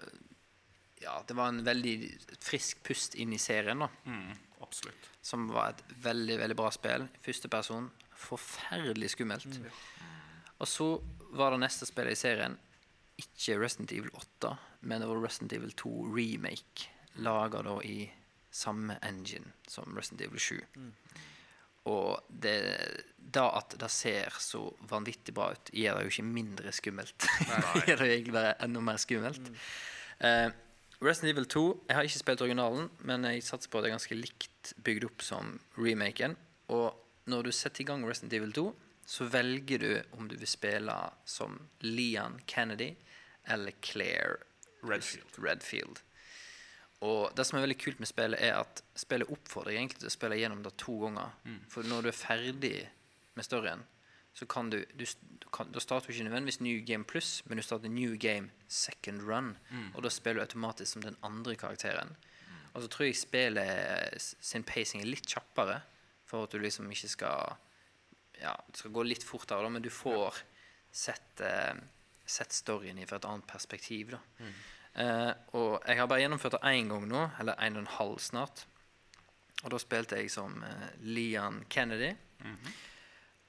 [1.01, 1.95] Ja, det var en veldig
[2.41, 3.89] frisk pust inn i serien, da.
[4.05, 4.33] Mm,
[4.65, 5.11] absolutt.
[5.23, 7.05] Som var et veldig, veldig bra spill.
[7.23, 7.91] Første person.
[8.19, 9.61] Forferdelig skummelt.
[10.59, 10.89] Og så
[11.39, 12.57] var det neste spillet i serien
[13.19, 14.55] ikke Resident Evil 8,
[14.87, 16.89] men det var Resident Evil 2 Remake.
[17.25, 18.05] Laga da i
[18.55, 20.61] samme engine som Resident Evil 7.
[21.89, 22.57] Og det,
[23.19, 27.29] da at det ser så vanvittig bra ut, gjør det jo ikke mindre skummelt.
[27.89, 29.51] gjør det egentlig bare enda mer skummelt.
[30.21, 30.49] Eh,
[30.99, 33.97] Resident Evil 2 Jeg har ikke spilt originalen, men jeg satser på at det er
[33.97, 36.37] ganske likt bygd opp som remaken.
[36.75, 36.91] Og
[37.31, 38.67] når du setter i gang Resident Evil 2,
[39.09, 40.95] så velger du om du vil spille
[41.25, 42.91] som Leon Kennedy
[43.49, 44.39] eller Claire
[44.83, 45.39] Redfield.
[45.43, 46.01] Redfield.
[47.07, 50.15] Og det som er veldig kult med spillet, er at spillet oppfordrer egentlig til å
[50.15, 51.35] spille gjennom det to ganger.
[51.71, 52.75] For når du er ferdig
[53.39, 53.85] med storyen,
[54.35, 55.05] så kan du, du,
[55.43, 58.51] du kan, Da starter du ikke nødvendigvis New Game Plus, men du starter New Game
[58.71, 59.57] Second Run.
[59.95, 62.15] Og da spiller du automatisk som den andre karakteren.
[62.75, 65.81] Og så tror jeg spillet sin pacing er litt kjappere,
[66.29, 67.57] for at du liksom ikke skal
[68.39, 70.37] Ja, det skal gå litt fortere, da, men du får
[70.95, 71.75] sett, eh,
[72.29, 74.13] sett storyen i fra et annet perspektiv.
[74.17, 74.21] da.
[74.99, 78.19] Eh, og jeg har bare gjennomført det én gang nå, eller en og en halv
[78.25, 78.65] snart.
[79.65, 82.13] Og da spilte jeg som eh, Leon Kennedy.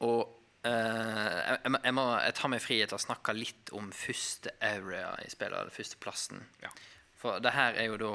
[0.06, 0.22] Og
[0.64, 5.12] eh, jeg, jeg, må- jeg, tar meg frihet til å snakke litt om første area
[5.26, 6.44] i spillet, eller første plassen.
[6.64, 6.72] Ja.
[7.20, 8.14] For det her er jo da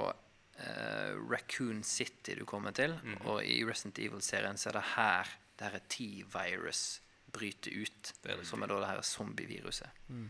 [0.65, 2.97] eh, Raccoon City du kommer til.
[3.29, 6.85] Og i Resident Evil-serien så er det her det her T-virus
[7.35, 8.15] bryter ut.
[8.23, 10.01] Det er det som er da det her zombieviruset.
[10.11, 10.25] Eh,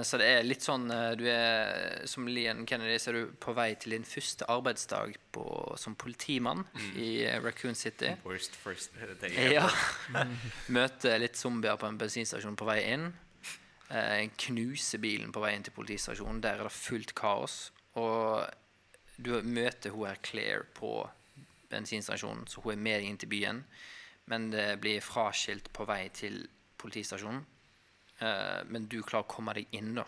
[0.00, 3.52] så det er litt sånn eh, Du er som Lian Kennedy, så er du på
[3.52, 5.44] vei til din første arbeidsdag på,
[5.76, 6.62] som politimann
[6.96, 8.14] i eh, Raccoon City.
[8.24, 9.66] Worst first day Ja.
[10.72, 13.10] Møter litt zombier på en bensinstasjon på vei inn.
[13.92, 16.40] Eh, knuser bilen på vei inn til politistasjonen.
[16.40, 17.66] Der er det fullt kaos.
[18.00, 18.46] Og
[19.20, 20.94] du møter hun her Claire på
[21.72, 23.66] bensinstasjonen, så hun er med inn til byen.
[24.32, 26.46] Men det blir fraskilt på vei til
[26.80, 27.44] politistasjonen.
[28.22, 30.06] Eh, men du klarer å komme deg inn, da.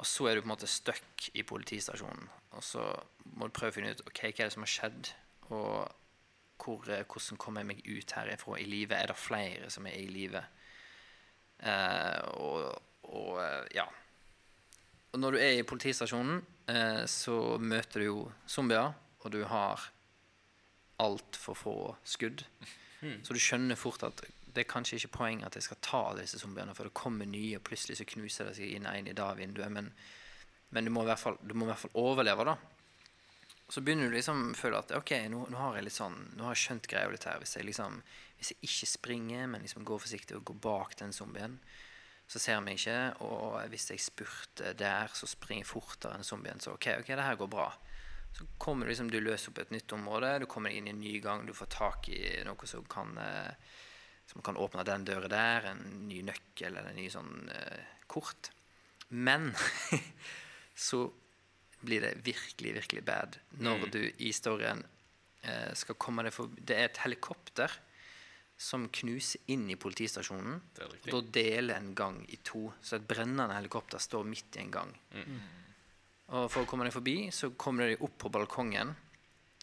[0.00, 2.28] Og så er du på en måte stuck i politistasjonen.
[2.56, 2.84] Og så
[3.36, 5.10] må du prøve å finne ut ok, hva er det som har skjedd.
[5.50, 5.74] Og
[6.60, 8.96] hvor, eh, hvordan kommer jeg meg ut herifra i livet?
[8.96, 10.42] Er det flere som er i live?
[11.60, 12.80] Eh, og,
[13.12, 13.86] og eh, ja.
[15.10, 19.90] Og når du er i politistasjonen, eh, så møter du jo zombier, og du har
[21.00, 22.44] altfor få skudd.
[23.00, 24.20] Så du skjønner fort at
[24.54, 27.28] det er kanskje ikke poeng at jeg skal ta alle disse zombiene, for det kommer
[27.28, 29.70] nye, og plutselig så knuser det seg inn en i det vinduet.
[29.72, 29.90] Men,
[30.74, 32.56] men du, må fall, du må i hvert fall overleve, da.
[33.70, 36.48] Så begynner du liksom å føle at ok, nå, nå har jeg litt sånn Nå
[36.48, 37.38] har jeg skjønt greia litt her.
[37.38, 38.00] Hvis jeg liksom
[38.40, 41.58] Hvis jeg ikke springer, men liksom går forsiktig og går bak den zombien,
[42.30, 42.96] så ser vi ikke.
[43.26, 46.62] Og hvis jeg spurter der, så springer jeg fortere enn zombien.
[46.62, 47.68] Så ok, ok, det her går bra.
[48.32, 51.02] Så kommer du liksom, du løser opp et nytt område, du kommer inn i en
[51.02, 53.70] ny gang, du får tak i noe som kan eh,
[54.30, 58.52] som kan åpne den døra der, en ny nøkkel eller en ny sånn eh, kort.
[59.10, 59.50] Men
[60.88, 61.04] så
[61.80, 64.82] blir det virkelig, virkelig bad når du i historien
[65.42, 67.72] eh, skal komme deg forbi Det er et helikopter
[68.60, 70.58] som knuser inn i politistasjonen.
[70.84, 72.66] Og da deler en gang i to.
[72.84, 74.90] Så et brennende helikopter står midt i en gang.
[76.36, 78.92] Og for å komme deg forbi, så kommer du deg opp på balkongen.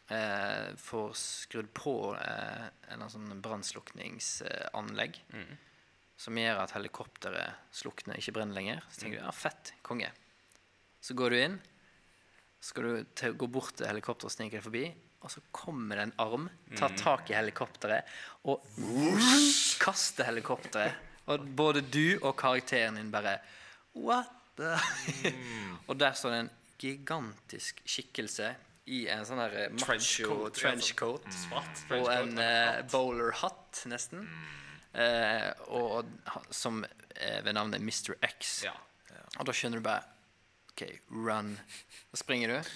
[0.08, 5.18] Eh, får skrudd på eh, en sånn brannslukningsanlegg.
[6.18, 8.86] Som gjør at helikopteret slukner, ikke brenner lenger.
[8.90, 10.10] Så tenker du ja, fett, konge.
[11.04, 11.58] Så går du inn.
[12.58, 14.86] Så skal du til, gå bort til helikopteret og snike deg forbi.
[15.26, 16.48] Og så kommer det en arm,
[16.78, 18.08] tar tak i helikopteret
[18.48, 18.64] og
[19.82, 21.04] kaster helikopteret.
[21.28, 23.40] Og både du og karakteren din bare
[23.98, 24.78] What the
[25.90, 28.54] Og der står det en gigantisk skikkelse
[28.88, 31.40] i en sånn her eh, macho Trenchcoat, ja, mm.
[31.42, 34.24] Svart og en bowler bowlerhatt, nesten.
[34.98, 36.08] Eh, og
[36.50, 36.82] som
[37.14, 38.16] er ved navnet Mr.
[38.26, 38.62] X.
[38.66, 38.74] Ja.
[39.38, 40.06] Og da skjønner du bare
[40.72, 41.56] OK, run.
[42.12, 42.74] Da springer du.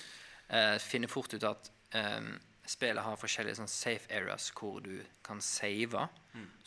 [0.54, 2.30] Eh, finner fort ut at eh,
[2.68, 6.08] spillet har forskjellige sånn safe areas hvor du kan save.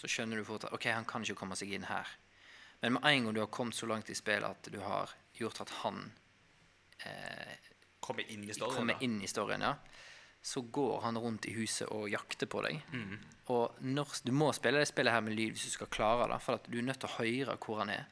[0.01, 2.09] Så skjønner du fort at OK, han kan ikke komme seg inn her.
[2.83, 5.63] Men med en gang du har kommet så langt i spillet at du har gjort
[5.65, 6.03] at han
[8.05, 8.77] Komme inn i storyen.
[8.77, 9.75] kommer inn i storyen, ja,
[10.45, 12.83] så går han rundt i huset og jakter på deg.
[13.53, 16.41] Og når, du må spille det spillet her med lyd hvis du skal klare det,
[16.45, 18.05] for at du er nødt til å høre hvor han er.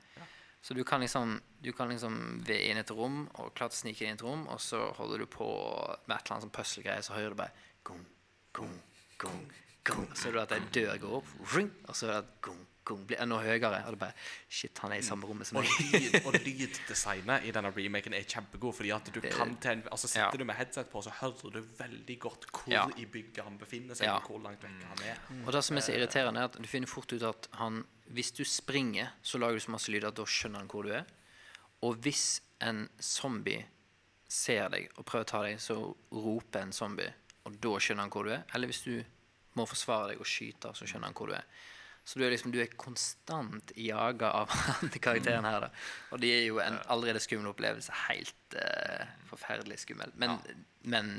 [0.62, 4.16] Så du kan liksom Du kan liksom ved inn et rom og klart snike inn
[4.16, 5.47] i et rom, og så holder du på
[6.09, 7.53] med et eller annet sånn puzzle-greie, så hører du bare
[7.86, 8.01] gong,
[8.53, 8.74] gong,
[9.22, 9.45] gong,
[9.86, 10.09] gong.
[10.16, 11.30] Så hører du at ei dør går opp,
[11.86, 13.85] og så hører du at gong blir enda høyere.
[13.87, 14.12] Og du bare
[14.51, 15.70] Shit, han er i samme rommet som meg.
[16.26, 18.74] og lyddesignet i denne remaken er kjempegod.
[18.74, 20.39] Fordi at du kan til en, altså Sitter Ja.
[20.39, 22.87] du med headset på, så hører du veldig godt hvor Ja.
[22.99, 24.07] i bygget han befinner seg.
[24.07, 24.16] Ja.
[24.16, 25.18] Og hvor langt vekk han er.
[25.47, 28.33] Og det som er så irriterende, er at du finner fort ut at han Hvis
[28.37, 31.05] du springer, så lager du så masse lyd at da skjønner han hvor du er.
[31.83, 33.65] Og hvis en zombie
[34.28, 35.77] ser deg og prøver å ta deg, så
[36.12, 37.09] roper en zombie,
[37.47, 38.43] og da skjønner han hvor du er.
[38.55, 39.02] Eller hvis du
[39.55, 41.44] må forsvare deg og skyte, så skjønner han hvor du er.
[42.05, 45.61] Så du er liksom, du er konstant jaga av han karakteren her.
[45.61, 45.69] da.
[46.11, 47.93] Og det er jo en allerede skummel opplevelse.
[48.09, 50.11] Helt uh, forferdelig skummel.
[50.19, 50.35] Men,
[50.83, 51.12] men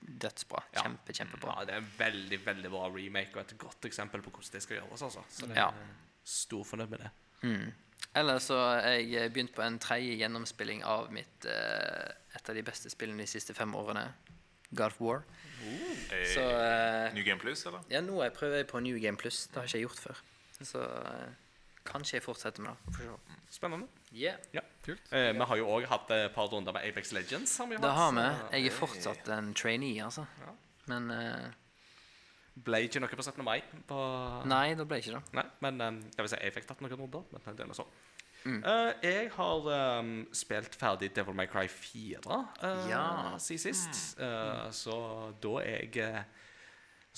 [0.00, 0.62] dødsbra.
[0.78, 1.58] Kjempe, kjempebra.
[1.58, 4.62] Ja, det er en veldig veldig bra remake og et godt eksempel på hvordan det
[4.64, 5.02] skal gjøres.
[5.10, 5.24] altså.
[5.28, 5.70] Så det er Ja.
[6.24, 7.10] stor fornøyd med det.
[7.42, 7.68] Mm.
[8.16, 12.62] Eller så har jeg begynt på en tredje gjennomspilling av mitt uh, et av de
[12.64, 14.06] beste spillene de siste fem årene.
[14.70, 15.22] God of War.
[16.12, 17.84] Eh, Så uh, New Game Plus, eller?
[17.90, 19.46] ja, nå prøver jeg på New Game Plus.
[19.46, 20.22] Det har ikke jeg gjort før.
[20.62, 21.28] Så uh,
[21.88, 22.96] kanskje jeg fortsetter med det.
[22.96, 23.36] For.
[23.50, 23.86] Spennende.
[24.12, 24.36] Yeah.
[24.52, 24.60] Ja.
[24.88, 27.56] Eh, vi har jo òg hatt et par runder med Apex Legends.
[27.58, 28.26] Har vi Det har vi.
[28.58, 30.24] Jeg er fortsatt en trainee, altså.
[30.40, 30.52] Ja.
[30.88, 31.48] Men uh,
[32.64, 33.44] Ble ikke noe på 17.
[33.44, 33.60] mai.
[33.86, 33.98] På...
[34.50, 35.20] nei, det ble ikke det.
[35.36, 37.26] Nei, men um, jeg vil si, jeg fikk tatt noen runder.
[37.36, 37.86] Men det er nå
[38.44, 38.58] så.
[38.64, 42.20] Uh, jeg har um, spilt ferdig Devil May Cry 4
[42.62, 43.04] uh, Ja.
[43.38, 44.18] siden sist.
[44.20, 44.98] Eh, så
[45.42, 46.22] da er jeg eh,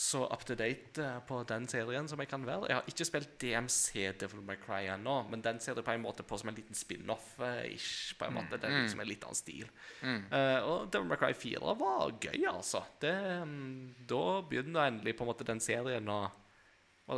[0.01, 2.69] så up to date eh, på den serien som jeg kan være.
[2.71, 6.01] Jeg har ikke spilt DMC Devil May Cry ennå, men den ser det på en
[6.03, 8.15] måte på som en liten spin-off-ish.
[8.19, 8.57] på en måte.
[8.57, 9.69] Det er liksom en litt annen stil.
[10.03, 12.81] Eh, og Devil May Cry 4 var gøy, altså.
[13.03, 16.23] Det, um, da begynner endelig på en måte den serien å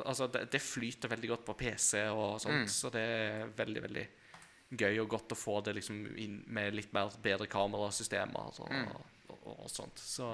[0.00, 4.04] altså, det, det flyter veldig godt på PC og sånt, så det er veldig, veldig
[4.72, 8.70] gøy og godt å få det liksom inn med litt mer bedre kamerasystemer og,
[9.28, 10.00] og, og, sånt.
[10.00, 10.30] Så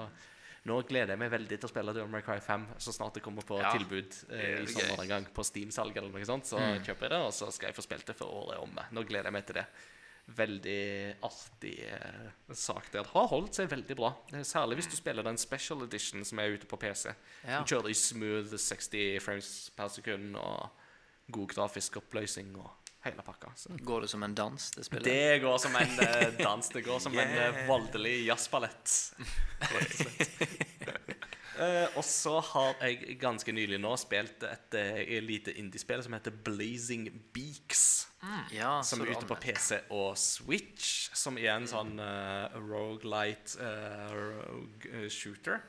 [0.69, 3.23] nå gleder jeg meg veldig til å spille Devil May Cry 5 så snart det
[3.25, 3.71] kommer på Ja.
[3.75, 6.47] tilbud eh, i er sommer en gang på Steam-salg eller noe sånt.
[6.51, 8.87] Så kjøper jeg det, og så skal jeg få spilt det før året omme.
[8.95, 9.65] Nå gleder jeg meg til det.
[10.37, 13.01] Veldig artig eh, sak der.
[13.07, 14.11] Det har holdt seg veldig bra.
[14.33, 17.09] Eh, Særlig hvis du spiller den special edition som er ute på PC.
[17.47, 17.61] Ja.
[17.63, 20.69] Du kjører i smooth 60 frames per sekund og
[21.31, 22.69] god grafisk oppløsning og
[23.01, 23.51] hele pakka.
[23.55, 23.69] Så.
[23.79, 25.03] Går det som en dans, det spillet?
[25.03, 26.69] Det går som en eh, dans.
[26.69, 29.13] Det går som en eh, voldelig jazzballett.
[29.61, 29.75] Uh,
[31.95, 31.97] og.
[31.97, 37.09] Eh, så har jeg ganske nylig nå spilt et uh, lite indiespill som heter Blazing
[37.33, 38.09] Beaks.
[38.51, 39.35] Ja, Som er ute på.
[39.35, 41.09] PC og Switch.
[41.15, 45.61] Som er en sånn uh, rogelight uh, rogue eh, shooter.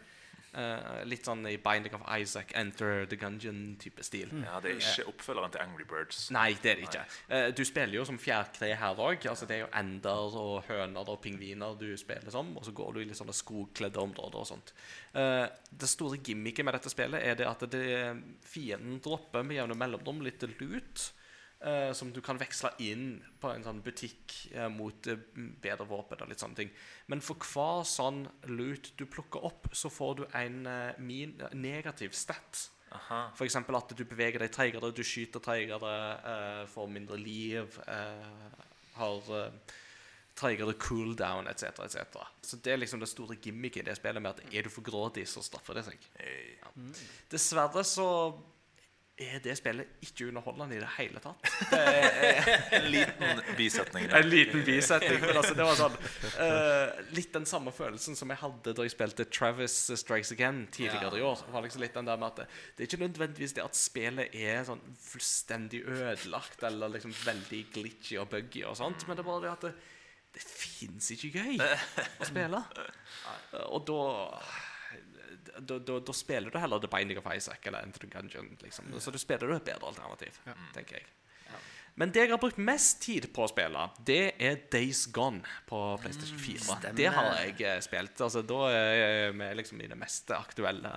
[0.51, 4.33] Eh, litt sånn i Binding of Isaac, Enter the Gungeon-type stil.
[4.43, 6.25] Ja, Det er ikke oppfølgeren til Angry Birds.
[6.35, 7.05] Nei, det er det ikke.
[7.31, 9.29] Uh, du spiller jo som fjærkre her òg.
[9.31, 12.51] Altså, det er jo ender og høner og pingviner du spiller som.
[12.59, 14.75] Og så går du i litt sånne skogkledde områder og sånt.
[15.15, 17.87] Uh, det store gimmicket med dette spillet er det at det,
[18.43, 21.13] fienden dropper med jevne mellomrom litt lut.
[21.61, 25.21] Eh, som du kan veksle inn på en sånn butikk eh, mot eh,
[25.63, 26.73] bedre våpen og litt sånne ting.
[27.13, 32.17] Men for hver sånn loot du plukker opp, så får du en eh, min negativ
[32.17, 32.69] stat.
[32.91, 33.57] F.eks.
[33.57, 35.93] At du beveger deg treigere, du skyter treigere,
[36.33, 38.65] eh, får mindre liv, eh,
[38.97, 39.77] har eh,
[40.41, 41.85] treigere cooldown etc.
[41.85, 44.71] Et Så det er liksom det store gimmicket i det spillet med at er du
[44.71, 46.09] for grådig, så straffer det seg.
[46.19, 46.73] Ja.
[47.31, 48.09] Dessverre så
[49.21, 51.51] er det spillet ikke underholdende i det hele tatt.
[51.71, 52.49] Det er
[52.79, 54.09] En liten bisetning.
[54.09, 54.17] der.
[54.23, 55.97] en liten bisetning, men altså det var sånn
[56.41, 61.21] uh, Litt den samme følelsen som jeg hadde da jeg spilte Travis Strikes Again tidligere
[61.21, 61.45] i år.
[61.53, 64.35] Var liksom litt den der med at det, det er ikke nødvendigvis det at spillet
[64.37, 69.31] er sånn fullstendig ødelagt eller liksom veldig glitchy og buggy og sånt, men det er
[69.31, 69.75] bare det at det,
[70.37, 72.61] det fins ikke gøy å spille.
[73.75, 74.03] Og da
[75.59, 78.57] da, da, da spiller du heller The Binding of Isaac eller Enter the Gungeon.
[78.63, 78.93] Liksom.
[79.01, 80.41] Så du spiller du et bedre alternativ,
[80.75, 81.09] tenker jeg.
[81.99, 85.81] Men det jeg har brukt mest tid på å spille, det er Days Gone på
[86.01, 86.61] PlayStation 4.
[86.65, 86.95] stemmer.
[86.97, 88.21] det har jeg eh, spilt.
[88.25, 90.93] Altså, da er vi liksom i det mest aktuelle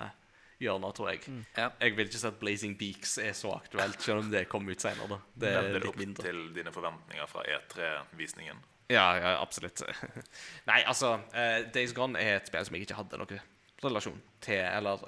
[0.62, 1.24] hjørnet, tror jeg.
[1.58, 1.66] Ja.
[1.82, 4.80] Jeg vil ikke si at Blazing Beaks er så aktuelt, selv om det kom ut
[4.80, 5.18] senere.
[5.34, 6.28] Det er Levde det opp mindre.
[6.28, 8.62] til dine forventninger fra E3-visningen?
[8.92, 9.82] Ja, ja, absolutt.
[10.70, 13.42] Nei, altså eh, Days Gone er et spill som jeg ikke hadde noe
[13.82, 14.60] relasjon til.
[14.62, 15.02] Eller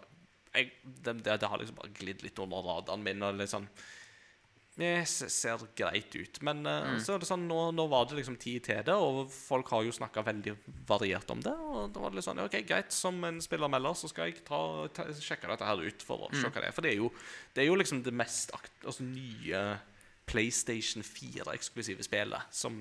[0.56, 3.22] jeg, det, det, det har liksom bare glidd litt under radaren min.
[3.26, 3.68] Og litt sånn
[4.76, 6.40] Det ser greit ut.
[6.44, 6.98] Men mm.
[7.04, 9.86] så er det sånn, nå, nå var det liksom tid til det, og folk har
[9.86, 10.56] jo snakka veldig
[10.88, 11.54] variert om det.
[11.54, 14.60] Og da var det litt sånn OK, greit, som en spillermelder så skal jeg ta,
[14.96, 16.76] ta, sjekke dette her ut for å se hva det er.
[16.76, 17.12] For det er jo,
[17.56, 19.66] det er jo liksom det mest akt, altså, nye
[20.26, 22.76] PlayStation 4-eksklusive spillet som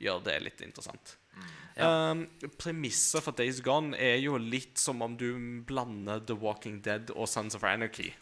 [0.00, 1.16] gjør det litt interessant.
[1.76, 2.26] Um,
[2.56, 5.28] Premisset for Days Gone er jo litt som om du
[5.68, 8.14] blander The Walking Dead og Sons of Anarchy.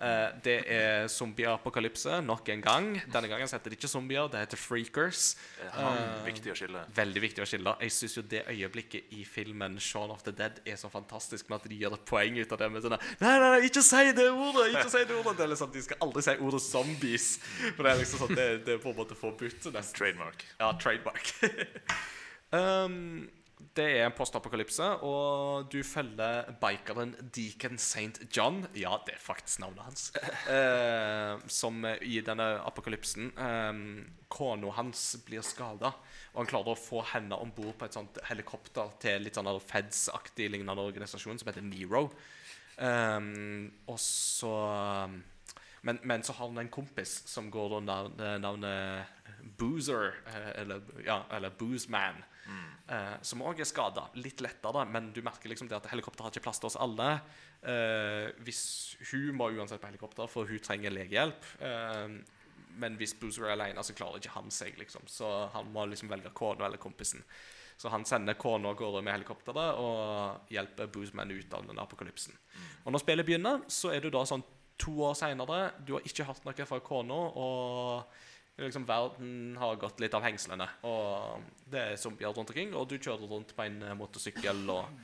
[0.00, 2.86] Uh, det er zombieapokalypse nok en gang.
[3.12, 5.34] Denne gangen heter det ikke zombier, det heter freakers.
[5.74, 6.84] Uh, viktig å skille.
[6.96, 7.74] Veldig viktig å skille.
[7.82, 11.58] Jeg syns jo det øyeblikket i filmen Shaun of the Dead er så fantastisk med
[11.58, 14.14] at de gjør et poeng ut av det med sånne Nei, nei, nei, ikke si
[14.16, 14.70] det ordet!
[14.70, 15.34] Ikke si det ordet!
[15.36, 17.28] Det er liksom, De skal aldri si ordet zombies.
[17.74, 19.68] For det er liksom sånn Det, det er på en måte forbudt.
[19.98, 20.46] Trademark.
[20.62, 21.34] Ja, trademark.
[22.56, 23.28] um,
[23.76, 28.24] det er en postapokalypse, og du følger bikeren Deacon St.
[28.34, 28.62] John.
[28.74, 30.10] Ja, det er faktisk navnet hans.
[30.50, 33.82] Eh, som i denne apokalypsen um,
[34.32, 35.92] Kona hans blir skada,
[36.32, 39.50] og han klarer å få henne om bord på et sånt helikopter til litt sånn
[39.62, 42.08] Feds-aktig lignende organisasjon som heter Nero.
[42.80, 44.54] Um, og så
[45.82, 49.20] men, men så har han en kompis som går under navnet, navnet
[49.60, 52.20] Boozer, eh, eller, ja, eller Boozman,
[52.88, 54.08] eh, som òg er skada.
[54.18, 57.12] Litt lettere, men du merker liksom det at helikopteret har ikke plass til oss alle.
[57.62, 58.62] Eh, hvis
[59.12, 61.48] Hun må uansett på helikopter, for hun trenger legehjelp.
[61.60, 62.20] Eh,
[62.80, 65.08] men hvis Boozer er alene, så klarer ikke han seg, liksom.
[65.10, 67.24] Så han må liksom velge kona eller kompisen.
[67.80, 72.36] Så han sender kona av gårde med helikopteret og hjelper Boozman ut av den apokalypsen.
[72.84, 74.44] Og når spillet begynner, så er du da sånn
[74.80, 75.60] to år seinere.
[75.84, 78.20] Du har ikke hørt noe fra kona, og
[78.60, 82.74] Liksom Verden har gått litt av hengslene, og det er zombier rundt omkring.
[82.76, 85.00] Og du kjører rundt på en eh, motorsykkel og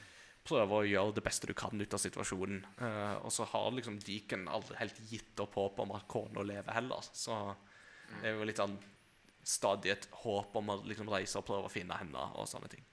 [0.47, 2.61] prøver å gjøre det beste du kan ut av situasjonen.
[2.79, 6.77] Uh, og så har liksom Deacon aldri helt gitt opp håp om at kona lever
[6.77, 7.09] heller.
[7.17, 7.39] Så
[8.21, 8.77] det er jo litt sånn
[9.47, 12.87] stadig et håp om å liksom reise og prøve å finne henne og sånne ting.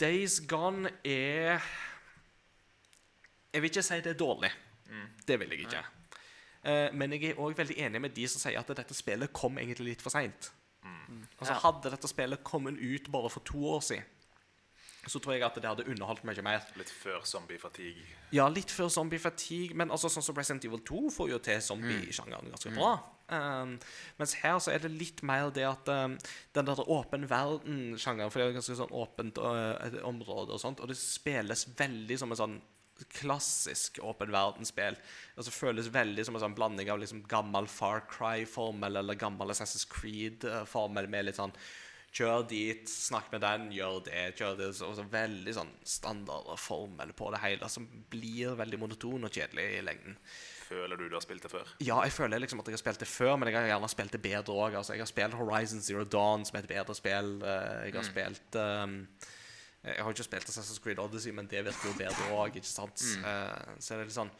[0.00, 1.60] Days Gone er
[3.52, 4.50] Jeg vil ikke si det er dårlig.
[5.26, 5.82] Det vil jeg ikke.
[6.62, 9.58] Eh, men jeg er òg veldig enig med de som sier at dette spillet kom
[9.58, 10.52] egentlig litt for seint.
[11.40, 14.04] Altså, hadde dette spillet kommet ut bare for to år siden,
[15.08, 16.66] så tror jeg at det hadde underholdt mye mer.
[16.76, 18.04] Litt før zombie fatigue.
[18.36, 21.62] Ja, litt før zombie fatigue, men altså sånn som Resident Evil 2 får jo til
[21.64, 22.92] zombie-sjangeren ganske bra.
[23.30, 23.78] Um,
[24.18, 26.18] mens her så er det litt mer det at um,
[26.52, 30.82] den der åpen verden-sjangeren For det er jo ganske sånn åpent uh, område og sånt,
[30.82, 32.60] og det spilles veldig som en sånn
[33.08, 34.96] klassisk åpen verden-spill.
[35.36, 39.86] Altså føles veldig som en sånn blanding av liksom gammel Far Cry-formel eller gammel Assassin's
[39.90, 41.54] Creed-formel med litt sånn
[42.10, 44.72] Kjør dit, snakk med den, gjør det, kjør det.
[44.74, 49.66] Så, så veldig sånn standard formel på det hele, som blir veldig monoton og kjedelig
[49.76, 50.16] i lengden.
[50.66, 51.70] Føler du du har spilt det før?
[51.78, 54.16] Ja, jeg føler liksom at jeg har spilt det før, men jeg har gjerne spilt
[54.18, 54.74] det bedre òg.
[54.80, 57.30] Altså, jeg har spilt Horizon Zero Dawn, som er et bedre spill.
[57.46, 58.96] Eh, Jeg har spilt um,
[59.80, 63.00] Jeg har ikke spilt Assassin's Creed Odyssey, men det virker jo bedre òg, sant?
[63.00, 64.32] Eh, så er det litt sånn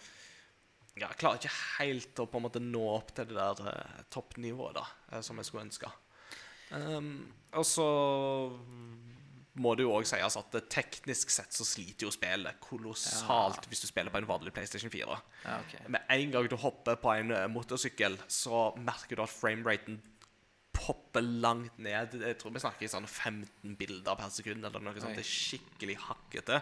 [0.98, 4.04] ja, Jeg klarer ikke helt å på en måte nå opp til det der eh,
[4.12, 5.92] toppnivået da, eh, som jeg skulle ønske.
[6.70, 7.14] Um,
[7.58, 7.86] og så
[9.60, 13.88] må det jo òg sies at teknisk sett så sliter jo spillet kolossalt hvis du
[13.90, 15.18] spiller på en vanlig PlayStation 4.
[15.44, 15.82] Ja, okay.
[15.90, 19.98] Med en gang du hopper på en eh, motorsykkel, så merker du at frameraten
[20.90, 22.16] popper langt ned.
[22.18, 24.64] Jeg tror vi snakker i sånn 15 bilder per sekund.
[24.64, 25.14] eller noe sånt.
[25.18, 26.60] Det er skikkelig hakkete.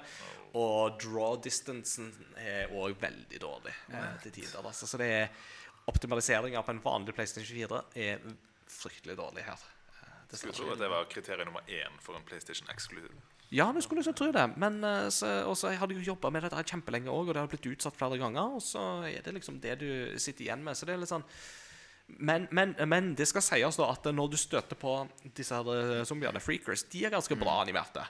[0.58, 4.60] Og draw distancen er òg veldig dårlig eh, til tider.
[4.64, 4.88] Altså.
[4.88, 5.32] Så det er
[5.88, 8.22] optimaliseringa på en vanlig PlayStation 4 er
[8.68, 9.66] fryktelig dårlig her.
[10.28, 13.12] Det Skulle tro at det var kriterium nummer én for en PlayStation eksklusiv.
[13.48, 14.44] ja, du skulle liksom tro det.
[14.56, 17.48] Men eh, så, også, jeg hadde jo jobba med dette kjempelenge òg, og det har
[17.48, 18.58] blitt utsatt flere ganger.
[18.58, 19.88] Og så er det liksom det du
[20.20, 20.76] sitter igjen med.
[20.76, 21.24] Så det er litt sånn
[22.08, 26.04] men, men, men det skal sies da at når du støter på disse her eh,
[26.08, 28.02] zombiene, freakers, de er ganske bra animerte.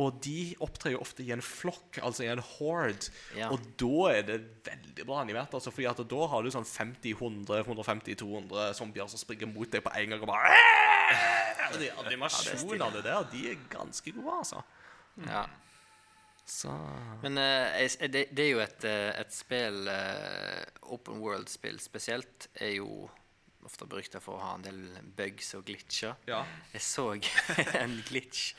[0.00, 3.12] Og de opptrer jo ofte i en flokk, altså i en horde.
[3.38, 3.48] Ja.
[3.54, 5.54] Og da er det veldig bra animert.
[5.54, 10.08] Altså, fordi at da har du sånn 50-100-150-200 zombier som springer mot deg på en
[10.14, 10.50] gang og bare
[11.68, 14.58] Og De animasjonene der, de er ganske gode, altså.
[15.28, 15.44] Ja.
[16.44, 16.68] Så
[17.22, 23.08] Men uh, det, det er jo et, et spill uh, Open world-spill spesielt er jo
[23.64, 24.80] ofte berykta for å ha en del
[25.16, 26.16] bugs og glitcher.
[26.28, 26.42] Ja.
[26.74, 27.06] Jeg så
[27.82, 28.52] en glitch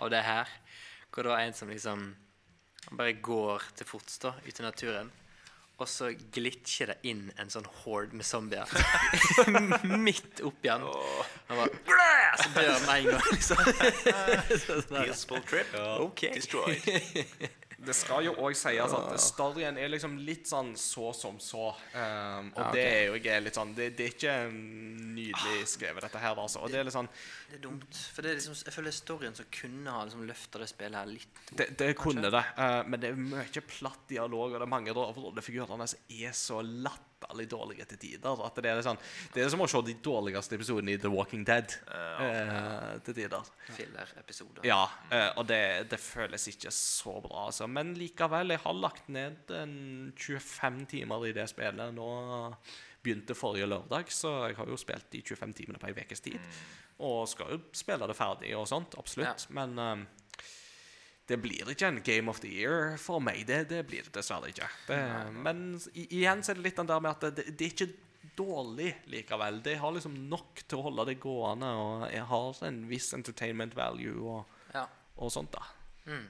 [0.00, 0.50] av det her,
[1.10, 2.10] hvor det var en som liksom
[2.96, 5.10] bare går til fots da, ute i naturen,
[5.80, 8.68] og så glitcher det inn en sånn horde med zombier
[10.06, 10.84] midt oppi han.
[11.48, 12.10] Han bare!
[12.40, 13.62] Så dør han med en gang, liksom.
[14.66, 14.98] Så sånn.
[14.98, 16.34] Peaceful trip Okay.
[16.36, 16.84] destroyed.
[17.80, 21.70] Det skal jo òg sies at storyen er liksom litt sånn så som så.
[21.94, 22.74] Um, og Ja, okay.
[22.76, 26.60] det er jo ikke litt sånn Det, det er ikke nydelig skrevet, dette her, altså.
[26.60, 27.08] Og det er litt sånn
[27.50, 27.98] Det er dumt.
[28.14, 31.08] For det er liksom, jeg føler storyen som kunne ha liksom løfta det spillet her
[31.10, 31.38] litt.
[31.50, 34.92] Det, det kunne det, uh, men det er mye platt dialog, og det er mange
[34.94, 38.42] av rollefigurene som er så latterlig dårlige til tider.
[38.46, 39.00] At det er sånn
[39.34, 43.50] Det er som å se de dårligste episodene i The Walking Dead eh, til tider.
[43.74, 44.68] Filler-episoder.
[44.70, 47.66] Ja, eh, og det, det føles ikke så bra, altså.
[47.66, 49.74] Men likevel, jeg har lagt ned en
[50.14, 52.12] 25 timer i det spillet nå.
[53.00, 56.52] Begynte forrige lørdag, så jeg har jo spilt de 25 timene på ei ukes tid.
[57.00, 59.46] Og skal jo spille det ferdig og sånt, absolutt.
[59.56, 60.02] Men um,
[61.30, 63.44] det blir ikke en Game of the Year for meg.
[63.48, 64.68] Det, det blir det dessverre ikke.
[64.88, 65.00] Det,
[65.46, 65.64] men
[65.94, 69.60] igjen så er det litt den der med at det, det er ikke dårlig likevel.
[69.64, 73.76] Det har liksom nok til å holde det gående, og jeg har en viss entertainment
[73.78, 74.84] value og, Ja.
[75.16, 75.64] og sånt, da.
[76.10, 76.26] Mm.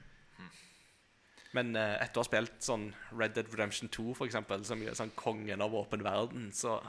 [1.57, 4.95] Men eh, etter å ha spilt sånn Red Dead Redemption 2, for eksempel, som er
[4.97, 6.79] sånn kongen av åpen verden, så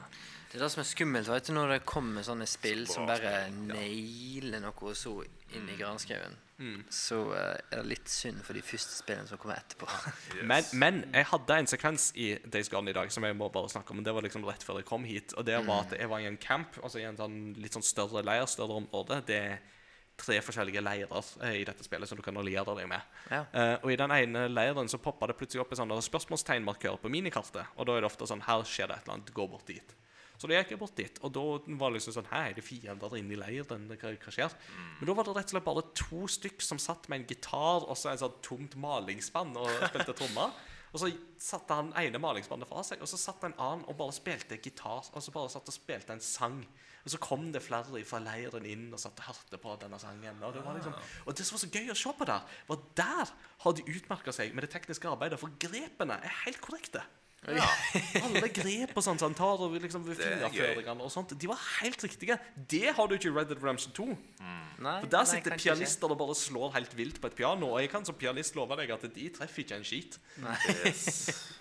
[0.52, 3.48] Det er det som er skummelt, vet du, når det kommer sånne spill som bare
[3.56, 5.16] nailer noe så
[5.56, 6.36] inn i granskauen.
[6.62, 6.84] Mm.
[6.94, 9.89] Så eh, er det litt synd for de første spillene som kommer etterpå.
[10.32, 10.47] Yes.
[10.48, 13.70] men, men jeg hadde en sekvens i Days Gone i dag som jeg må bare
[13.72, 14.05] snakke om.
[14.05, 15.34] Det var liksom rett før jeg kom hit.
[15.36, 17.84] Og det var at jeg var i en camp, altså i en sånn litt sånn
[17.84, 19.18] større leir, større område.
[19.28, 19.59] Det er
[20.20, 23.16] tre forskjellige leirer eh, i dette spillet som du kan alliere deg med.
[23.30, 23.43] Ja.
[23.55, 27.10] Uh, og i den ene leiren så popper det plutselig opp en sånn spørsmålstegnmarkør på
[27.12, 27.72] minikartet.
[27.76, 29.34] Og da er det ofte sånn Her skjer det et eller annet.
[29.34, 29.97] Gå bort dit.
[30.43, 31.43] Så da gikk jeg bort dit, og da
[31.78, 33.84] var det liksom sånn Hei, er det fiender inne i leiren?
[33.93, 34.56] Hva, hva skjer?
[34.98, 37.86] Men da var det rett og slett bare to stykk som satt med en gitar
[37.86, 40.56] og så en sånn tomt malingsspann og spilte trommer.
[40.93, 41.09] Og så
[41.40, 45.09] satte han ene malingsbandet fra seg, og så satt en annen og bare spilte gitar.
[45.09, 46.60] Og så bare satt og spilte en sang.
[47.02, 50.44] Og så kom det flere fra leiren inn og satt og hørte på denne sangen.
[50.44, 50.94] Og det var liksom,
[51.24, 53.32] og det som var så gøy å se på der, var der
[53.64, 57.02] har de utmerka seg med det tekniske arbeidet, for grepene er helt korrekte.
[57.43, 61.59] Alle grep og sånt han tar og liksom ved er fingerføringene og sånt, de var
[61.81, 62.36] helt riktige.
[62.70, 64.06] Det har du ikke i Red Dead Redemption 2.
[64.82, 65.64] Nei, For Der nei, sitter ikke.
[65.64, 67.73] pianister og bare slår helt vilt på et piano.
[67.74, 70.20] Og jeg kan som pianist love deg at de treffer ikke en skit.
[70.86, 71.09] Yes.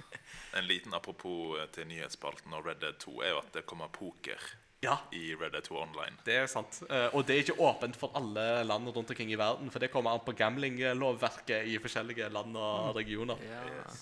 [0.53, 3.87] En liten apropos eh, til nyhetsspalten og Red Dead 2 er jo at det kommer
[3.87, 4.35] poker
[4.83, 6.17] Ja, i Red Dead 2 Online.
[6.27, 6.81] det er sant.
[6.89, 9.93] Eh, og det er ikke åpent for alle land rundt omkring i verden, for det
[9.93, 13.39] kommer an på gamblinglovverket i forskjellige land og regioner.
[13.47, 13.95] Ja.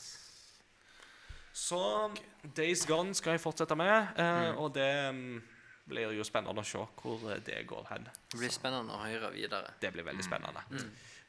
[1.53, 2.11] Så
[2.55, 5.39] Days Gone skal jeg fortsette med, eh, og det mm,
[5.89, 8.07] blir jo spennende å se hvor eh, det går hen.
[8.31, 9.73] Det blir spennende å høre videre.
[9.81, 10.63] Det blir veldig spennende.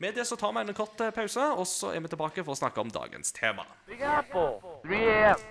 [0.01, 2.56] Med det så tar vi en kort eh, pause, og så er vi tilbake for
[2.56, 3.66] å snakke om dagens tema.
[3.88, 5.48] Big Apple, 3 a.m.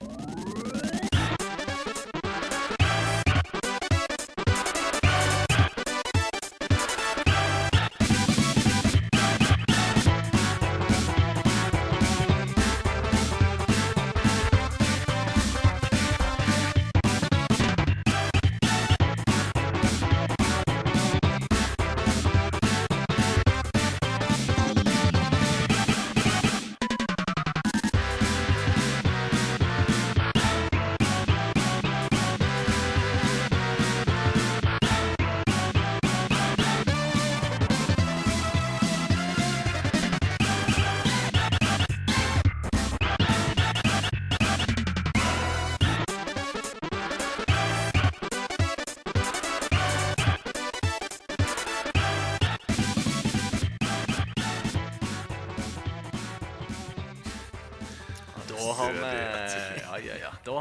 [0.00, 0.85] Da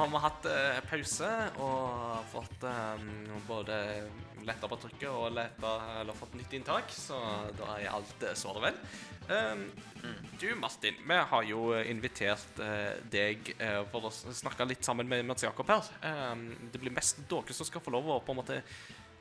[0.06, 1.30] har vi hatt eh, pause
[1.64, 3.06] og fått eh,
[3.48, 3.77] både
[4.45, 5.72] letta på trykket og letta,
[6.02, 7.18] eller fått nytt inntak, så
[7.57, 8.77] da er alt eh, såre vel.
[9.26, 9.64] Um,
[10.38, 15.26] du, Martin, vi har jo invitert eh, deg eh, for å snakke litt sammen med
[15.26, 15.90] Mats Jakob her.
[16.06, 18.61] Um, det blir mest dere som skal få lov å på en måte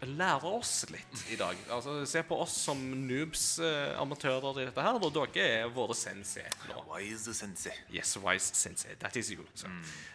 [0.08, 1.58] lære oss litt i dag.
[1.72, 5.96] Altså, Se på oss som noobs, eh, amatører i dette her, og dere er våre
[5.98, 6.82] sensei nå.
[6.92, 7.74] Wise sensei.
[7.92, 8.94] Yes, wise sensei.
[9.00, 9.44] That is you.
[9.54, 9.70] Så.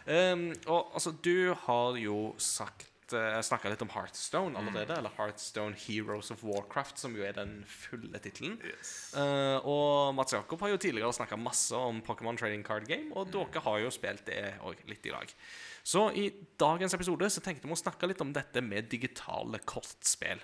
[0.06, 4.96] Um, og altså, du har jo sagt uh, Snakka litt om Heartstone allerede.
[4.98, 8.58] Eller Heartstone Heroes of Warcraft, som jo er den fulle tittelen.
[8.64, 9.12] Yes.
[9.14, 13.32] Uh, og Mats Jakob har jo tidligere snakka masse om Pokémon Trading Card Game, og
[13.34, 15.34] dere har jo spilt det òg litt i dag.
[15.90, 16.28] Så i
[16.60, 20.42] dagens episode så tenkte vi å snakke litt om dette med digitale kortspill.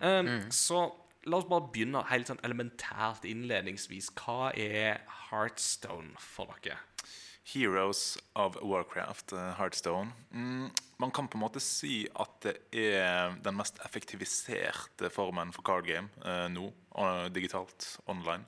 [0.00, 0.80] Um, Så
[1.28, 4.10] la oss bare begynne helt sånn elementært innledningsvis.
[4.18, 6.80] Hva er Heartstone for dere?
[7.48, 10.10] Heroes of Warcraft, uh, Heartstone.
[10.34, 10.68] Mm,
[11.00, 15.86] man kan på en måte si at det er den mest effektiviserte formen for card
[15.86, 16.66] game eh, nå,
[17.32, 18.44] digitalt, online.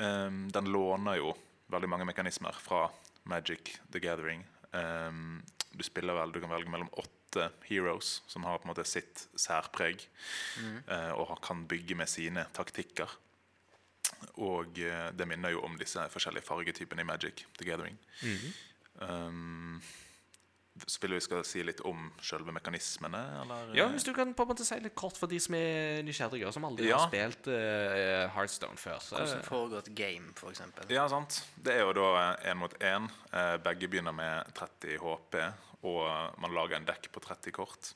[0.00, 1.34] Um, den låner jo
[1.70, 2.86] veldig mange mekanismer fra
[3.28, 4.46] Magic the Gathering.
[4.72, 5.42] Um,
[5.78, 9.26] du spiller vel, du kan velge mellom åtte heroes som har på en måte sitt
[9.38, 10.02] særpreg,
[10.88, 13.12] eh, og kan bygge med sine taktikker.
[14.42, 17.98] Og eh, det minner jo om disse forskjellige fargetypene i Magic the Gathering.
[19.00, 19.80] um,
[20.86, 23.72] så vil vi skal si litt om selve mekanismene, eller?
[23.74, 26.46] Ja, Hvis du kan på en måte si litt kort for de som er nysgjerrige,
[26.46, 27.00] og som aldri Ja.
[27.02, 29.00] har spilt uh, Heartstone før.
[29.02, 30.86] Så, Hvordan foregår et game, eksempel?
[30.94, 31.40] Ja, sant.
[31.58, 33.10] Det er jo da én mot én.
[33.64, 35.34] Begge begynner med 30 HP,
[35.86, 37.92] og man lager en dekk på 30 kort.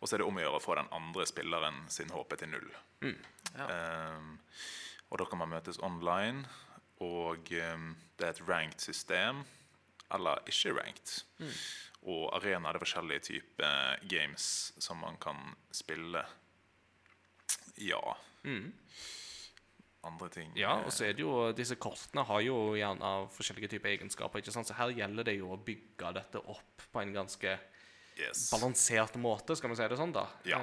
[0.00, 2.52] Og så er det om å gjøre å få den andre spilleren sin HP til
[2.54, 2.70] null.
[3.68, 4.38] Um,
[5.10, 6.46] og da kan man møtes online,
[7.04, 9.44] og um, det er et ranked system,
[10.14, 11.18] eller ikke ranked.
[12.08, 14.48] Og arena er det forskjellige typer games
[14.80, 15.40] som man kan
[15.74, 16.24] spille.
[17.82, 18.00] Ja.
[20.06, 23.96] Andre ting Ja, og så er det jo Disse kortene har jo gjerne forskjellige typer
[23.96, 24.38] egenskaper.
[24.38, 24.68] ikke sant?
[24.68, 27.56] Så her gjelder det jo å bygge dette opp på en ganske
[28.18, 28.48] yes.
[28.52, 30.26] balansert måte, skal vi si det sånn, da.
[30.48, 30.60] Ja.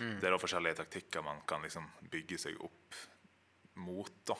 [0.00, 0.16] Mm.
[0.20, 3.00] Det er da forskjellige taktikker man kan liksom bygge seg opp
[3.84, 4.12] mot.
[4.28, 4.38] da.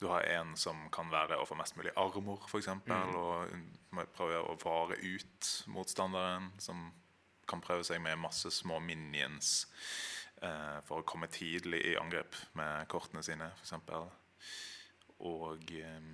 [0.00, 4.40] Du har en som kan være å få mest mulig armor, f.eks., eksempel og prøve
[4.42, 6.88] å vare ut motstanderen, som
[7.48, 9.60] kan prøve seg med masse små minions
[10.44, 13.74] eh, for å komme tidlig i angrep med kortene sine, f.eks.
[15.22, 16.08] Og eh,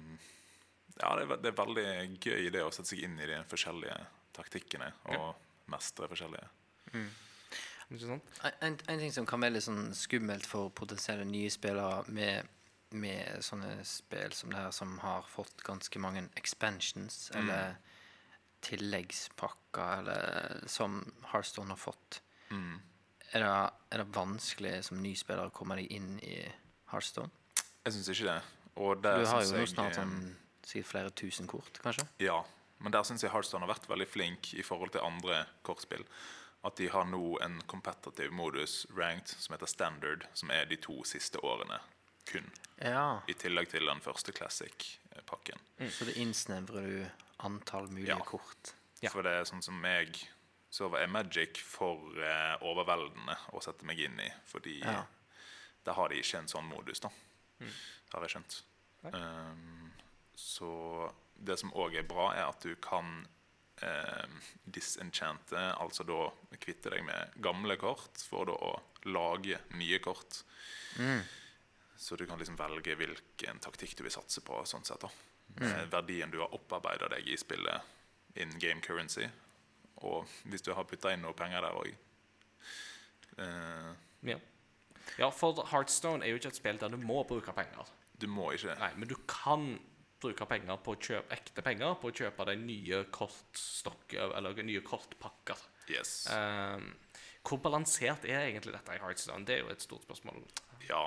[0.98, 1.88] ja, det er, det er veldig
[2.18, 3.96] gøy det å sette seg inn i de forskjellige
[4.36, 5.32] taktikkene og
[5.72, 6.46] mestre forskjellige.
[7.88, 8.38] ikke sant?
[8.60, 12.54] En, en ting som kan være litt sånn skummelt for potensielle nye spillere med
[12.96, 17.76] med sånne spill som det her, som har fått ganske mange expansions, eller
[18.64, 21.02] tilleggspakker, eller som
[21.32, 22.22] Hearthstone har fått.
[23.34, 23.48] Er, det,
[23.92, 26.38] er det vanskelig som ny spiller å komme deg inn i
[26.92, 27.30] Hearthstone?
[27.84, 28.38] Jeg syns ikke det.
[28.78, 30.36] Der Du har jo jeg, snart eh, sånn
[30.68, 32.06] sikkert flere tusen kort, kanskje?
[32.22, 32.38] Ja,
[32.78, 36.04] men der syns jeg Hearthstone har vært veldig flink i forhold til andre kortspill.
[36.66, 40.96] At de har nå en competitive modus ranked som heter standard, som er de to
[41.06, 41.78] siste årene
[42.28, 42.48] kun.
[42.82, 43.20] Ja.
[43.30, 45.60] I tillegg til den første classic-pakken.
[45.90, 47.06] Så det innsnevrer du
[47.46, 48.18] antall mulige Ja.
[48.24, 48.74] kort.
[49.00, 49.10] Ja.
[49.10, 50.18] For det er sånn som meg
[50.70, 54.28] så er Magic for eh, overveldende å sette meg inn i.
[54.46, 55.04] Fordi Ja.
[55.84, 57.08] der har de ikke en sånn modus, da.
[58.12, 58.62] Har jeg skjønt.
[59.14, 59.92] Um,
[60.36, 63.26] så det som òg er bra, er at du kan
[63.80, 64.26] eh,
[64.66, 68.72] disenchante, altså da kvitte deg med gamle kort for da å
[69.06, 70.42] lage nye kort.
[71.98, 74.60] Så du kan liksom velge hvilken taktikk du vil satse på.
[74.66, 75.10] sånn sett da.
[75.62, 77.82] Eh, Verdien du har opparbeida deg i spillet
[78.36, 79.26] in game currency.
[80.06, 81.94] Og hvis du har putta inn noe penger der òg
[83.38, 83.92] Uh,
[84.26, 84.34] Ja.
[85.18, 87.86] ja, for Heartstone er jo ikke et spill der du må bruke penger.
[88.18, 88.74] Du må ikke.
[88.80, 89.76] Nei, men du kan
[90.18, 94.82] bruke penger på å kjøpe ekte penger på å kjøpe deg nye kortstokker eller nye
[94.82, 95.60] kortpakker.
[95.88, 96.26] Yes.
[96.34, 96.90] Um,
[97.46, 99.46] hvor balansert er egentlig dette i Heartstone?
[99.46, 100.42] Det er jo et stort spørsmål.
[100.88, 101.04] Ja.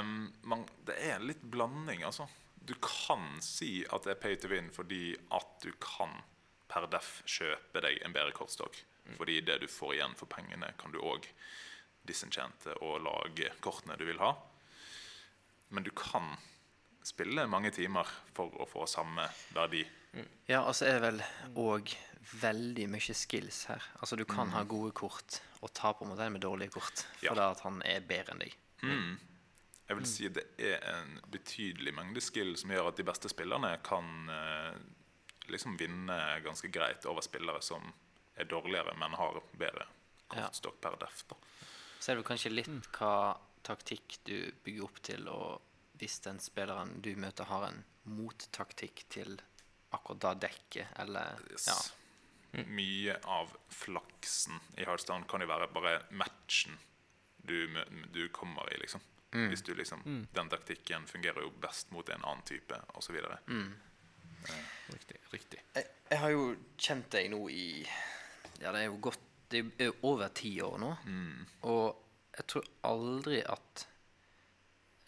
[0.00, 2.24] um, man, det er litt blanding, altså.
[2.64, 6.16] Du kan si at det er pay to win fordi at du kan
[6.68, 8.76] per def kjøpe deg en bedre kortstokk.
[9.16, 11.24] Fordi det du får igjen for pengene, kan du òg
[12.08, 14.34] disenchante og lage kortene du vil ha.
[15.72, 16.34] Men du kan
[17.04, 19.24] spille mange timer for å få samme
[19.56, 19.84] verdi.
[20.48, 21.22] Ja, altså er vel
[21.56, 21.92] òg
[22.42, 23.84] veldig mye skills her.
[24.00, 27.30] Altså du kan ha gode kort og ta på en med dårlige kort Ja.
[27.32, 28.56] fordi at han er bedre enn deg.
[29.88, 33.78] Jeg vil si det er en betydelig mengde skill som gjør at de beste spillerne
[33.82, 34.74] kan eh,
[35.50, 37.92] liksom vinne ganske greit over spillere som
[38.36, 39.86] er dårligere, men har bedre
[40.34, 40.48] Ja.
[40.80, 41.24] per def.
[41.28, 41.36] Da.
[42.00, 45.60] Så er det kanskje litt hva taktikk du bygger opp til, og
[45.98, 49.38] hvis den spilleren du møter, har en mottaktikk til
[49.92, 51.66] akkurat da dekket, eller Yes.
[51.66, 52.62] Ja.
[52.64, 56.78] Mye av flaksen i Heartstone kan jo være bare matchen
[57.44, 57.66] du,
[58.12, 59.00] du kommer i, liksom.
[59.30, 63.12] Hvis du liksom Den taktikken fungerer jo best mot en annen type, osv.
[63.12, 63.38] videre
[64.88, 65.20] Riktig.
[65.32, 65.62] riktig.
[65.74, 66.44] Jeg, jeg har jo
[66.80, 67.68] kjent deg nå i
[68.62, 70.90] Ja, det er jo godt Det er jo over ti år nå.
[71.68, 72.04] Og
[72.38, 73.86] jeg tror aldri at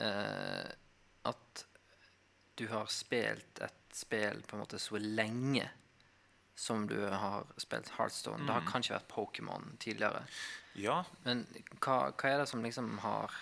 [0.00, 0.70] eh,
[1.30, 1.66] At
[2.60, 5.64] du har spilt et spill på en måte så lenge
[6.60, 8.44] som du har spilt Heartstone.
[8.44, 10.20] Det har kanskje vært Pokémon tidligere.
[10.76, 11.46] Ja, Men
[11.80, 13.32] hva, hva er det som liksom har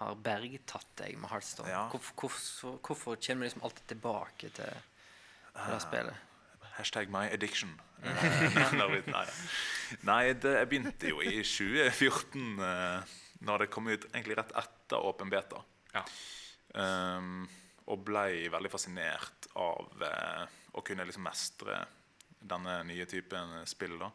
[0.00, 1.70] har bergtatt deg med Heartstone?
[1.70, 1.84] Ja.
[1.92, 4.82] Hvorfor, hvorfor, hvorfor kommer du liksom alltid tilbake til
[5.54, 6.22] det spillet?
[6.74, 7.76] Hashtag my addiction.
[8.78, 9.26] Når Nei,
[10.04, 13.12] Nei det, jeg begynte jo i 2014, eh,
[13.44, 15.60] når det kom ut egentlig rett etter Åpen Beta.
[15.94, 16.02] Ja.
[16.74, 17.44] Um,
[17.92, 20.44] og ble veldig fascinert av uh,
[20.74, 21.82] å kunne liksom mestre
[22.44, 23.96] denne nye typen spill.
[24.00, 24.10] da.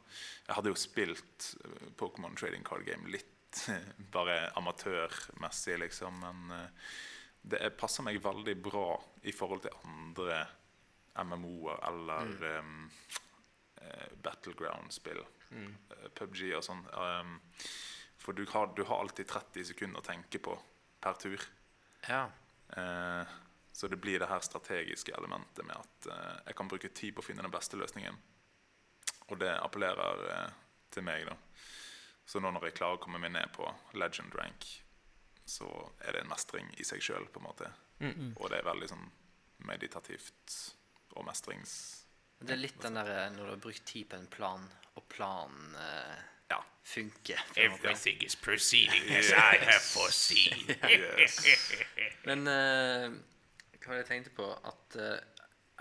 [0.48, 3.64] Jeg hadde jo spilt eh, Pokémon Trading Card Game litt,
[4.16, 6.20] bare amatørmessig, liksom.
[6.26, 6.96] Men uh,
[7.42, 8.88] det er- passer meg veldig bra
[9.24, 10.44] i forhold til andre
[11.18, 12.44] MMO-er eller mm.
[12.60, 12.90] um,
[14.24, 15.22] Battleground-spill.
[15.50, 15.72] Mm.
[16.18, 16.82] PubG og sånn.
[16.94, 17.38] Um,
[18.20, 20.56] for du har, du har alltid 30 sekunder å tenke på
[21.02, 21.46] per tur.
[22.08, 22.28] Ja.
[22.78, 23.24] Uh,
[23.72, 27.24] så det blir det her strategiske elementet med at uh, jeg kan bruke tid på
[27.24, 28.18] å finne den beste løsningen.
[29.30, 30.60] Og det appellerer uh,
[30.92, 31.38] til meg, da.
[32.30, 33.66] Så nå når jeg klarer å komme meg ned på
[33.98, 34.68] legend rank,
[35.50, 35.70] så
[36.06, 37.72] er det en mestring i seg sjøl, på en måte.
[38.38, 39.08] Og det er veldig sånn
[39.66, 40.54] meditativt
[41.20, 41.78] og mestrings...
[42.40, 44.64] Det er litt den der eh, når du har brukt tid på en plan,
[44.96, 46.20] og planen eh,
[46.54, 46.62] Ja.
[46.88, 47.42] funker.
[47.60, 50.72] Everything is proceeding as I have foreseen.
[51.20, 51.42] Yes.
[52.26, 53.10] Men eh,
[53.76, 54.48] hva var det jeg tenkte på?
[54.72, 55.20] At eh,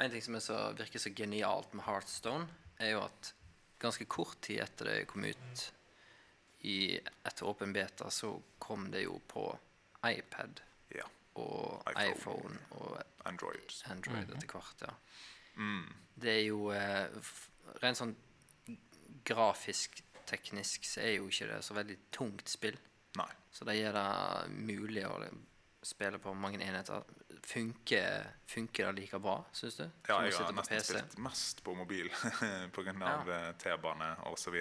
[0.02, 2.48] en ting som er så, virker så genialt med Heartstone,
[2.78, 3.32] er jo at
[3.82, 5.64] ganske kort tid etter det kom ut
[6.66, 9.46] i, etter åpen beta, så kom det jo på
[10.06, 10.60] iPad
[10.94, 11.06] ja.
[11.38, 12.14] Og iPhone.
[12.14, 12.98] iPhone og
[13.28, 13.74] Android.
[13.92, 14.94] Android etter hvert, ja.
[16.18, 17.32] Det er jo eh,
[17.82, 18.14] Rent sånn
[19.28, 19.98] grafisk,
[20.28, 22.78] teknisk, så er jo ikke det så veldig tungt spill.
[23.18, 23.28] Nei.
[23.52, 24.08] Så det gjør det
[24.54, 25.16] mulig å
[25.84, 27.04] spille på mange enheter.
[27.48, 29.84] Funker, funker det like bra, syns du?
[30.08, 32.08] Ja, jeg har nesten spilt mest på mobil
[32.74, 32.94] pga.
[32.94, 33.12] Ja.
[33.28, 33.52] Ja.
[33.60, 34.56] T-bane osv.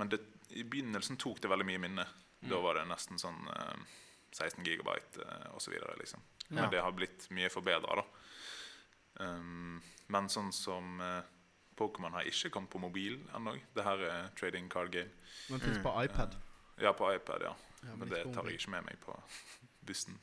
[0.00, 0.20] Men det,
[0.56, 2.06] i begynnelsen tok det veldig mye minne.
[2.42, 3.98] Da var det nesten sånn eh,
[4.32, 5.74] 16 gigabyte eh, osv.
[5.98, 6.20] Liksom.
[6.48, 6.54] Ja.
[6.54, 8.04] Men det har blitt mye forbedra.
[9.14, 9.82] Um,
[10.12, 11.20] men sånn som uh,
[11.76, 13.56] Pokémon har ikke kommet på mobil ennå.
[13.76, 15.12] Det her er trading card game.
[15.50, 15.82] Men det mm.
[15.84, 16.36] på iPad.
[16.80, 17.54] Ja, på iPad, ja.
[17.82, 19.16] Ja, men men det tar jeg ikke med meg på
[19.88, 20.18] bussen.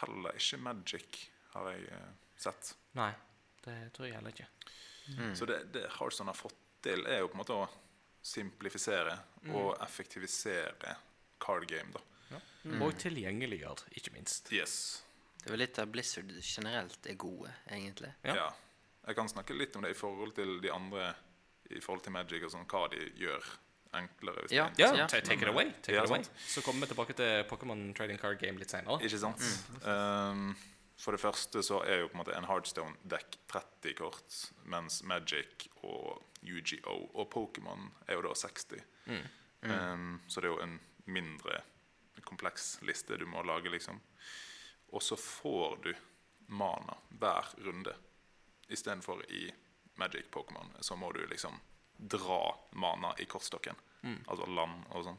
[0.00, 2.74] Heller ikke Magic har jeg uh, sett.
[2.98, 3.12] Nei,
[3.66, 4.48] det tror jeg heller ikke.
[5.34, 7.64] Så det, det Harson har fått til, er jo på en måte å
[8.22, 9.16] simplifisere
[9.50, 10.94] og effektivisere
[11.40, 12.02] card game, da.
[12.80, 14.50] Og tilgjengeliggjør, ikke minst.
[14.52, 15.02] Yes.
[15.40, 18.12] Det er vel litt av Blizzard generelt er gode, egentlig.
[18.24, 18.34] Ja.
[18.34, 18.50] Ja.
[19.06, 21.14] Jeg kan snakke litt om det i forhold til de andre
[21.70, 23.44] i forhold til Magic og sånn, hva de gjør
[23.94, 24.42] enklere.
[24.44, 24.68] Hvis Ja.
[24.68, 25.06] det er Ja, Ja.
[25.06, 25.70] ta- take it away.
[25.82, 26.22] Take Ja, it away.
[26.46, 29.00] Så kommer vi tilbake til Pokémon Trading Card Game litt senere.
[29.00, 29.40] Ikke sant?
[29.84, 30.56] Um,
[30.98, 35.68] for det første så er jo på en måte en Hardstone-dekk 30 kort, mens Magic
[35.82, 38.82] og UGO og Pokémon er jo da 60.
[39.62, 41.62] Um, så det er jo en mindre
[42.24, 44.00] kompleks liste du må lage, liksom.
[44.90, 45.92] Og så får du
[46.50, 47.94] mana hver runde.
[48.68, 49.50] Istedenfor i
[50.00, 51.58] Magic Pokémon så må du liksom
[51.96, 53.76] dra mana i kortstokken.
[54.26, 55.18] Altså land og sånn.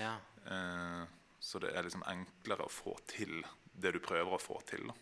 [0.00, 0.16] Ja.
[0.46, 1.04] Eh,
[1.38, 3.44] så det er liksom enklere å få til
[3.76, 4.88] det du prøver å få til.
[4.88, 4.96] Da.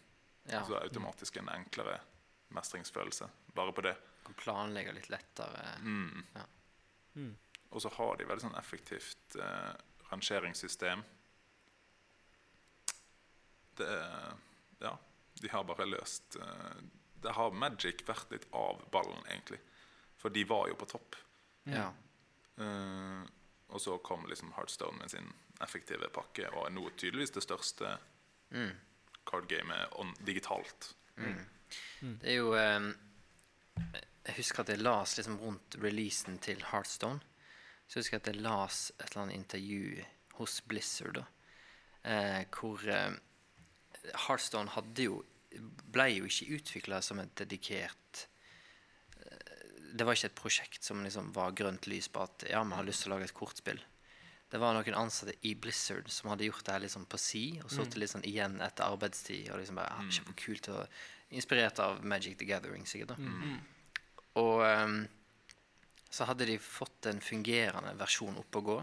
[0.53, 0.65] ja.
[0.65, 2.01] Så det er automatisk en enklere
[2.55, 3.95] mestringsfølelse bare på det.
[4.27, 5.65] Kan planlegge litt lettere.
[5.81, 6.25] Mm.
[6.35, 6.45] Ja.
[7.71, 9.73] Og så har de veldig sånn effektivt eh,
[10.11, 11.03] rangeringssystem.
[13.79, 14.35] Det er
[14.81, 14.97] Ja,
[15.41, 16.83] de har bare løst eh,
[17.23, 19.59] Det har Magic vært litt av ballen, egentlig.
[20.21, 21.17] For de var jo på topp.
[21.65, 21.87] Ja.
[22.59, 23.25] Uh,
[23.69, 25.33] og så kom liksom Heartstone med sin
[25.65, 27.97] effektive pakke, og er nå tydeligvis det største
[28.55, 28.71] Mm.
[29.27, 30.95] cardgamet digitalt.
[31.17, 32.91] Det er jo um,
[34.27, 37.21] Jeg husker at jeg las liksom rundt releasen til Heartstone.
[37.89, 40.05] Så husker jeg at jeg las et eller annet intervju
[40.39, 41.25] hos Blizzard, da.
[42.05, 43.17] uh, hvor eh,
[44.27, 45.23] Heartstone hadde jo
[45.95, 48.25] ble jo ikke utvikla som et dedikert
[49.23, 49.65] eh,
[49.95, 52.87] Det var ikke et prosjekt som liksom var grønt lys på at ja, vi har
[52.87, 53.83] lyst til å lage et kortspill.
[54.51, 57.73] Det var noen ansatte i Blizzard som hadde gjort det her liksom på si, og
[57.73, 58.03] sittet mm.
[58.03, 59.49] liksom igjen etter arbeidstid.
[59.51, 60.69] Og liksom bare, ah, Kjempekult.
[60.71, 63.17] og Inspirert av Magic the Gathering, sikkert.
[63.17, 65.01] da Og um,
[66.15, 68.77] så hadde de fått en fungerende versjon opp å gå.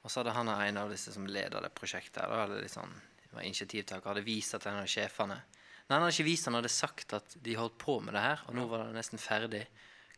[0.00, 2.94] Og så hadde han en av disse som leda det prosjektet, da, hadde litt sånn,
[3.36, 5.38] var initiativtaker, hadde vist at en av sjefene.
[5.40, 8.44] Nei, han hadde ikke vist han hadde sagt at de holdt på med det her,
[8.48, 9.64] og nå var det nesten ferdig.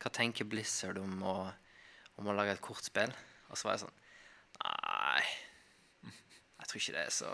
[0.02, 1.36] Hva tenker Blizzard om å,
[2.20, 3.12] om å lage et kortspill?
[3.50, 3.98] Og så var jeg sånn
[4.62, 5.22] Nei.
[6.60, 7.30] Jeg tror ikke det er så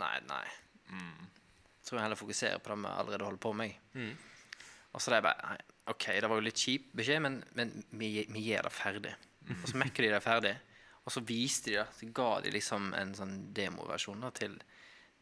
[0.00, 0.44] Nei, nei.
[0.92, 3.74] Jeg tror jeg heller fokuserer på det vi allerede holder på med.
[4.92, 5.60] Og så er det bare nei,
[5.92, 9.14] OK, det var jo litt kjip beskjed, men, men vi, vi gjør det ferdig.
[9.56, 10.52] Og så mekker de det ferdig,
[11.02, 11.86] og så viste de det.
[11.98, 14.54] Så ga de liksom en sånn demoversjon til,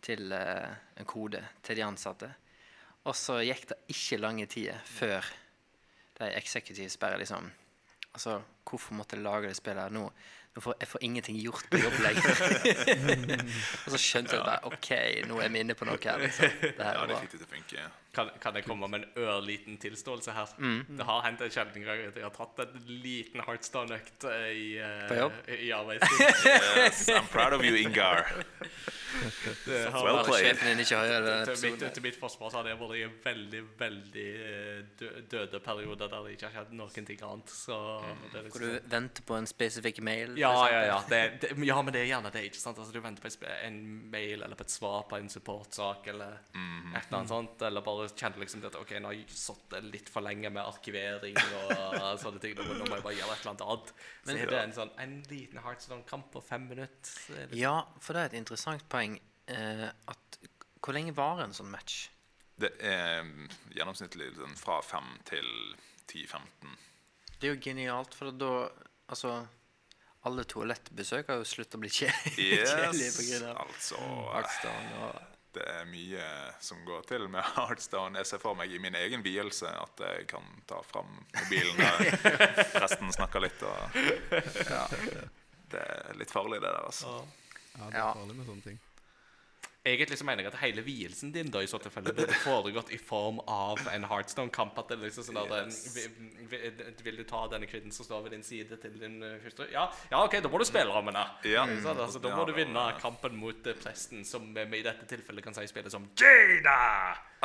[0.02, 2.31] til eh, en kode til de ansatte.
[3.09, 5.24] Og så gikk det ikke lange tider før
[6.20, 7.51] de executives bare liksom
[8.10, 10.01] Altså, hvorfor måtte jeg lage det spillet her nå?
[10.56, 12.40] nå får, jeg får ingenting gjort på jobb lenger.
[13.86, 14.89] og så skjønte jeg bare OK,
[15.31, 16.18] nå er vi inne på noe her.
[16.18, 16.56] Liksom.
[16.77, 17.85] Det her Ja, er fint fikk det til å funke.
[18.12, 20.54] Kan, kan jeg komme med en ørliten tilståelse her?
[20.88, 24.68] Det har hendt en sjelden gang at jeg har tatt en liten Heartstone-økt eh, i,
[24.82, 26.26] uh, i arbeidstid.
[26.80, 28.26] Yes, I'm proud of you, Ingar.
[29.66, 30.58] Det har Well played.
[30.64, 33.62] Din ikke hører til mitt, til mitt forsvar så har det vært i en veldig,
[33.78, 37.54] veldig eh, døde periode der det ikke har skjedd noen ting annet.
[37.54, 37.78] Så
[38.32, 38.54] det liksom...
[38.54, 40.36] Hvor du venter på en spesifikk mail.
[40.40, 40.98] ja, ja, ja.
[41.10, 42.46] Det, det, ja, men det er gjerne det.
[42.50, 42.78] ikke sant?
[42.78, 46.32] Altså, Du venter på en en mail eller på et svar på en supportsak eller
[46.32, 47.62] et eller annet sånt.
[47.62, 51.36] Eller bare kjenner liksom at ok, nå har jeg sittet litt for lenge med arkivering
[51.36, 52.55] og sånne ting.
[52.56, 53.93] Nå, må- nå må jeg bare gjøre et eller annet annet.
[54.24, 57.12] Så er det en sånn en liten Heartstone-kamp på fem minutter.
[57.36, 59.18] er Ja, for det er et interessant poeng
[59.48, 60.39] eh, at
[60.81, 62.09] Hvor lenge var en sånn match?
[62.60, 65.44] Det er mm, gjennomsnittlig sånn fra fem til
[66.09, 66.77] 10-15.
[67.40, 68.68] Det er jo genialt, for da
[69.10, 69.47] Altså
[70.28, 73.97] alle toalettbesøk har jo sluttet å bli kjedelige Yes, grunn altså
[74.35, 76.27] Heartstone og Det er mye
[76.62, 78.20] som går til med Heartstone.
[78.20, 82.05] Jeg ser for meg i min egen vielse at jeg kan ta fram mobilen og
[82.85, 83.62] resten snakker litt.
[83.66, 83.98] Og,
[84.70, 84.85] ja,
[85.74, 87.18] det er litt farlig, det der, altså.
[87.74, 88.78] Ja, det er farlig med sånne ting.
[89.81, 92.98] Egentlig så mener jeg at hele vielsen din da i så tilfelle burde foregått i
[93.01, 94.77] form av en Heartstone-kamp.
[94.82, 95.78] At det liksom sånn at Yes.
[95.94, 96.11] vil,
[96.51, 99.65] vil, vil du ta denne kvinnen som står ved din side, til din uh, hustru?
[99.73, 101.23] Ja, ja, OK, da må du spille rammene.
[101.48, 101.65] Ja.
[101.65, 102.02] Ikke sant?
[102.05, 105.57] Altså, da må du vinne kampen mot eh, presten, som vi i dette tilfellet kan
[105.57, 106.77] si spiller som Jada!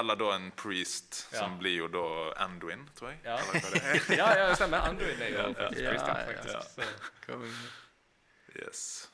[0.03, 1.39] Eller da en priest, Ja.
[1.45, 2.03] som blir jo da
[2.43, 3.19] Anduin, tror jeg.
[3.23, 3.39] Ja.
[4.11, 4.19] ja.
[4.19, 4.83] Ja, ja, stemmer.
[4.91, 6.07] Anduin er jo faktisk Ja, priest.
[6.11, 6.51] ja, faktisk.
[6.51, 6.61] ja.
[7.31, 7.39] Så
[8.59, 9.07] Yes.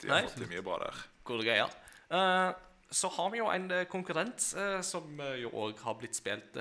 [0.00, 0.26] De har Nei.
[0.28, 1.04] fått til mye bra der.
[1.24, 1.70] gode greier.
[2.10, 2.50] Eh,
[2.94, 6.54] så har vi jo en eh, konkurrent eh, som jo òg har blitt spilt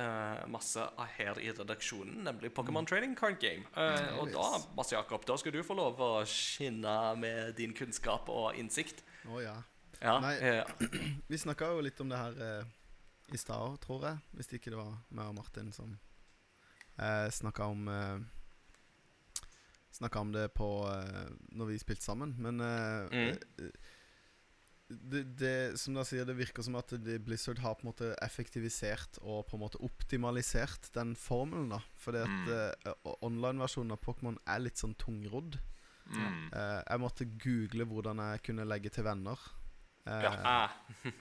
[0.50, 3.68] masse av her i redaksjonen, nemlig Pokémon Trading Card Game.
[3.78, 4.48] Eh, og da,
[4.78, 9.04] Mads Jakob, da skal du få lov å skinne med din kunnskap og innsikt.
[9.30, 9.58] Å ja.
[10.02, 10.64] Ja, Nei.
[11.30, 12.66] Vi snakka jo litt om det her
[13.34, 14.18] i stad, tror jeg.
[14.36, 15.94] Hvis ikke det var meg og Martin som
[16.98, 18.18] eh, snakka om eh,
[19.94, 22.36] Snakka om det på eh, Når vi spilte sammen.
[22.42, 23.72] Men eh, Mm.
[24.94, 26.94] Eh, det, det, som dere sier, det virker som at
[27.26, 31.70] Blizzard har på en måte effektivisert og på en måte optimalisert den formelen.
[31.76, 32.48] da Fordi at Mm.
[32.86, 35.60] uh, online-versjonen av Pokémon er litt sånn tungrodd.
[36.08, 36.50] Mm.
[36.54, 39.40] Uh, jeg måtte google hvordan jeg kunne legge til venner.
[40.08, 40.34] uh, Ja.
[40.44, 40.70] ah,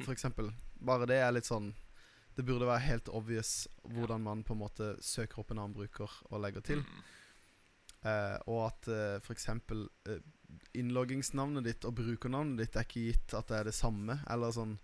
[0.05, 0.53] for eksempel.
[0.81, 1.73] Bare det er litt sånn
[2.35, 6.09] Det burde være helt obvious hvordan man på en måte søker opp en annen bruker
[6.31, 6.79] og legger til.
[6.81, 7.03] Mm.
[8.05, 10.19] Eh, og at uh, for eksempel eh,
[10.75, 14.79] innloggingsnavnet ditt og brukernavnet ditt er ikke gitt at det er det samme, eller sånn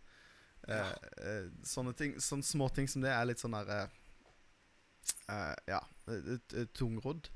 [0.69, 0.93] eh,
[1.25, 3.89] eh, Sånne ting Sånne småting som det er litt sånn der eh,
[5.29, 5.81] eh, Ja,
[6.77, 7.29] tungrodd.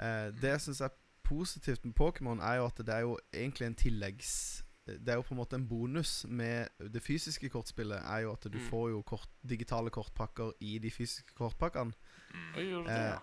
[0.00, 0.94] Eh, det jeg syns er
[1.26, 4.30] positivt med Pokémon, er jo at det er jo egentlig en tilleggs
[4.90, 8.42] Det er jo på en måte en bonus med det fysiske kortspillet, er jo at
[8.50, 8.64] du Mm.
[8.70, 11.92] får jo kort, digitale kortpakker i de fysiske kortpakkene.
[12.34, 12.86] Mm.
[12.88, 13.18] Eh,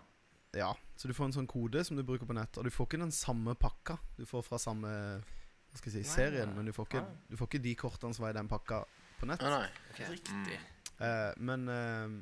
[0.57, 0.71] ja?
[0.97, 2.99] Så du får en sånn kode som du bruker på nett, og du får ikke
[3.03, 3.97] den samme pakka.
[4.17, 7.35] Du får fra samme hva skal jeg si, Nei, serien, men du får, ikke, du
[7.37, 8.81] får ikke de kortene som var i den pakka
[9.19, 9.41] på nett.
[9.43, 9.67] Nei.
[9.91, 10.09] okay.
[10.15, 10.57] Riktig.
[10.97, 12.15] Eh, men eh,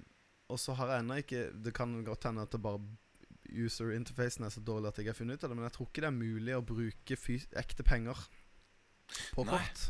[0.51, 2.81] Og så har jeg ennå ikke Det kan godt hende at det bare
[3.55, 5.87] user interfacen er så dårlig at jeg har funnet ut av det, men jeg tror
[5.87, 8.17] ikke det er mulig å bruke fys ekte penger
[9.37, 9.53] på Nei.
[9.53, 9.85] kort.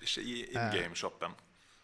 [0.00, 0.54] Ikke i Eh.
[0.54, 1.34] in game-shoppen.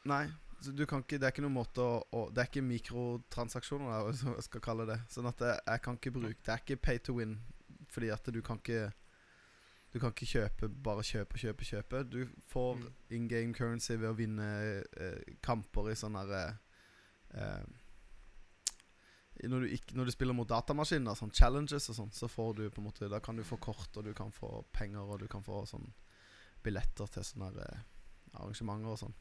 [0.08, 0.22] Nei.
[0.60, 3.90] Så du kan ikke, det er ikke noen måte å, å Det er ikke mikrotransaksjoner,
[3.90, 5.00] da, som jeg skal kalle det.
[5.12, 7.38] Sånn at jeg, jeg kan ikke bruke Det er ikke pay to win,
[7.92, 8.92] fordi at du kan ikke
[9.92, 12.02] Du kan ikke kjøpe bare kjøpe, kjøpe, kjøpe.
[12.10, 12.92] Du får Mm.
[13.10, 14.46] in game currency ved å vinne
[14.98, 16.58] eh, kamper i sånne herre
[17.34, 17.64] eh,
[19.44, 22.80] når, du når du spiller mot datamaskiner, sånn challenges og sånn, så får du på
[22.80, 25.42] en måte Da kan du få kort, og du kan få penger, og du kan
[25.42, 25.88] få sånn
[26.64, 27.80] billetter til sånne eh,
[28.38, 29.14] arrangementer og sånn.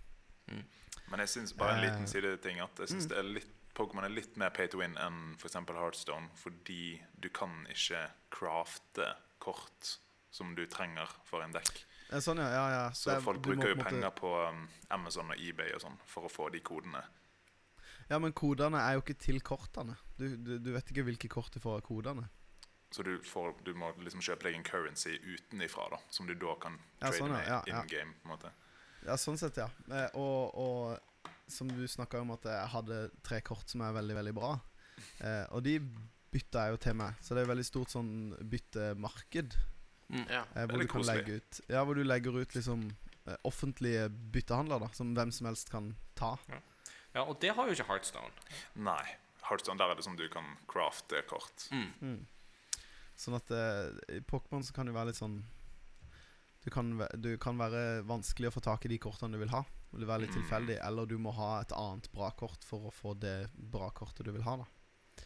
[0.47, 3.09] Men jeg synes bare en Eh, liten sideting at jeg synes mm.
[3.09, 5.55] det er litt Pokémon er litt mer pay to win enn f.eks.
[5.55, 9.07] Heartstone, fordi du kan ikke crafte
[9.41, 9.95] kort
[10.29, 11.81] som du trenger for en dekk.
[12.11, 12.51] Eh, Sånn, ja.
[12.53, 12.83] ja, ja.
[12.93, 16.29] Så er- folk bruker jo penger på um, Amazon og eBay og sånn for å
[16.29, 17.01] få de kodene.
[18.11, 19.95] Ja, men kodene er jo ikke til kortene.
[20.19, 22.27] Du, du, du vet ikke hvilke kort du får av kodene.
[22.93, 26.53] Så du, får, du må liksom kjøpe deg en currency utenifra, da, som du da
[26.61, 27.81] kan Ja, trade sånn, ja, med ja, ja.
[27.81, 28.13] in game.
[28.21, 28.51] på en måte.
[29.05, 29.67] Ja, sånn sett, ja.
[29.91, 34.17] Eh, og, og som du snakka om, at jeg hadde tre kort som er veldig,
[34.21, 34.55] veldig bra.
[35.19, 35.77] Eh, og de
[36.33, 38.11] bytta jeg jo til meg, så det er jo veldig stort sånn
[38.49, 39.57] byttemarked.
[40.09, 40.25] Mm.
[40.27, 40.43] Ja.
[40.55, 42.85] Eh, hvor du kan legge ut Ja, hvor du legger ut liksom
[43.25, 46.35] eh, offentlige byttehandler, da, som hvem som helst kan ta.
[47.13, 48.33] Ja, og det har jo ikke Heartstone.
[48.75, 49.03] Nei.
[49.43, 51.67] Heartstone, der er det som du kan crafte kort.
[51.73, 52.23] Mm.
[53.19, 55.41] Sånn at eh, i Pokémon så kan det være litt sånn
[56.63, 59.63] du kan, du kan være vanskelig å få tak i de kortene du vil ha.
[59.91, 60.41] Det vil være litt Mm.
[60.41, 64.25] tilfeldig Eller du må ha et annet bra kort for å få det bra kortet
[64.25, 64.57] du vil ha.
[64.57, 64.65] da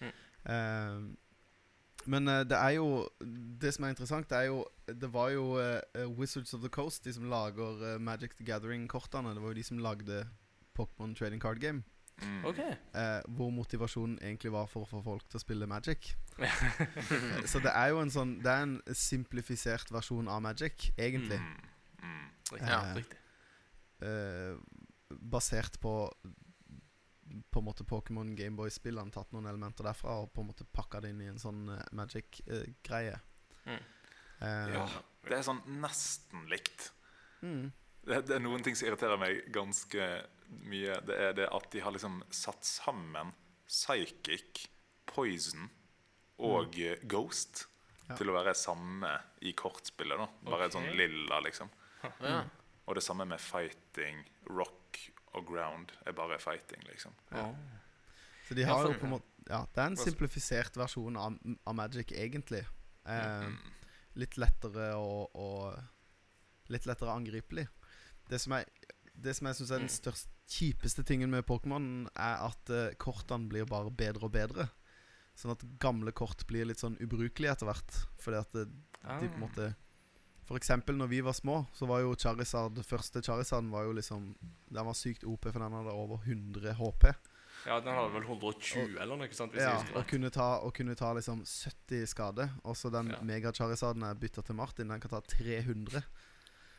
[0.01, 0.11] Mm.
[0.47, 1.15] Uh,
[2.05, 3.07] Men eh, det er jo
[3.59, 5.79] Det som er interessant, det er jo Det var jo uh,
[6.17, 9.33] Wizards of the Coast, de som lager uh, Magic the Gathering-kortene.
[9.33, 10.27] Det var jo de som lagde
[10.77, 11.83] Pokémon Trading Card Game.
[12.21, 12.45] Mm.
[12.49, 12.59] OK.
[12.59, 16.15] Eh, hvor motivasjonen egentlig var for å få folk til å spille Magic.
[16.37, 21.37] Eh, Så det er jo en sånn Det er en simplifisert versjon av Magic, egentlig.
[21.37, 21.69] Mm.
[22.01, 22.27] Mm.
[22.51, 22.67] Riktig.
[22.69, 22.81] Ja.
[22.97, 23.17] riktig.
[24.01, 24.57] Eh,
[25.21, 25.93] basert på
[27.51, 29.11] På en måte Pokémon Gameboy-spillene.
[29.11, 31.81] Tatt noen elementer derfra og på en måte pakka det inn i en sånn eh,
[31.97, 33.17] Magic-greie.
[33.65, 33.81] Mm.
[34.41, 34.87] Eh, Ja.
[35.27, 36.91] Det er sånn nesten likt.
[37.41, 37.65] mm,
[38.07, 40.05] Det, det er noen ting som irriterer meg ganske
[40.49, 40.95] mye.
[41.05, 43.33] Det er det at de har liksom satt sammen
[43.67, 44.67] Psychic,
[45.05, 45.69] Poison
[46.39, 47.07] og mm.
[47.07, 47.65] Ghost
[48.07, 48.15] Ja.
[48.15, 49.09] til å være samme
[49.41, 50.17] i kortspillet.
[50.17, 50.71] da Bare Ok.
[50.77, 51.69] sånn lilla, liksom.
[52.21, 52.45] Ja.
[52.87, 54.97] Og det samme med fighting, rock
[55.33, 57.11] og ground er bare fighting, liksom.
[58.47, 61.75] Så de har jo på en måte Ja, det er en simplifisert versjon av, av
[61.75, 62.65] Magic, egentlig.
[63.05, 63.57] Eh, Mm.
[64.15, 65.77] litt lettere og, og
[66.69, 67.67] Litt lettere angripelig.
[68.29, 68.65] Det som, jeg,
[69.15, 69.99] det som jeg syns er den Mm.
[70.01, 74.69] største kjipeste tingen med Pokémon, er at uh, kortene blir bare bedre og bedre.
[75.37, 77.97] Sånn at gamle kort blir litt sånn ubrukelige etter hvert.
[78.23, 78.67] Fordi at det,
[79.05, 79.19] Ah.
[79.21, 79.75] de på en måte
[80.47, 84.33] For eksempel når vi var små, så var jo Charizard Første Charizarden var jo liksom
[84.71, 87.13] Den var sykt OP, for den hadde over 100 HP.
[87.67, 90.47] Ja, den hadde vel 120 eller noe sånt, hvis Ja, jeg husker og kunne ta,
[90.63, 92.49] og kunne ta liksom 70 skade.
[92.63, 93.19] Også den Ja.
[93.21, 96.03] mega-charizarden jeg bytta til Martin, den kan ta 300.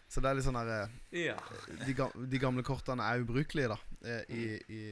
[0.09, 1.37] Så det er litt sånn der eh, Ja.
[1.85, 1.95] de,
[2.33, 3.79] de gamle kortene er ubrukelige, da,
[4.09, 4.83] eh, i, i,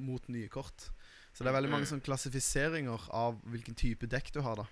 [0.00, 0.88] mot nye kort.
[1.36, 4.68] Så det er veldig mange sånne klassifiseringer av hvilken type dekk du har, da.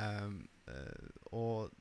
[0.00, 0.36] Um,
[1.34, 1.72] og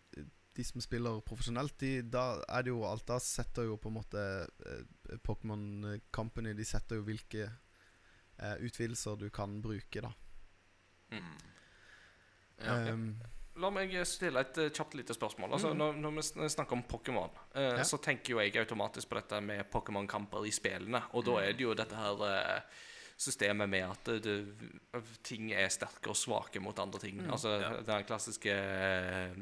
[0.57, 3.95] de som spiller profesjonelt, de, da er det jo alt Da setter jo på en
[3.95, 4.23] måte
[5.23, 10.11] Pokémon Company De setter jo hvilke uh, utvidelser du kan bruke, da.
[11.13, 12.75] Ja.
[12.91, 13.13] Um,
[13.60, 15.56] La meg stille et eh, kjapt lite spørsmål.
[15.57, 17.84] Altså, når, når vi snakker om Pokémon, eh, Ja.
[17.88, 21.02] så tenker jo jeg automatisk på dette med Pokémon-kamper i spillene.
[21.14, 22.61] Og da er det jo dette her eh,
[23.19, 27.19] systemet med at det, det, ting er sterke og svake mot andre ting.
[27.27, 29.36] Altså den klassiske eh,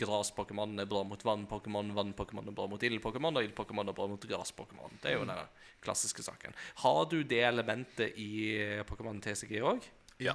[0.00, 4.26] gras-Pokémon er bra mot vann-Pokémon, vann-Pokémon er bra mot ild-Pokémon, og ild-Pokémon er bra mot
[4.26, 4.98] gras-Pokémon.
[5.04, 5.38] Det er jo den
[5.86, 6.54] klassiske saken.
[6.82, 9.86] Har du det elementet i eh, Pokémon TCG òg?
[10.18, 10.34] ja.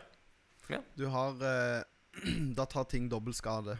[0.68, 0.82] Ja.
[1.00, 1.84] Du har eh,
[2.58, 3.78] Da tar ting dobbelt skade.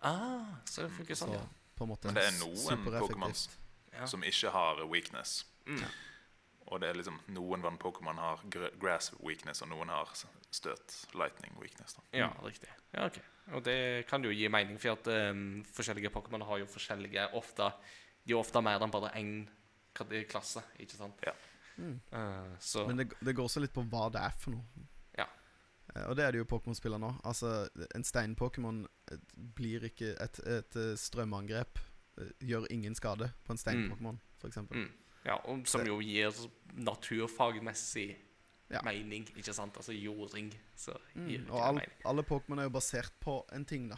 [0.00, 1.46] Ah, så det funker sånn, Så ja.
[1.76, 2.84] på en måte Men det er noen.
[3.00, 3.34] Pokémon
[3.96, 4.06] Ja.
[4.06, 5.44] som ikke har weakness.
[5.66, 5.82] Mm.
[6.66, 8.42] Og det er liksom noen vann-Pokémon har
[8.80, 10.10] grass weakness, og noen har
[10.50, 11.94] støt lightning weakness.
[11.94, 12.02] da.
[12.18, 12.68] Ja, riktig.
[12.92, 13.22] Ja, okay.
[13.54, 17.72] Og det kan jo gi mening, for at um, forskjellige Pokémon har jo forskjellige ofte,
[18.26, 19.46] De er ofte mer enn bare én
[20.26, 21.20] klasse, ikke sant?
[21.22, 21.32] Ja.
[21.76, 22.00] Mm.
[22.10, 24.86] Uh, så Men det, det går også litt på hva det er for noe.
[25.96, 26.06] Ja.
[26.10, 27.14] Og det er det jo Pokémon-spiller nå.
[27.24, 29.18] Altså, En stein-Pokémon eh,
[29.56, 31.78] blir ikke Et, et eh, strømangrep
[32.20, 34.90] eh, gjør ingen skade på en stein-Pokémon, for eksempel mm,
[35.26, 36.30] Ja, og som jo gir
[36.76, 38.16] naturfagmessig
[38.70, 38.80] Ja.
[38.82, 39.76] mening, ikke sant?
[39.78, 40.52] Altså jording.
[40.76, 41.50] Så gir Mm.
[41.50, 41.92] Og all, mening.
[42.04, 43.96] alle Pokémon er jo basert på en ting, da.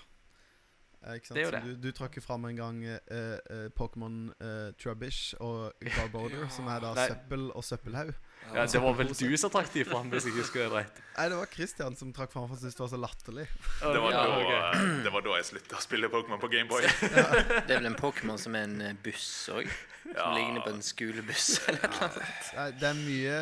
[1.06, 1.34] Eh, ikke sant?
[1.36, 1.62] Det er jo det.
[1.82, 4.32] Du, du trakk jo fram en gang eh, eh, Pokémon
[4.78, 7.06] Trubbish og Garbodor, som er da Nei.
[7.08, 8.12] søppel og søppelhaug.
[8.54, 11.00] Ja, det var vel du som trakk de fram, hvis jeg husker det rett.
[11.18, 13.44] Nei, det var Christian som trakk fram for han syntes det var så latterlig.
[13.82, 14.86] Det var, Ja, da, okay.
[15.04, 16.86] det var da jeg slutta å spille Pokémon på Gameboy.
[17.02, 19.68] Det er vel en Pokémon som er en eh, buss òg?
[20.04, 20.30] Som Ja.
[20.38, 22.48] ligner på en skolebuss eller noe sånt?
[22.56, 23.36] Nei, det er mye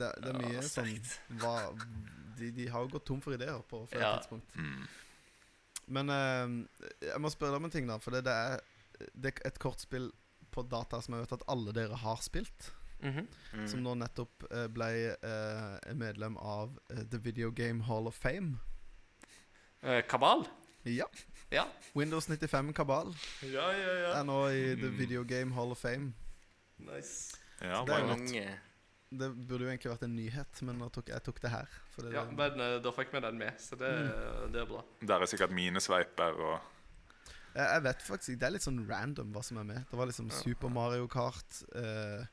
[0.00, 1.12] Det, det er mye sterkt.
[1.38, 1.54] hva,
[2.40, 4.16] de, de har jo gått tom for ideer på flere Ja.
[4.18, 4.56] tidspunkt.
[4.58, 4.82] Mm.
[5.94, 6.58] Men uh,
[7.06, 8.00] jeg må spørre deg om en ting, da.
[8.02, 8.60] For det, det er
[9.18, 10.10] det er et kortspill
[10.54, 12.72] på data som jeg vet at alle dere har spilt.
[13.02, 13.26] Mhm.
[13.54, 13.68] Mm.
[13.68, 18.58] Som nå nettopp eh, ble eh, medlem av eh, The Video Game Hall of Fame.
[19.82, 20.44] Eh, Kabal?
[20.84, 21.06] Ja.
[21.50, 21.64] Ja.
[21.94, 23.12] Windows 95 Kabal
[23.42, 24.12] Ja, ja, ja.
[24.20, 24.96] er nå i The Mm.
[24.98, 26.12] Video Game Hall of Fame.
[26.78, 27.36] Nice.
[27.60, 27.98] Ja, Det?
[28.06, 28.58] Mange
[29.12, 31.66] Det burde jo egentlig vært en nyhet, men jeg tok, jeg tok det her.
[31.90, 34.52] For det, Ja, men da fikk vi den med, så det, Mm.
[34.52, 34.82] det er bra.
[35.02, 36.60] Der er sikkert minesveiper og
[37.54, 38.38] jeg, jeg vet faktisk.
[38.40, 39.84] Det er litt sånn random hva som er med.
[39.90, 42.24] Det var liksom Super Mario Kart, eh,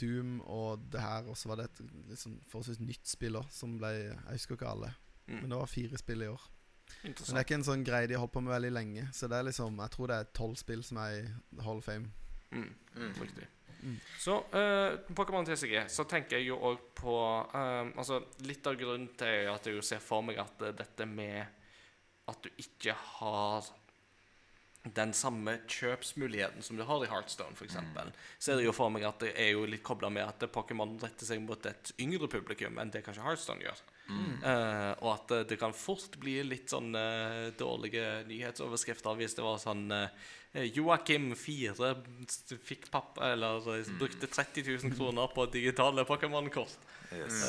[0.00, 1.28] Doom og det her.
[1.28, 4.70] Og så var det et liksom forholdsvis nytt spill òg, som ble Jeg husker ikke
[4.70, 4.92] alle.
[5.26, 5.40] Mm.
[5.40, 6.50] Men det var fire spill i år.
[7.04, 9.08] Men det er ikke en sånn greie de har holdt på med veldig lenge.
[9.16, 11.88] Så det er liksom Jeg tror det er tolv spill som er i Hall of
[11.88, 12.12] Fame.
[12.54, 12.70] Mm.
[12.96, 13.12] Mm.
[13.20, 13.48] Riktig.
[13.84, 13.96] Mm.
[14.18, 17.16] Så uh, Pokémon TCG, så tenker jeg jo òg på
[17.52, 21.06] uh, Altså, litt av grunnen til at jeg jo ser for meg at eh, dette
[21.08, 21.42] med
[22.30, 23.66] at du ikke har
[24.84, 27.78] den samme kjøpsmuligheten som du har i Heartstone, f.eks.
[28.38, 30.98] Så er det jo for meg at det er jo litt kobla med at Pokémon
[31.00, 33.80] retter seg mot et yngre publikum enn det kanskje Heartstone gjør.
[34.44, 39.46] Eh, og at eh, det kan fort bli litt sånn uh, dårlige nyhetsoverskrifter hvis det
[39.46, 40.26] var sånn uh,
[40.68, 41.94] Joakim 4
[42.68, 43.96] fikk papp, eller mm.
[43.98, 46.76] brukte 30 000 kroner på digitale Pokémon-kort,
[47.16, 47.40] yes.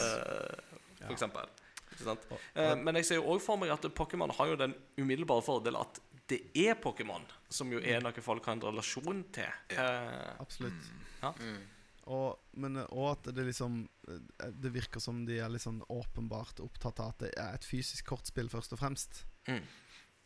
[2.31, 5.43] Og- Eh, men jeg ser jo òg for meg at Pokémon har jo den umiddelbare
[5.45, 5.99] fordelen at
[6.30, 9.57] det er Pokémon, som jo er noe folk har en relasjon til.
[9.69, 10.91] Eh, Absolutt.
[11.22, 11.60] Mm.
[12.14, 13.80] Og, men, eh, og at det liksom
[14.10, 17.65] eh, Det virker som de er litt sånn åpenbart opptatt av at det er et
[17.65, 19.26] fysisk kortspill, først og fremst.
[19.49, 19.65] mm.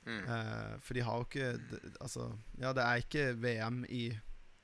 [0.07, 0.23] Mm.
[0.31, 4.05] Eh, for de har jo ikke det, Altså, ja, det er ikke VM i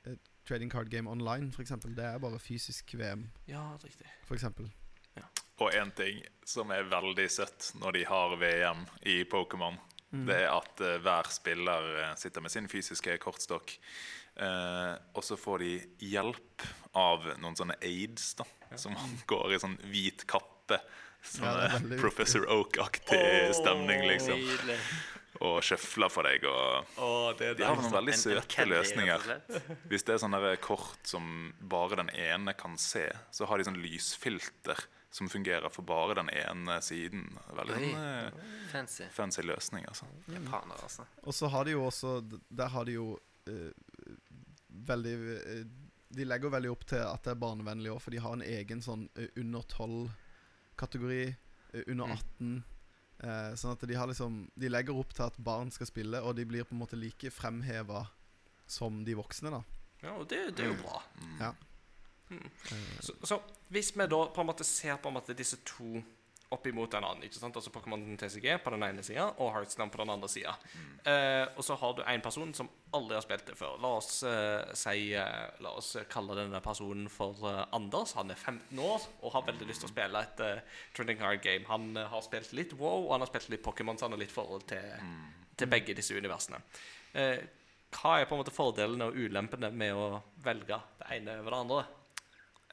[0.08, 0.14] uh,
[0.48, 1.74] Trading Card Game Online, f.eks.
[1.92, 4.08] Det er bare fysisk VM, Ja, riktig.
[4.24, 4.48] f.eks.
[5.58, 9.78] Og én ting som er veldig søtt når de har VM i Pokémon,
[10.16, 10.26] Mm.
[10.30, 13.78] det er at uh, hver spiller eh, sitter med sin fysiske kortstokk.
[14.36, 15.72] Uh, og så får de
[16.12, 16.66] hjelp
[16.96, 18.48] av noen sånne aids da,
[18.80, 18.96] som
[19.32, 20.80] går i sånn hvit kappe.
[21.26, 23.20] Sånn Ja, det Professor Oak-aktig
[23.58, 24.42] stemning, liksom.
[24.42, 24.80] Nydelig.
[25.44, 26.46] Og sjøfler for deg.
[26.48, 29.26] Og oh, det er de har noen veldig søte løsninger.
[29.92, 33.82] Hvis det er sånne kort som bare den ene kan se, så har de sånn
[33.84, 34.86] lysfilter
[35.16, 37.30] som fungerer for bare den ene siden.
[37.56, 39.06] Veldig sånn, eh, Fancy.
[39.16, 40.08] fancy løsning, altså.
[40.28, 41.06] Japaner, altså.
[41.24, 42.18] Og så har de jo også
[42.52, 43.06] Der har de jo
[43.48, 43.72] uh,
[44.90, 45.62] veldig eh,
[46.16, 48.82] De legger veldig opp til at det er barnevennlig òg, for de har en egen
[48.84, 51.36] sånn uh, under 12-kategori.
[51.88, 52.18] under Mm.
[52.18, 52.64] 18.
[53.24, 56.36] Eh, sånn at de har liksom De legger opp til at barn skal spille, og
[56.36, 58.08] de blir på en måte like fremheva
[58.68, 59.62] som de voksne, da.
[60.04, 61.00] Ja, og det, det er jo bra.
[61.40, 61.54] Ja.
[62.30, 62.50] Mm.
[63.00, 63.40] Så, så
[63.74, 66.00] hvis vi da på en måte ser på en måte disse to
[66.54, 67.56] opp imot hverandre, ikke sant?
[67.58, 70.54] altså Pokémon TCG på den ene sida og Heartstone på den andre sida,
[71.10, 73.80] eh, og så har du en person som aldri har spilt det før.
[73.82, 78.14] La oss eh, si eh, La oss kalle denne personen for eh, Anders.
[78.20, 81.42] Han er 15 år og har veldig lyst til å spille et uh, trending card
[81.44, 81.66] game.
[81.72, 84.22] Han eh, har spilt litt WoW, og han har spilt litt Pokémon, så han har
[84.22, 85.04] litt forhold til,
[85.58, 86.62] til begge disse universene.
[87.18, 87.38] Eh,
[87.96, 90.08] hva er på en måte fordelene og ulempene med å
[90.46, 91.86] velge det ene over det andre?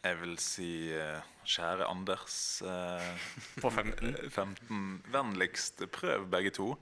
[0.02, 3.28] Jeg vil si uh, kjære Anders uh,
[3.62, 4.16] På 15?
[4.30, 5.02] 15.
[5.14, 6.72] Vennligst prøv begge to.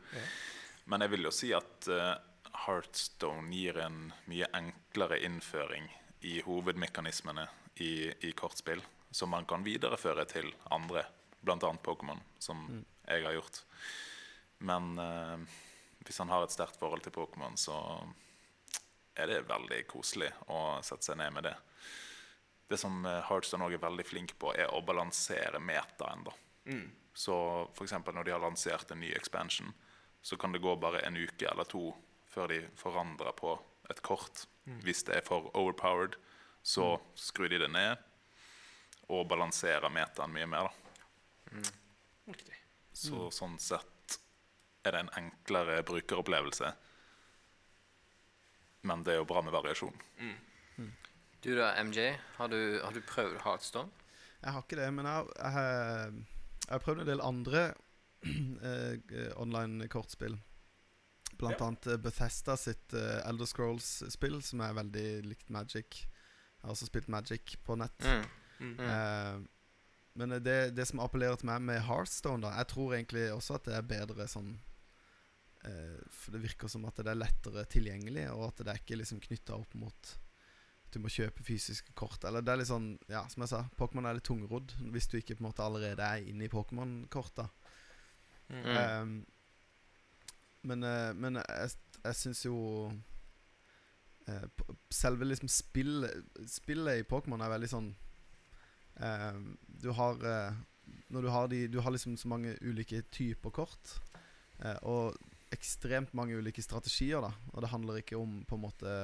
[0.89, 2.15] Men jeg vil jo si at uh,
[2.65, 5.89] Heartstone gir en mye enklere innføring
[6.27, 7.47] i hovedmekanismene
[7.81, 11.05] i, i kortspill, som man kan videreføre til andre,
[11.41, 11.57] bl.a.
[11.85, 12.67] Pokémon, som
[13.07, 13.63] jeg har gjort.
[14.61, 15.39] Men eh,
[16.05, 17.77] hvis han har et sterkt forhold til Pokémon, så
[19.17, 21.57] er det veldig koselig å sette seg ned med det.
[22.71, 26.23] Det som eh, Heartstone også er veldig flink på, er å balansere metaen.
[26.29, 26.35] da.
[27.19, 27.35] Så
[27.75, 29.73] for eksempel når de har lansert en ny expansion,
[30.23, 31.89] så kan det gå bare en uke eller to
[32.31, 33.57] før de forandrer på
[33.91, 34.45] et kort.
[34.85, 36.15] Hvis det er for overpowered,
[36.63, 37.99] så skrur de det ned
[39.11, 40.69] og balanserer metaen mye mer.
[40.69, 41.73] da.
[42.31, 42.55] Riktig.
[42.95, 44.19] Så sånn sett
[44.87, 46.71] er det en enklere brukeropplevelse.
[48.87, 49.97] Men det er jo bra med variasjon.
[51.45, 53.91] Du da, MJ, har du, har du prøvd Heartstone?
[54.41, 56.27] Jeg har ikke det, men jeg jeg
[56.71, 57.61] jeg har prøvd en del andre
[58.69, 60.37] eh, online kortspill.
[61.41, 61.67] Blant Ja.
[61.67, 66.03] annet eh, Bethesda sitt uh, Elder Scrolls-spill, som er veldig likt Magic.
[66.05, 68.05] Jeg har også spilt Magic på nett.
[68.05, 68.29] Mm.
[68.61, 68.81] Mm.
[68.87, 69.41] Eh,
[70.21, 73.65] men det, det som appellerer til meg med Heartstone, da Jeg tror egentlig også at
[73.65, 74.51] det er bedre sånn
[75.65, 78.99] eh, For det virker som at det er lettere tilgjengelig, og at det er ikke
[79.01, 80.13] liksom knytta opp mot
[80.95, 82.25] du må kjøpe fysiske kort.
[82.27, 85.19] Eller det er litt sånn Ja, som jeg sa, Pokémon er litt tungrodd hvis du
[85.19, 87.49] ikke på en måte allerede er inne i Pokémon-korta.
[88.51, 88.65] Mm.
[88.67, 89.13] Um,
[90.67, 92.57] men, eh, men jeg, jeg syns jo
[92.91, 97.87] uh, Selve liksom spillet Spillet i Pokémon er veldig sånn
[98.99, 99.39] uh,
[99.71, 100.59] Du har uh,
[101.15, 103.95] Når du har de Du har liksom så mange ulike typer kort.
[104.83, 105.15] og
[105.55, 107.33] ekstremt mange ulike strategier, da.
[107.55, 108.95] Og det handler ikke om på en måte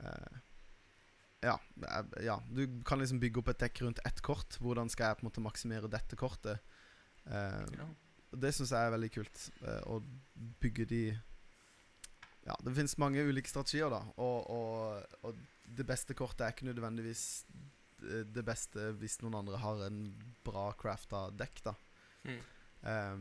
[0.00, 0.38] eh,
[1.42, 1.56] ja,
[1.86, 2.36] eh, ja.
[2.50, 4.58] Du kan liksom bygge opp et dekk rundt ett kort.
[4.60, 6.60] Hvordan skal jeg på en måte maksimere dette kortet?
[7.26, 7.88] Eh, Ja.
[8.30, 9.50] Det syns jeg er veldig kult.
[9.66, 10.00] eh, å
[10.62, 11.02] bygge de
[12.46, 13.98] Ja, det finnes mange ulike strategier, da.
[14.16, 15.36] Og, og, og
[15.66, 17.44] det beste kortet er ikke nødvendigvis
[18.00, 19.98] det det beste hvis noen andre har en
[20.46, 21.74] bra crafta dekk, da.
[22.24, 22.38] Mm.
[22.82, 23.18] Eh,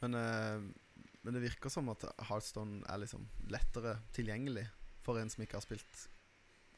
[0.00, 0.62] men, eh,
[1.22, 4.64] men det virker som at Heartstone er liksom lettere tilgjengelig
[5.04, 6.06] for en som ikke har spilt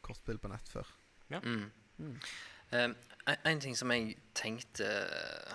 [0.09, 0.91] kortspill på nett før.
[1.29, 1.69] Mm.
[1.99, 2.17] Mm.
[2.71, 2.97] Um,
[3.29, 4.89] en, en ting som jeg tenkte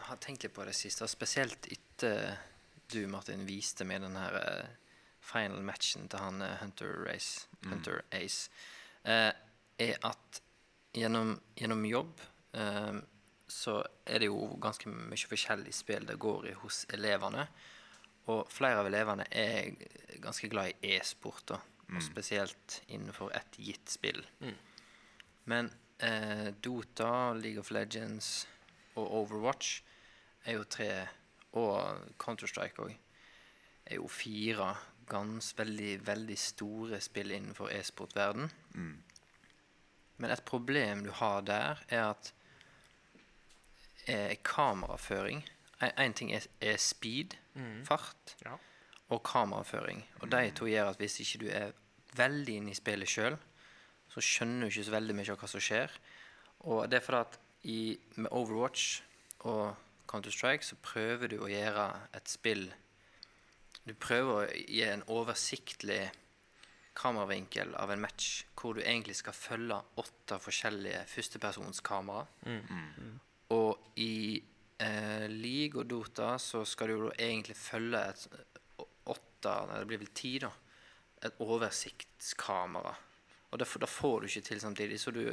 [0.08, 2.38] har tenkt litt på i det siste, og spesielt etter
[2.94, 4.72] du, Martin, viste meg den her eh,
[5.24, 8.52] final matchen til han eh, Hunter Race, Hunter Ace,
[9.08, 9.32] uh,
[9.82, 10.42] er at
[10.94, 12.22] gjennom, gjennom jobb
[12.54, 13.00] eh,
[13.50, 17.48] så er det jo ganske mye forskjellig spill det går i hos elevene.
[18.32, 19.74] Og flere av elevene er
[20.24, 21.52] ganske glad i e-sport,
[21.89, 24.23] og spesielt innenfor et gitt spill.
[25.45, 28.47] Men eh, Dota, League of Legends
[28.95, 29.81] og Overwatch
[30.45, 31.07] er jo tre
[31.53, 32.95] Og Counter-Strike òg
[33.85, 34.72] er jo fire
[35.05, 38.49] gans veldig, veldig store spill innenfor e-sportverden.
[40.18, 42.34] Men et problem du har der, er at
[44.07, 45.43] eh, kameraføring
[45.84, 47.35] Én ting er, er speed,
[47.84, 48.55] fart, Ja.
[49.10, 50.04] Og kameraføring.
[50.22, 51.74] Og de to gjør at hvis ikke du er
[52.18, 53.38] veldig inne i spillet sjøl,
[54.14, 55.96] så skjønner du ikke så veldig mye av hva som skjer.
[56.70, 57.80] Og det er fordi at i,
[58.16, 59.02] med Overwatch
[59.50, 59.76] og
[60.10, 62.68] Counter-Strike så prøver du å gjøre et spill
[63.84, 66.06] Du prøver å gi en oversiktlig
[66.96, 72.22] kameravinkel av en match hvor du egentlig skal følge åtte forskjellige førstepersonskamera.
[73.52, 74.40] Og i
[74.80, 78.53] eh, League og Dota så skal du jo egentlig følge et
[79.44, 80.52] åtte Nei, det blir vel ti, da.
[81.24, 82.94] Et oversiktskamera.
[83.52, 85.28] Og da får du ikke til samtidig, så du,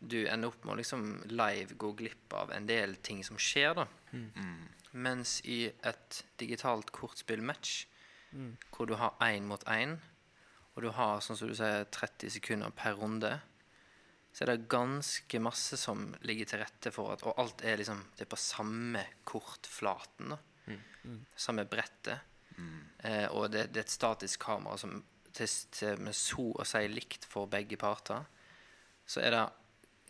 [0.00, 3.74] du ender opp med å liksom live gå glipp av en del ting som skjer,
[3.82, 3.86] da.
[4.92, 7.86] Mens i et digitalt kortspillmatch,
[8.70, 9.98] hvor du har én mot én,
[10.74, 13.34] og du har sånn som du sier 30 sekunder per runde,
[14.32, 17.98] så er det ganske masse som ligger til rette for at Og alt er liksom
[18.14, 20.38] Det er på samme kortflaten, da.
[21.34, 22.29] samme brettet.
[23.04, 24.98] Eh, og det, det er et statisk kamera som
[25.32, 28.26] til, til, med så å si likt for begge parter.
[29.06, 29.44] Så er det,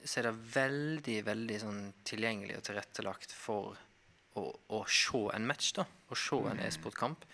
[0.05, 3.77] så er det veldig, veldig sånn tilgjengelig og tilrettelagt for
[4.41, 5.87] å, å se en match, da.
[5.87, 7.27] Å se en e-sportkamp.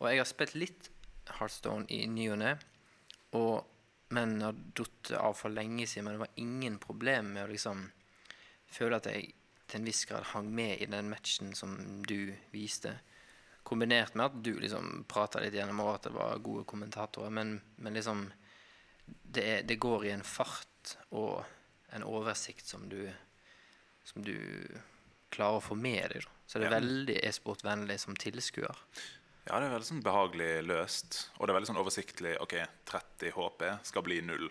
[0.00, 0.90] Og jeg har spilt litt
[1.38, 2.56] Heartstone i ny og ne,
[3.34, 3.62] men
[4.14, 6.04] men har datt av for lenge siden.
[6.06, 7.80] Men det var ingen problem med å liksom
[8.70, 9.32] føle at jeg
[9.64, 11.74] til en viss grad hang med i den matchen som
[12.06, 12.92] du viste.
[13.64, 17.30] Kombinert med at du liksom prata litt gjennom og at det var gode kommentatorer.
[17.32, 18.26] Men, men liksom
[19.06, 21.44] det, er, det går i en fart og
[21.96, 23.08] en oversikt som du
[24.04, 24.36] Som du
[25.32, 26.26] klarer å få med deg.
[26.26, 26.30] Da.
[26.46, 26.78] Så det er Ja.
[26.78, 28.76] veldig e-sportvennlig som tilskuer.
[29.46, 31.16] Ja, det er veldig sånn behagelig løst.
[31.38, 32.34] Og det er veldig sånn oversiktlig.
[32.40, 32.52] OK,
[32.84, 34.50] 30 HP skal bli null.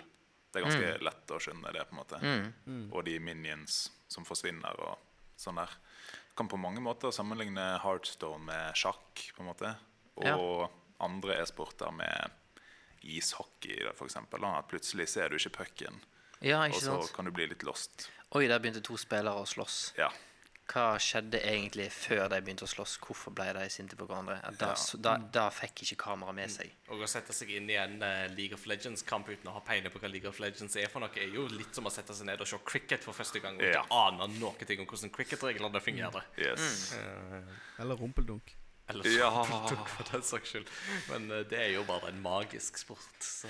[0.51, 2.19] Det er ganske lett å skjønne det, på en måte.
[2.93, 3.77] Og de minions
[4.09, 4.97] som forsvinner og
[5.37, 5.69] sånn der.
[6.37, 9.75] Kan på mange måter sammenligne Heartstone med sjakk, på en måte.
[10.23, 10.69] Og
[11.03, 12.31] andre e-sporter med
[13.03, 14.45] ishockey, for eksempel.
[14.47, 16.01] At plutselig ser du ikke pucken,
[16.43, 17.13] Ja, og så sant?
[17.15, 18.09] kan du bli litt lost.
[18.35, 19.93] Oi, der begynte to spillere å slåss.
[19.97, 20.09] Ja.
[20.71, 22.93] Hva skjedde egentlig før de begynte å slåss?
[23.03, 24.37] Hvorfor ble de sinte på hverandre?
[24.41, 24.97] Ja, Da, Ja.
[25.03, 26.71] da, da fikk ikke kameraet med seg.
[26.89, 29.91] Og å sette seg inn i en uh, League of Legends-kamp uten å ha peiling
[29.91, 32.25] på hva League of Legends er for noe, er jo litt som å sette seg
[32.25, 33.83] ned og se cricket for første gang og ikke Ja.
[34.07, 36.23] ane noe ting om hvordan cricket-reglene fungerer.
[36.37, 36.93] Yes.
[37.79, 38.55] Eller rumpeldunk.
[38.89, 39.43] Eller Ja.
[39.43, 40.67] for den saks skyld.
[41.09, 43.19] Men uh, det er jo bare en magisk sport.
[43.19, 43.47] Så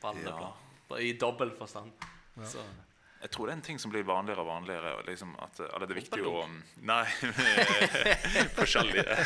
[0.00, 0.36] på alle Ja.
[0.36, 1.00] plan.
[1.02, 1.92] I dobbel forstand.
[2.44, 2.62] Så
[3.18, 4.92] Jeg tror det er en ting som blir vanligere og vanligere.
[5.08, 6.44] Liksom at, eller det er viktig å
[6.86, 7.02] Nei,
[8.58, 9.16] forskjellige.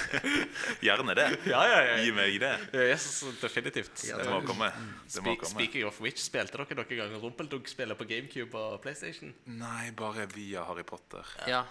[0.86, 1.27] Gjerne det.
[1.51, 1.98] Ja, ja, ja.
[2.01, 2.55] Gi meg det.
[2.73, 3.06] Yes,
[3.43, 3.93] definitivt.
[4.06, 4.70] Det må komme.
[5.12, 5.52] Det må komme.
[5.52, 9.35] speaking of which, spilte dere noen gang rumpeldunk-spillet på GameCube og PlayStation?
[9.60, 11.36] Nei, bare via Harry Potter.
[11.51, 11.66] Ja,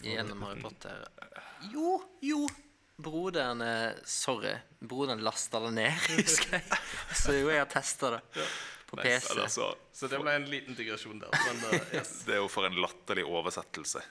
[0.00, 1.04] gjennom Harry Potter.
[1.74, 2.46] Jo, jo.
[3.00, 4.52] Broderen eh, Sorry.
[4.80, 6.82] Broderen lasta det ned, husker jeg.
[7.16, 8.24] Så jo, jeg har testa det
[8.90, 9.32] på PC.
[9.32, 11.36] Eller så, Så det ble en liten digresjon der.
[11.46, 12.16] Men uh, yes.
[12.26, 14.02] det er jo for en latterlig oversettelse.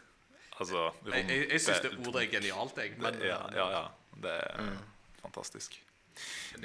[0.60, 2.96] Altså Jeg, jeg, jeg syns det ordet er genialt, jeg.
[3.00, 3.84] Men ja, ja, ja.
[4.20, 4.74] Det er
[5.22, 5.78] fantastisk.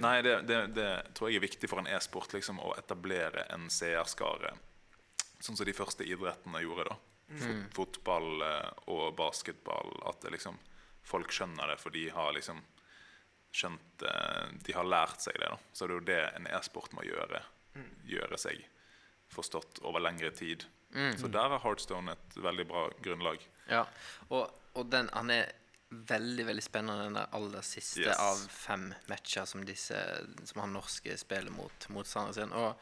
[0.03, 3.69] Nei, det, det, det tror jeg er viktig for en e-sport liksom, å etablere en
[3.71, 4.55] seerskare.
[5.39, 6.89] Sånn som de første idrettene gjorde.
[6.91, 6.97] da
[7.29, 7.65] mm.
[7.75, 9.95] Fotball eh, og basketball.
[10.09, 10.59] At det liksom,
[11.03, 12.63] folk skjønner det, for de har liksom
[13.55, 15.51] skjønt eh, De har lært seg det.
[15.53, 17.43] da Så det er jo det en e-sport må gjøre.
[18.07, 18.65] Gjøre seg
[19.35, 20.65] forstått over lengre tid.
[21.19, 23.41] Så der er Heartstone et veldig bra grunnlag.
[23.67, 23.81] Ja,
[24.29, 25.49] og, og den, han er
[25.91, 28.19] veldig veldig spennende, den der aller siste Yes.
[28.19, 29.99] av fem matcher som disse
[30.47, 32.53] Som han norske spiller mot motstanderen sin.
[32.55, 32.77] Og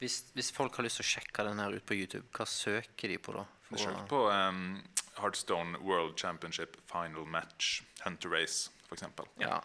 [0.00, 3.08] hvis, hvis folk har lyst til å sjekke den her ut på YouTube, hva søker
[3.14, 3.44] de på da?
[3.68, 4.82] For de søker på um,
[5.20, 9.28] Heartstone World Championship Final Match Hunter Race, eksempel.
[9.40, 9.62] ja.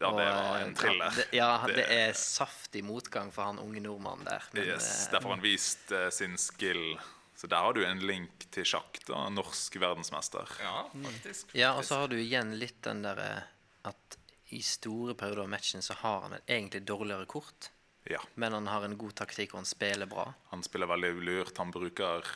[0.00, 1.04] Ja, det var eh, en thriller.
[1.04, 4.48] Ja, det, ja, det er saftig motgang for han unge nordmannen der.
[4.52, 6.98] Men, yes, eh, Derfor har han vist uh, sin skill.
[7.34, 9.00] Så der har du en link til sjakk.
[9.08, 10.50] da, Norsk verdensmester.
[10.62, 11.54] ja, faktisk.
[11.54, 13.44] Ja, og så har du igjen litt den derre
[13.84, 14.18] at
[14.54, 17.70] i store perioder av matchen så har han et egentlig dårligere kort,
[18.04, 20.26] Ja, men han har en god taktikk, og han spiller bra.
[20.50, 21.56] Han spiller veldig lurt.
[21.58, 22.26] Han bruker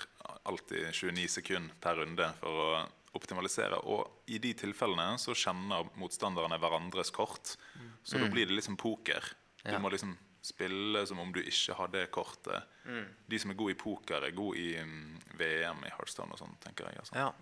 [0.48, 2.70] alltid 29 sekunder per runde for å
[3.14, 3.78] optimalisere.
[3.88, 7.56] Og i de tilfellene så kjenner motstanderne hverandres kort.
[8.04, 9.22] Så da blir det liksom poker.
[9.64, 9.78] Du Ja.
[9.78, 12.62] må liksom spille som om du ikke har det kortet.
[13.28, 16.56] De som er gode i poker, er gode i mm, VM i Heartstone og sånn,
[16.60, 16.98] tenker jeg.
[16.98, 17.14] Altså.
[17.16, 17.32] Ja.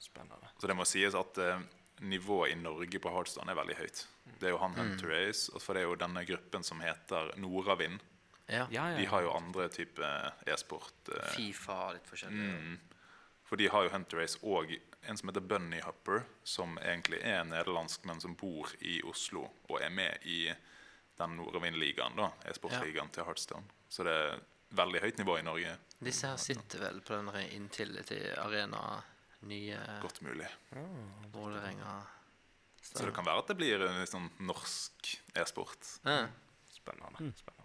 [0.00, 0.48] Spennende.
[0.60, 1.60] Så det må sies at eh,
[2.00, 4.04] nivået i Norge på Heartstone er veldig høyt.
[4.38, 7.32] Det er jo han Hunter Ace, og for det er jo denne gruppen som heter
[7.40, 8.00] Nordavind.
[8.48, 8.66] ja.
[8.70, 8.96] Ja, ja.
[8.98, 10.04] De har jo andre type
[10.46, 10.92] e-sport.
[11.14, 12.52] eh, Fifa litt forskjellig.
[12.54, 12.78] Mm.
[13.48, 14.74] For de har jo Hunter Race og
[15.08, 19.78] en som heter Bunny Hopper, som egentlig er nederlandsk, men som bor i Oslo og
[19.80, 20.42] er med i
[21.18, 23.64] den Nordavind-ligaen, da, e-sportligaen til Heartstone.
[23.88, 24.42] Så det er
[24.76, 25.72] veldig høyt nivå i Norge.
[26.04, 29.00] Disse her sitter vel på den Intility Arena,
[29.48, 30.50] nye Godt mulig.
[31.32, 32.02] Vålerenga
[32.82, 35.96] Så det kan være at det blir en litt sånn norsk e-sport.
[36.04, 36.26] ja.
[36.68, 37.32] Spennende.
[37.36, 37.57] spennende.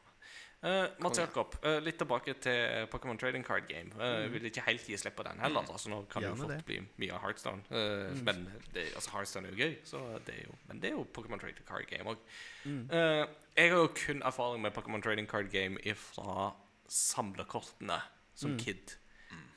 [0.63, 3.91] Eh, Mats Jakob, uh, litt tilbake til Pokémon Trading Card Game.
[3.99, 5.65] Uh, Vil ikke helt gi slipp på den heller.
[5.67, 6.59] Altså, nå kan det jo fort det.
[6.69, 7.65] bli mye av Heartstone.
[7.67, 8.23] mm.
[8.23, 11.03] Men det, altså, Heartstone er jo gøy, så det er jo, men det er jo
[11.17, 12.23] Pokémon Trading Card Game òg.
[12.63, 16.53] jeg har jo kun erfaring med Pokémon Trading Card Game fra
[16.87, 17.99] samlekortene
[18.35, 18.95] som kid.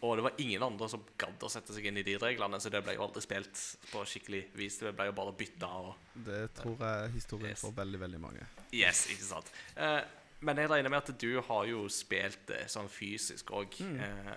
[0.04, 2.70] Og det var ingen andre som gadd å sette seg inn i de reglene, så
[2.72, 4.76] det ble jo aldri spilt på skikkelig vis.
[4.82, 5.94] Det ble jo bare bytta og
[6.26, 7.60] Det tror jeg historien Yes.
[7.64, 8.46] for veldig, veldig mange.
[8.72, 9.50] Yes, ikke sant.
[9.76, 10.00] Eh,
[10.40, 13.78] men jeg regner med at du har jo spilt det sånn fysisk òg.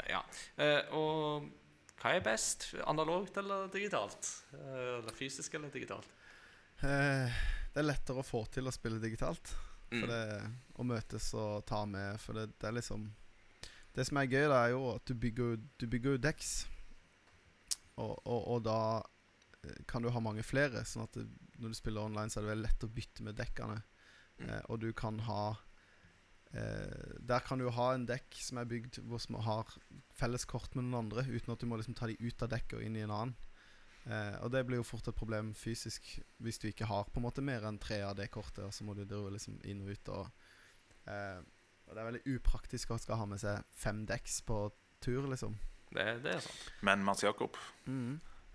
[0.09, 0.21] ja.
[0.61, 1.49] uh, og
[1.99, 2.69] Hva er best?
[2.87, 4.29] Analogt eller digitalt?
[4.53, 6.07] Uh, Eller fysisk eller digitalt?
[6.79, 7.39] Eh,
[7.73, 9.51] det er lettere å få til å spille digitalt.
[9.91, 10.05] Mm.
[10.07, 10.23] Det
[10.79, 13.07] Å møtes og ta med For det, det er liksom
[13.95, 16.51] Det som er gøy, da, er jo at du bygger, du bygger jo decks.
[17.97, 18.81] Og, og, og da
[19.65, 20.85] eh, kan du ha mange flere.
[20.87, 21.25] Sånn at det,
[21.59, 23.79] når du spiller online, så er det veldig lett å bytte med dekkene.
[24.39, 24.45] Mm.
[24.45, 25.65] Eh, og du kan ha eh,
[26.49, 29.73] Der kan du ha en dekk som er bygd hvor man har
[30.17, 32.79] felles kort med noen andre, uten at du må liksom ta de ut av dekket
[32.79, 33.35] og inn i en annen.
[34.09, 36.07] Eh, og det blir jo fort et problem fysisk
[36.41, 38.85] hvis du ikke har på en måte mer enn tre av det kortet, og så
[38.87, 40.13] må du liksom inn og ut.
[40.15, 40.45] Og,
[41.05, 41.41] eh,
[41.87, 44.61] og det er veldig upraktisk å skal ha med seg fem dekks på
[45.03, 45.57] tur, liksom.
[45.91, 46.71] Det, det er sant.
[46.85, 47.57] Men Mats Jakob,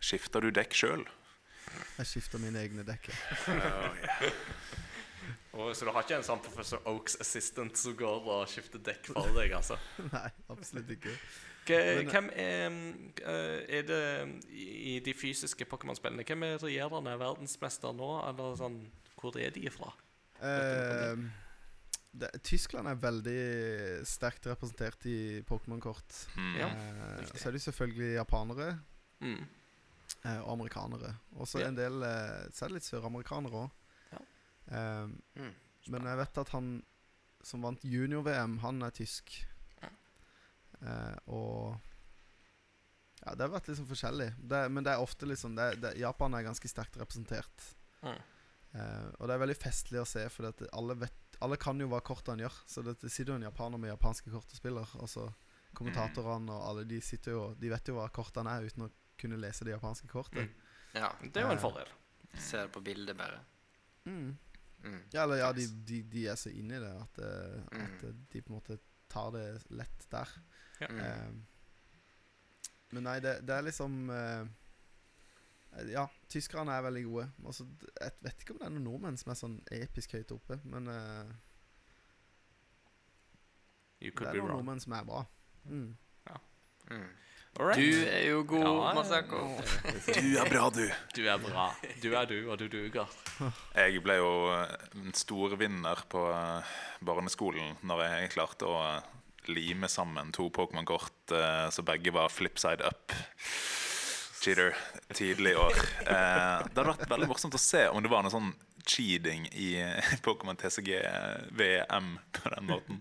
[0.02, 1.06] skifter du dekk sjøl?
[1.98, 3.16] Jeg skifter mine egne dekker.
[5.54, 9.12] Og, så du har ikke en sånn Professor Oaks assistant som går og skifter dekk
[9.12, 9.76] for deg, altså?
[10.12, 11.12] Nei, absolutt ikke.
[11.64, 12.74] Ke- Men- Hvem er,
[13.24, 14.00] eh, er det
[14.52, 18.10] i de fysiske Pokémon-spillene Hvem er regjerende verdensmester nå?
[18.28, 18.80] Eller sånn
[19.16, 19.92] Hvor er de fra?
[20.44, 21.22] Eh,
[22.12, 23.38] det, Tyskland er veldig
[24.06, 26.18] sterkt representert i Pokémon-kort.
[26.36, 26.52] Mm.
[26.60, 26.68] Ja.
[26.68, 28.68] Eh, så er det selvfølgelig japanere
[29.24, 29.40] Mm.
[30.26, 31.14] eh, og amerikanere.
[31.38, 31.68] Og så Ja.
[31.68, 33.70] en del eh, Så er det litt søramerikanere òg.
[34.70, 35.02] Ja.
[35.04, 35.54] Eh, Mm.
[35.88, 36.82] men jeg vet at han
[37.44, 39.46] som vant junior-VM, han er tysk.
[40.82, 41.76] Eh, og
[43.24, 44.34] Ja, det har vært liksom forskjellig.
[44.36, 47.62] Det, men det er ofte liksom det, det, Japan er ganske sterkt representert.
[48.02, 48.18] Mm.
[48.74, 52.02] Eh, og det er veldig festlig å se, for alle, vet, alle kan jo hva
[52.04, 52.58] kortene gjør.
[52.68, 54.92] Så det, sitter jo en japaner med japanske kort og spiller.
[55.00, 55.24] Og så
[55.74, 59.40] kommentatorene og alle de sitter jo De vet jo hva kortene er, uten å kunne
[59.40, 60.44] lese det japanske kortet.
[60.44, 61.00] Mm.
[61.00, 61.08] Ja.
[61.22, 61.64] Det er jo en Eh.
[61.64, 61.88] fordel.
[62.36, 63.40] Ser det på bildet bare.
[64.04, 64.36] Mm.
[64.84, 64.98] Mm.
[65.14, 68.08] Ja, eller ja, de, de, de er så inne i det at, eh, at Mm.
[68.08, 68.78] eh, de på en måte
[69.08, 70.28] tar det lett der.
[70.90, 70.98] Mm.
[70.98, 71.32] Uh,
[72.92, 74.44] men nei, det, det er liksom uh,
[75.90, 77.24] Ja, tyskerne er veldig gode.
[77.46, 77.64] Altså,
[78.00, 80.86] jeg vet ikke om det er noen nordmenn som er sånn episk høyt oppe, men
[80.90, 81.32] uh,
[84.00, 84.50] det er noen wrong.
[84.58, 85.24] nordmenn som er bra.
[85.64, 85.96] Mm.
[86.90, 87.08] Mm.
[87.56, 87.78] All right.
[87.78, 88.94] Du er jo god, Ja.
[88.96, 89.40] Masako.
[90.18, 90.88] Du er bra, du.
[91.14, 91.68] Du er bra.
[92.02, 93.06] Du er du, og du duger.
[93.76, 96.72] Jeg ble jo eh, en stor vinner på eh,
[97.06, 99.06] barneskolen når jeg klarte å eh,
[99.54, 101.34] lime sammen to Pokémon-kort
[101.70, 103.12] så begge var flipside up.
[104.40, 104.74] Cheater.
[105.12, 105.76] Tidlig i år.
[106.04, 108.50] Eh, det hadde vært veldig morsomt å se om det var noe sånn
[108.84, 109.68] cheating i
[110.24, 112.98] Pokémon TCG-VM på den måten.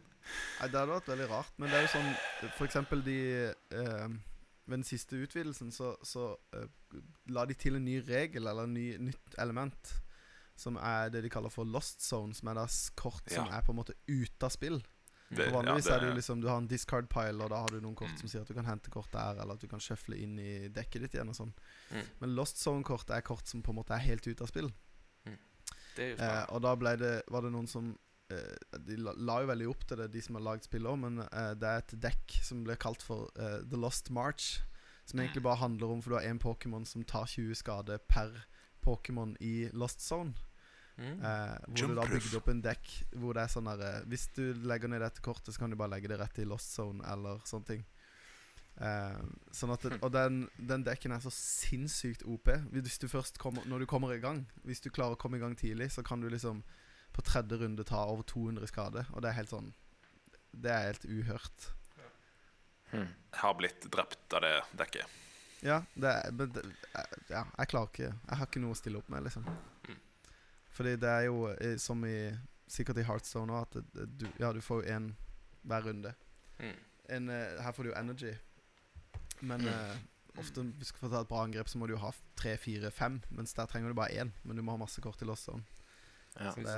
[0.59, 1.49] Nei, Det hadde vært veldig rart.
[1.59, 2.13] Men det er jo sånn
[2.57, 3.17] For eksempel de
[3.51, 4.05] eh,
[4.65, 8.73] Ved den siste utvidelsen så, så uh, la de til en ny regel, eller en
[8.73, 9.93] ny, nytt element,
[10.55, 13.57] som er det de kaller for lost zone, som er da kort som Ja.
[13.57, 14.79] er på en måte ute av spill.
[15.33, 17.67] Det- For vanligvis ja, er det liksom Du har en discard pile, og da har
[17.67, 18.17] du noen kort Mm.
[18.19, 20.67] som sier at du kan hente kort der, eller at du kan shuffle inn i
[20.69, 21.53] dekket ditt igjen og sånn.
[21.91, 22.03] Mm.
[22.21, 24.71] Men lost zone-kort er kort som på en måte er helt ute av spill.
[25.95, 27.97] Det jo Eh, og da ble det, var det noen som
[28.29, 31.51] De la, jo veldig opp til det, de som har lagd spillet òg, men eh,
[31.59, 34.61] det er et dekk som ble kalt for eh, The Lost March.
[35.05, 38.31] Som egentlig bare handler om For du har én Pokémon som tar 20 skade per
[38.83, 40.31] Pokémon i Lost Zone.
[40.97, 41.19] Mm.
[41.25, 44.27] Eh, hvor du da bygde opp en dekk hvor det er sånn der eh, Hvis
[44.35, 47.01] du legger ned dette kortet, så kan du bare legge det rett i Lost Zone
[47.09, 47.83] eller sånne ting.
[48.73, 49.19] Uh,
[49.53, 52.49] sånn at det, Og den, den dekken er så sinnssykt OP.
[52.73, 55.43] Hvis du først kommer Når du kommer i gang Hvis du klarer å komme i
[55.43, 56.63] gang tidlig, så kan du liksom
[57.13, 59.05] på tredje runde ta over 200 skade.
[59.13, 59.71] Og det er helt sånn
[60.53, 61.67] Det er helt uhørt.
[62.91, 63.09] Hmm.
[63.31, 65.19] Jeg har blitt drept av det dekket.
[65.63, 66.61] Ja, det er, men det,
[66.93, 69.45] eh, ja, jeg klarer ikke Jeg har ikke noe å stille opp med, liksom.
[69.87, 69.99] Mm.
[70.75, 72.17] Fordi det er jo eh, som i
[72.73, 75.09] Sikkert i Heartstone òg, at det, det, du, ja, du får jo én
[75.67, 76.13] hver runde.
[76.59, 76.77] Mm.
[77.17, 78.31] En, eh, her får du jo energy.
[79.41, 79.73] Men Mm.
[79.73, 82.11] uh, ofte hvis du skal få ta et bra angrep, så må du jo ha
[82.39, 83.21] tre, fire, fem.
[83.29, 84.31] Mens der trenger du bare én.
[84.43, 85.61] Men du må ha masse kort i Lost Zone.
[86.39, 86.51] Ja.
[86.51, 86.77] Så det,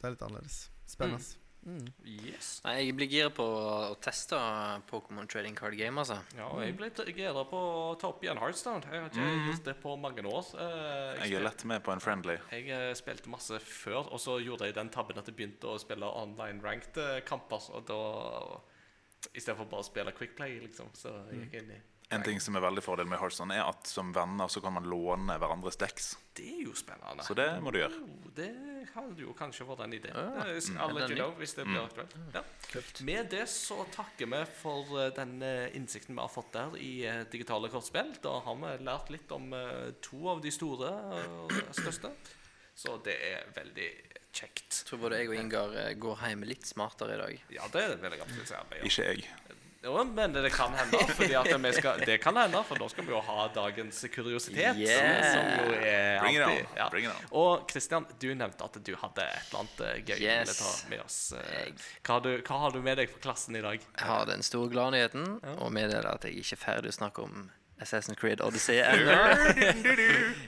[0.00, 0.62] det er litt annerledes.
[0.88, 1.36] Spennende.
[1.68, 1.88] Mm.
[2.06, 2.60] Yes.
[2.64, 4.38] Nei, jeg blir gira på å teste
[4.88, 6.16] Pokémon Trading Card Game, altså.
[6.38, 8.86] Ja, og jeg ble gira på å ta opp igjen Heartstone.
[8.86, 9.48] Jeg har ikke Mm.
[9.50, 10.46] gjort det på mange år.
[10.54, 12.38] Jeg, Jeg er lett med på en friendly.
[12.54, 15.76] Jeg eh, spilte masse før, og så gjorde jeg den tabben at jeg begynte å
[15.82, 17.60] spille online ranked eh, kamper.
[17.74, 18.00] Og da
[19.34, 22.22] I stedet for bare å spille Quick Play, liksom, så gikk jeg inn i En
[22.24, 25.34] ting som er veldig fordel med Hearthstone, er at som venner så kan man låne
[25.36, 26.14] hverandres dekks.
[26.38, 27.20] Det er jo spennende.
[27.26, 27.98] Så det må du gjøre.
[28.00, 28.46] Oh, det
[28.94, 30.12] hadde jo kanskje vært en idé.
[30.14, 30.46] Ja.
[30.64, 31.10] Skal Mm.
[31.10, 31.90] You know hvis det blir Mm.
[31.90, 32.14] aktuelt.
[32.34, 32.42] Ja.
[33.04, 37.04] Med det så takker vi for eh, den eh, innsikten vi har fått der i
[37.04, 38.14] eh, digitale kortspill.
[38.22, 39.52] Da har vi lært litt om
[40.00, 40.88] to av de store
[41.28, 42.10] og største.
[42.74, 43.90] Så det er veldig
[44.32, 44.70] kjekt.
[44.80, 47.40] Jeg tror både jeg og Ingar går hjem litt smartere i dag.
[47.50, 48.82] Ja, det vil jeg absolutt si.
[48.86, 49.28] Ikke jeg.
[49.82, 53.20] Jo, men det kan hende, fordi skal, det kan hende, for da skal vi jo
[53.22, 54.76] ha dagens kuriositet.
[54.76, 55.20] Yeah.
[55.32, 56.88] Som jo er Bring it on, Ja.
[56.90, 57.28] bring it on.
[57.30, 60.56] Og Kristian, du nevnte at du hadde et eller annet eh, gøy yes.
[60.56, 61.18] å ta med oss.
[61.38, 61.70] eh.
[62.02, 63.78] Hva har, du, hva har du med deg for klassen i dag?
[63.78, 67.46] Jeg har den store gladnyheten og meddeler at jeg ikke er ferdig å snakke om
[67.80, 69.16] Assassin's Creed Odyssey ennå.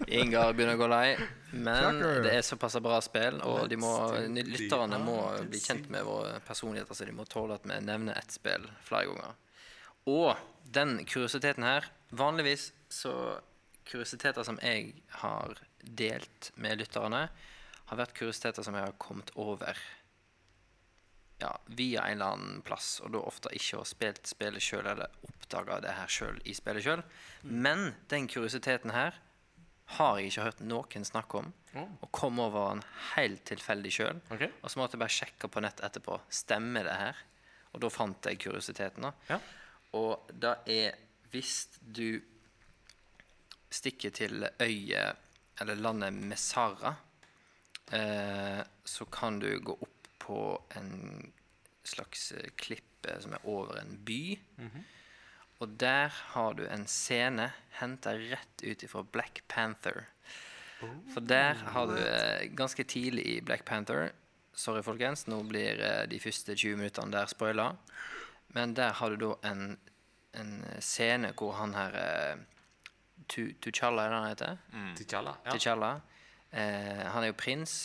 [0.06, 1.06] Ingar begynner å gå lei.
[1.50, 3.92] Men det er såpass bra spill, og de må,
[4.30, 5.18] lytterne må
[5.50, 9.10] bli kjent med våre personligheter, så de må tåle at vi nevner ett spill flere
[9.10, 9.38] ganger.
[10.10, 10.34] Og
[10.70, 11.86] den kuriositeten her
[12.16, 13.12] Vanligvis så
[13.90, 14.92] Kuriositeter som jeg
[15.22, 17.24] har delt med lytterne,
[17.90, 19.78] har vært kuriositeter som jeg har kommet over
[21.40, 25.10] ja, via en eller annen plass, og da ofte ikke har spilt spillet sjøl eller
[25.26, 27.02] oppdaga det her sjøl i spillet sjøl.
[27.42, 29.18] Men den kuriositeten her
[29.96, 32.84] har jeg ikke hørt noen snakke om, og kom over den
[33.14, 34.20] helt tilfeldig sjøl.
[34.30, 34.50] Okay.
[34.62, 36.20] Og så måtte jeg bare sjekke på nett etterpå.
[36.30, 37.24] Stemmer det her?
[37.74, 39.06] Og da fant jeg kuriositeten.
[39.06, 39.12] da.
[39.30, 39.40] Ja.
[39.98, 40.98] Og det er
[41.30, 42.20] hvis du
[43.70, 45.16] stikker til øyet,
[45.60, 46.94] eller landet Messara,
[47.92, 49.99] eh, så kan du gå opp
[50.30, 50.38] på
[50.78, 51.32] en
[51.84, 54.22] slags eh, klippe som er over en by.
[55.60, 57.50] Og der har du en scene
[57.80, 60.06] henta rett ut ifra Black Panther.
[61.12, 64.12] For der har du eh, ganske tidlig i Black Panther
[64.60, 67.68] Sorry, folkens, nå blir eh, de første 20 minuttene der spoila.
[68.56, 69.76] Men der har du da en,
[70.36, 70.50] en
[70.84, 72.42] scene hvor han her eh,
[73.30, 74.56] Tu- T'Challa, er det han heter?
[74.98, 75.36] T'Challa?
[75.46, 75.54] Ja.
[75.54, 75.90] T'Challa.
[76.50, 77.76] Eh, han er jo prins,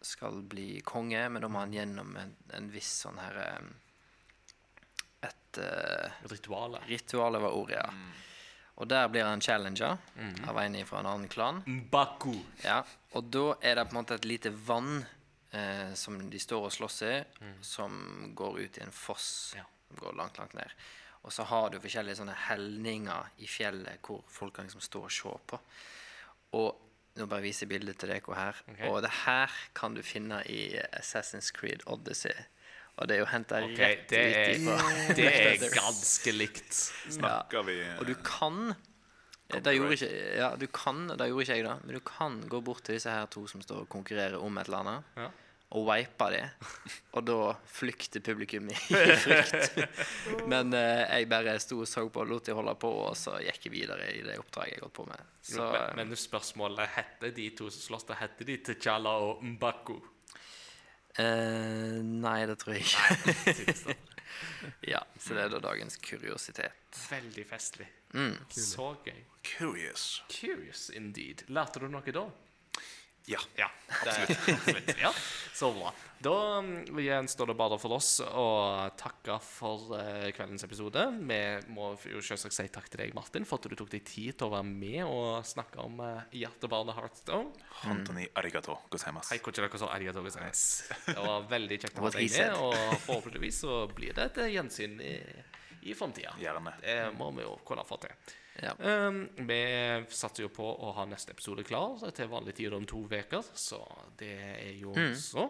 [0.00, 3.68] skal bli konge, men da må han gjennom en, en viss sånn her eh,
[5.28, 6.78] Et eh, Rituale.
[6.86, 7.88] ritual var ordet, ja.
[8.78, 9.96] Og der blir han challenger
[10.46, 11.62] av en fra en annen klan.
[11.66, 12.36] Mbaku.
[12.62, 12.84] Ja,
[13.18, 15.00] og da er det på en måte et lite vann
[15.50, 17.16] eh, som de står og slåss i,
[17.60, 19.56] som går ut i en foss.
[19.58, 19.64] Ja.
[19.88, 20.70] Som går langt, langt ned.
[21.26, 25.12] Og så har du forskjellige sånne helninger i fjellet hvor folk kan liksom stå og
[25.12, 25.58] se på.
[26.60, 26.87] Og
[27.18, 28.60] nå bare viser jeg bildet til dere her.
[28.74, 28.88] Okay.
[28.90, 32.34] Og det her kan du finne i Assassin's Creed Odyssey.
[32.98, 34.76] Og det er jo henta okay, rett det ut er, ifra
[35.18, 36.78] det er ganske likt.
[37.18, 38.72] Snakker vi og du kan
[39.48, 41.76] det gjorde, ikke, ja, du kan, det gjorde ikke jeg, da.
[41.80, 44.68] Men du kan gå bort til disse her to som står og konkurrerer om et
[44.68, 45.28] eller annet, Ja.
[45.76, 46.44] Og wipe det.
[47.18, 47.38] Og da
[47.68, 49.74] flykter publikum i frykt.
[50.48, 53.36] Men eh, jeg bare sto og så på og lot de holde på, og så
[53.44, 55.34] gikk jeg videre i det oppdraget jeg holdt på med.
[55.44, 59.98] Så men, men spørsmålet heter de to som slåss, heter de T'Challa og Mbaku?
[61.18, 63.96] eh, Nei, det tror jeg ikke.
[64.94, 67.04] ja, så det er da dagens kuriositet.
[67.10, 67.88] Veldig festlig.
[68.16, 68.38] Mm.
[68.48, 69.24] Så gøy.
[69.44, 70.22] Curious.
[70.32, 71.44] Curious indeed.
[71.52, 72.24] Lærte du noe da?
[73.28, 73.40] Ja.
[73.56, 74.48] Ja, absolutt.
[74.48, 74.94] absolutt.
[75.00, 75.12] Ja,
[75.54, 75.92] så bra.
[76.18, 78.46] Da mm, gjenstår det bare for oss å
[78.98, 81.04] takke for eh, kveldens episode.
[81.18, 81.40] Vi
[81.74, 84.48] må jo selvsagt si takk til deg, Martin, for at du tok deg tid til
[84.48, 87.68] å være med og snakke om uh, hjertebarnet Heartstone.
[87.92, 89.34] Antoni arigato gozaimasu.
[89.34, 90.88] Hei, kochi dere så arigato gozaimasu.
[91.12, 94.52] Det var veldig kjekt å ha deg med, og forhåpentligvis så blir det et eh,
[94.56, 95.16] gjensyn i,
[95.92, 96.34] i framtida.
[96.82, 98.16] Det må vi jo kunne få til.
[98.58, 98.74] Ja.
[98.78, 99.60] Um, vi
[100.10, 103.82] satser jo på å ha neste episode klar til vanlig tid om to uker, så
[104.18, 105.46] det er jo så.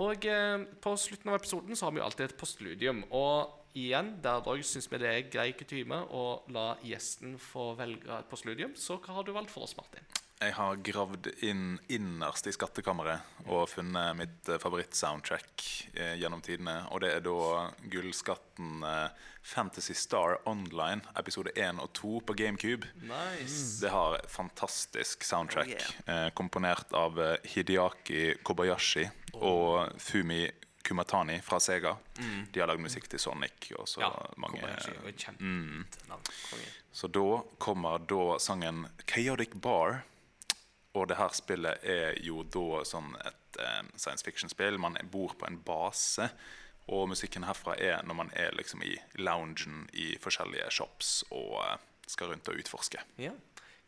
[0.00, 3.02] Og eh, på slutten av episoden så har vi jo alltid et postludium.
[3.16, 6.24] Og igjen, der òg syns vi det er grei kutyme å
[6.54, 8.74] la gjesten få velge et postludium.
[8.76, 10.04] Så hva har du valgt for oss, Martin?
[10.40, 16.78] Jeg har gravd inn innerst i skattkammeret og funnet mitt eh, favorittsoundtrack eh, gjennom tidene.
[16.96, 22.88] Og det er da gullskatten eh, Fantasy Star Online episode 1 og 2 på GameCube.
[23.04, 23.82] Nice.
[23.84, 27.20] Det har fantastisk soundtrack Oh, eh, komponert av
[27.52, 29.04] Hideaki Kobayashi
[29.36, 30.46] og Fumi
[30.82, 31.96] Kumatani fra Sega.
[32.52, 34.60] De har lagd musikk til Sonic og så Ja, mange.
[36.50, 36.70] Konge.
[36.92, 40.02] så da kommer da sangen Chaotic Bar.
[40.94, 44.78] Og det her spillet er jo da sånn et eh, science fiction-spill.
[44.78, 46.30] Man bor på en base.
[46.90, 51.76] Og musikken herfra er når man er liksom i loungen i forskjellige shops og eh,
[52.10, 52.98] skal rundt og utforske.
[53.22, 53.30] Ja.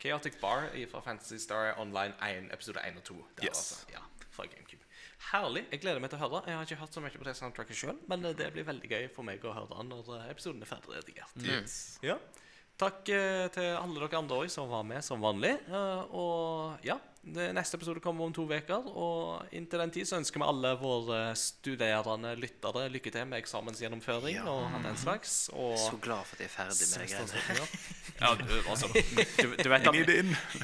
[0.03, 3.15] Chaotic Bar fra Fantasy Star Online 1, episode 1 og 2.
[3.41, 3.59] Der, Yes.
[3.59, 3.87] altså.
[3.93, 3.99] Ja,
[4.31, 4.82] fra GameCube.
[5.31, 5.63] Herlig.
[5.71, 6.43] Jeg gleder meg til å høre.
[6.49, 8.91] Jeg har ikke hørt så mye på det soundtracket sjøl, men eh, det blir veldig
[8.91, 11.37] gøy for meg å høre når eh, episoden er ferdig redigert.
[12.05, 12.19] Ja.
[12.81, 15.55] Takk eh, til alle dere andre òg som var med som vanlig.
[16.17, 18.87] Og ja, det neste episode kommer om to uker.
[18.99, 24.35] Og inntil den tid så ønsker vi alle våre studerende lyttere lykke til med eksamensgjennomføring
[24.41, 24.47] Ja.
[24.51, 25.49] og den slags.
[25.53, 27.69] Og Så glad for at jeg er ferdig med de greiene.
[28.21, 28.87] ja, du, altså,
[29.39, 29.87] du, du vet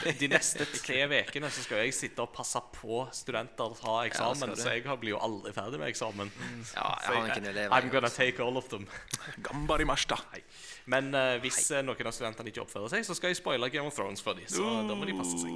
[0.09, 4.55] at de neste tre ukene så skal jeg sitte og passe på studenter ta eksamen,
[4.55, 6.32] ja, så jeg blir jo aldri ferdig med eksamen.
[6.74, 7.76] Ja, jeg har ikke elever.
[7.78, 8.89] I'm gonna take all of them.
[9.43, 10.18] Gamba di mashta.
[10.89, 13.86] Men uh, hvis eh, noen av studentene ikke oppfører seg, så skal jeg spoile Game
[13.90, 14.48] of Thrones for dem.
[14.48, 15.52] Så da må de passe seg.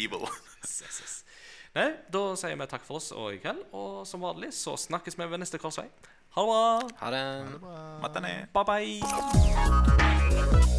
[0.00, 0.24] Evil.
[0.62, 1.14] Yes, yes, yes.
[1.74, 3.62] Nei, da sier vi takk for oss og i kveld.
[3.72, 5.88] Og som vanlig så snakkes vi ved neste korsvei.
[6.36, 6.64] Ha det bra.
[7.00, 7.24] Ha det.
[7.60, 7.74] bra
[8.52, 10.71] Bye bye.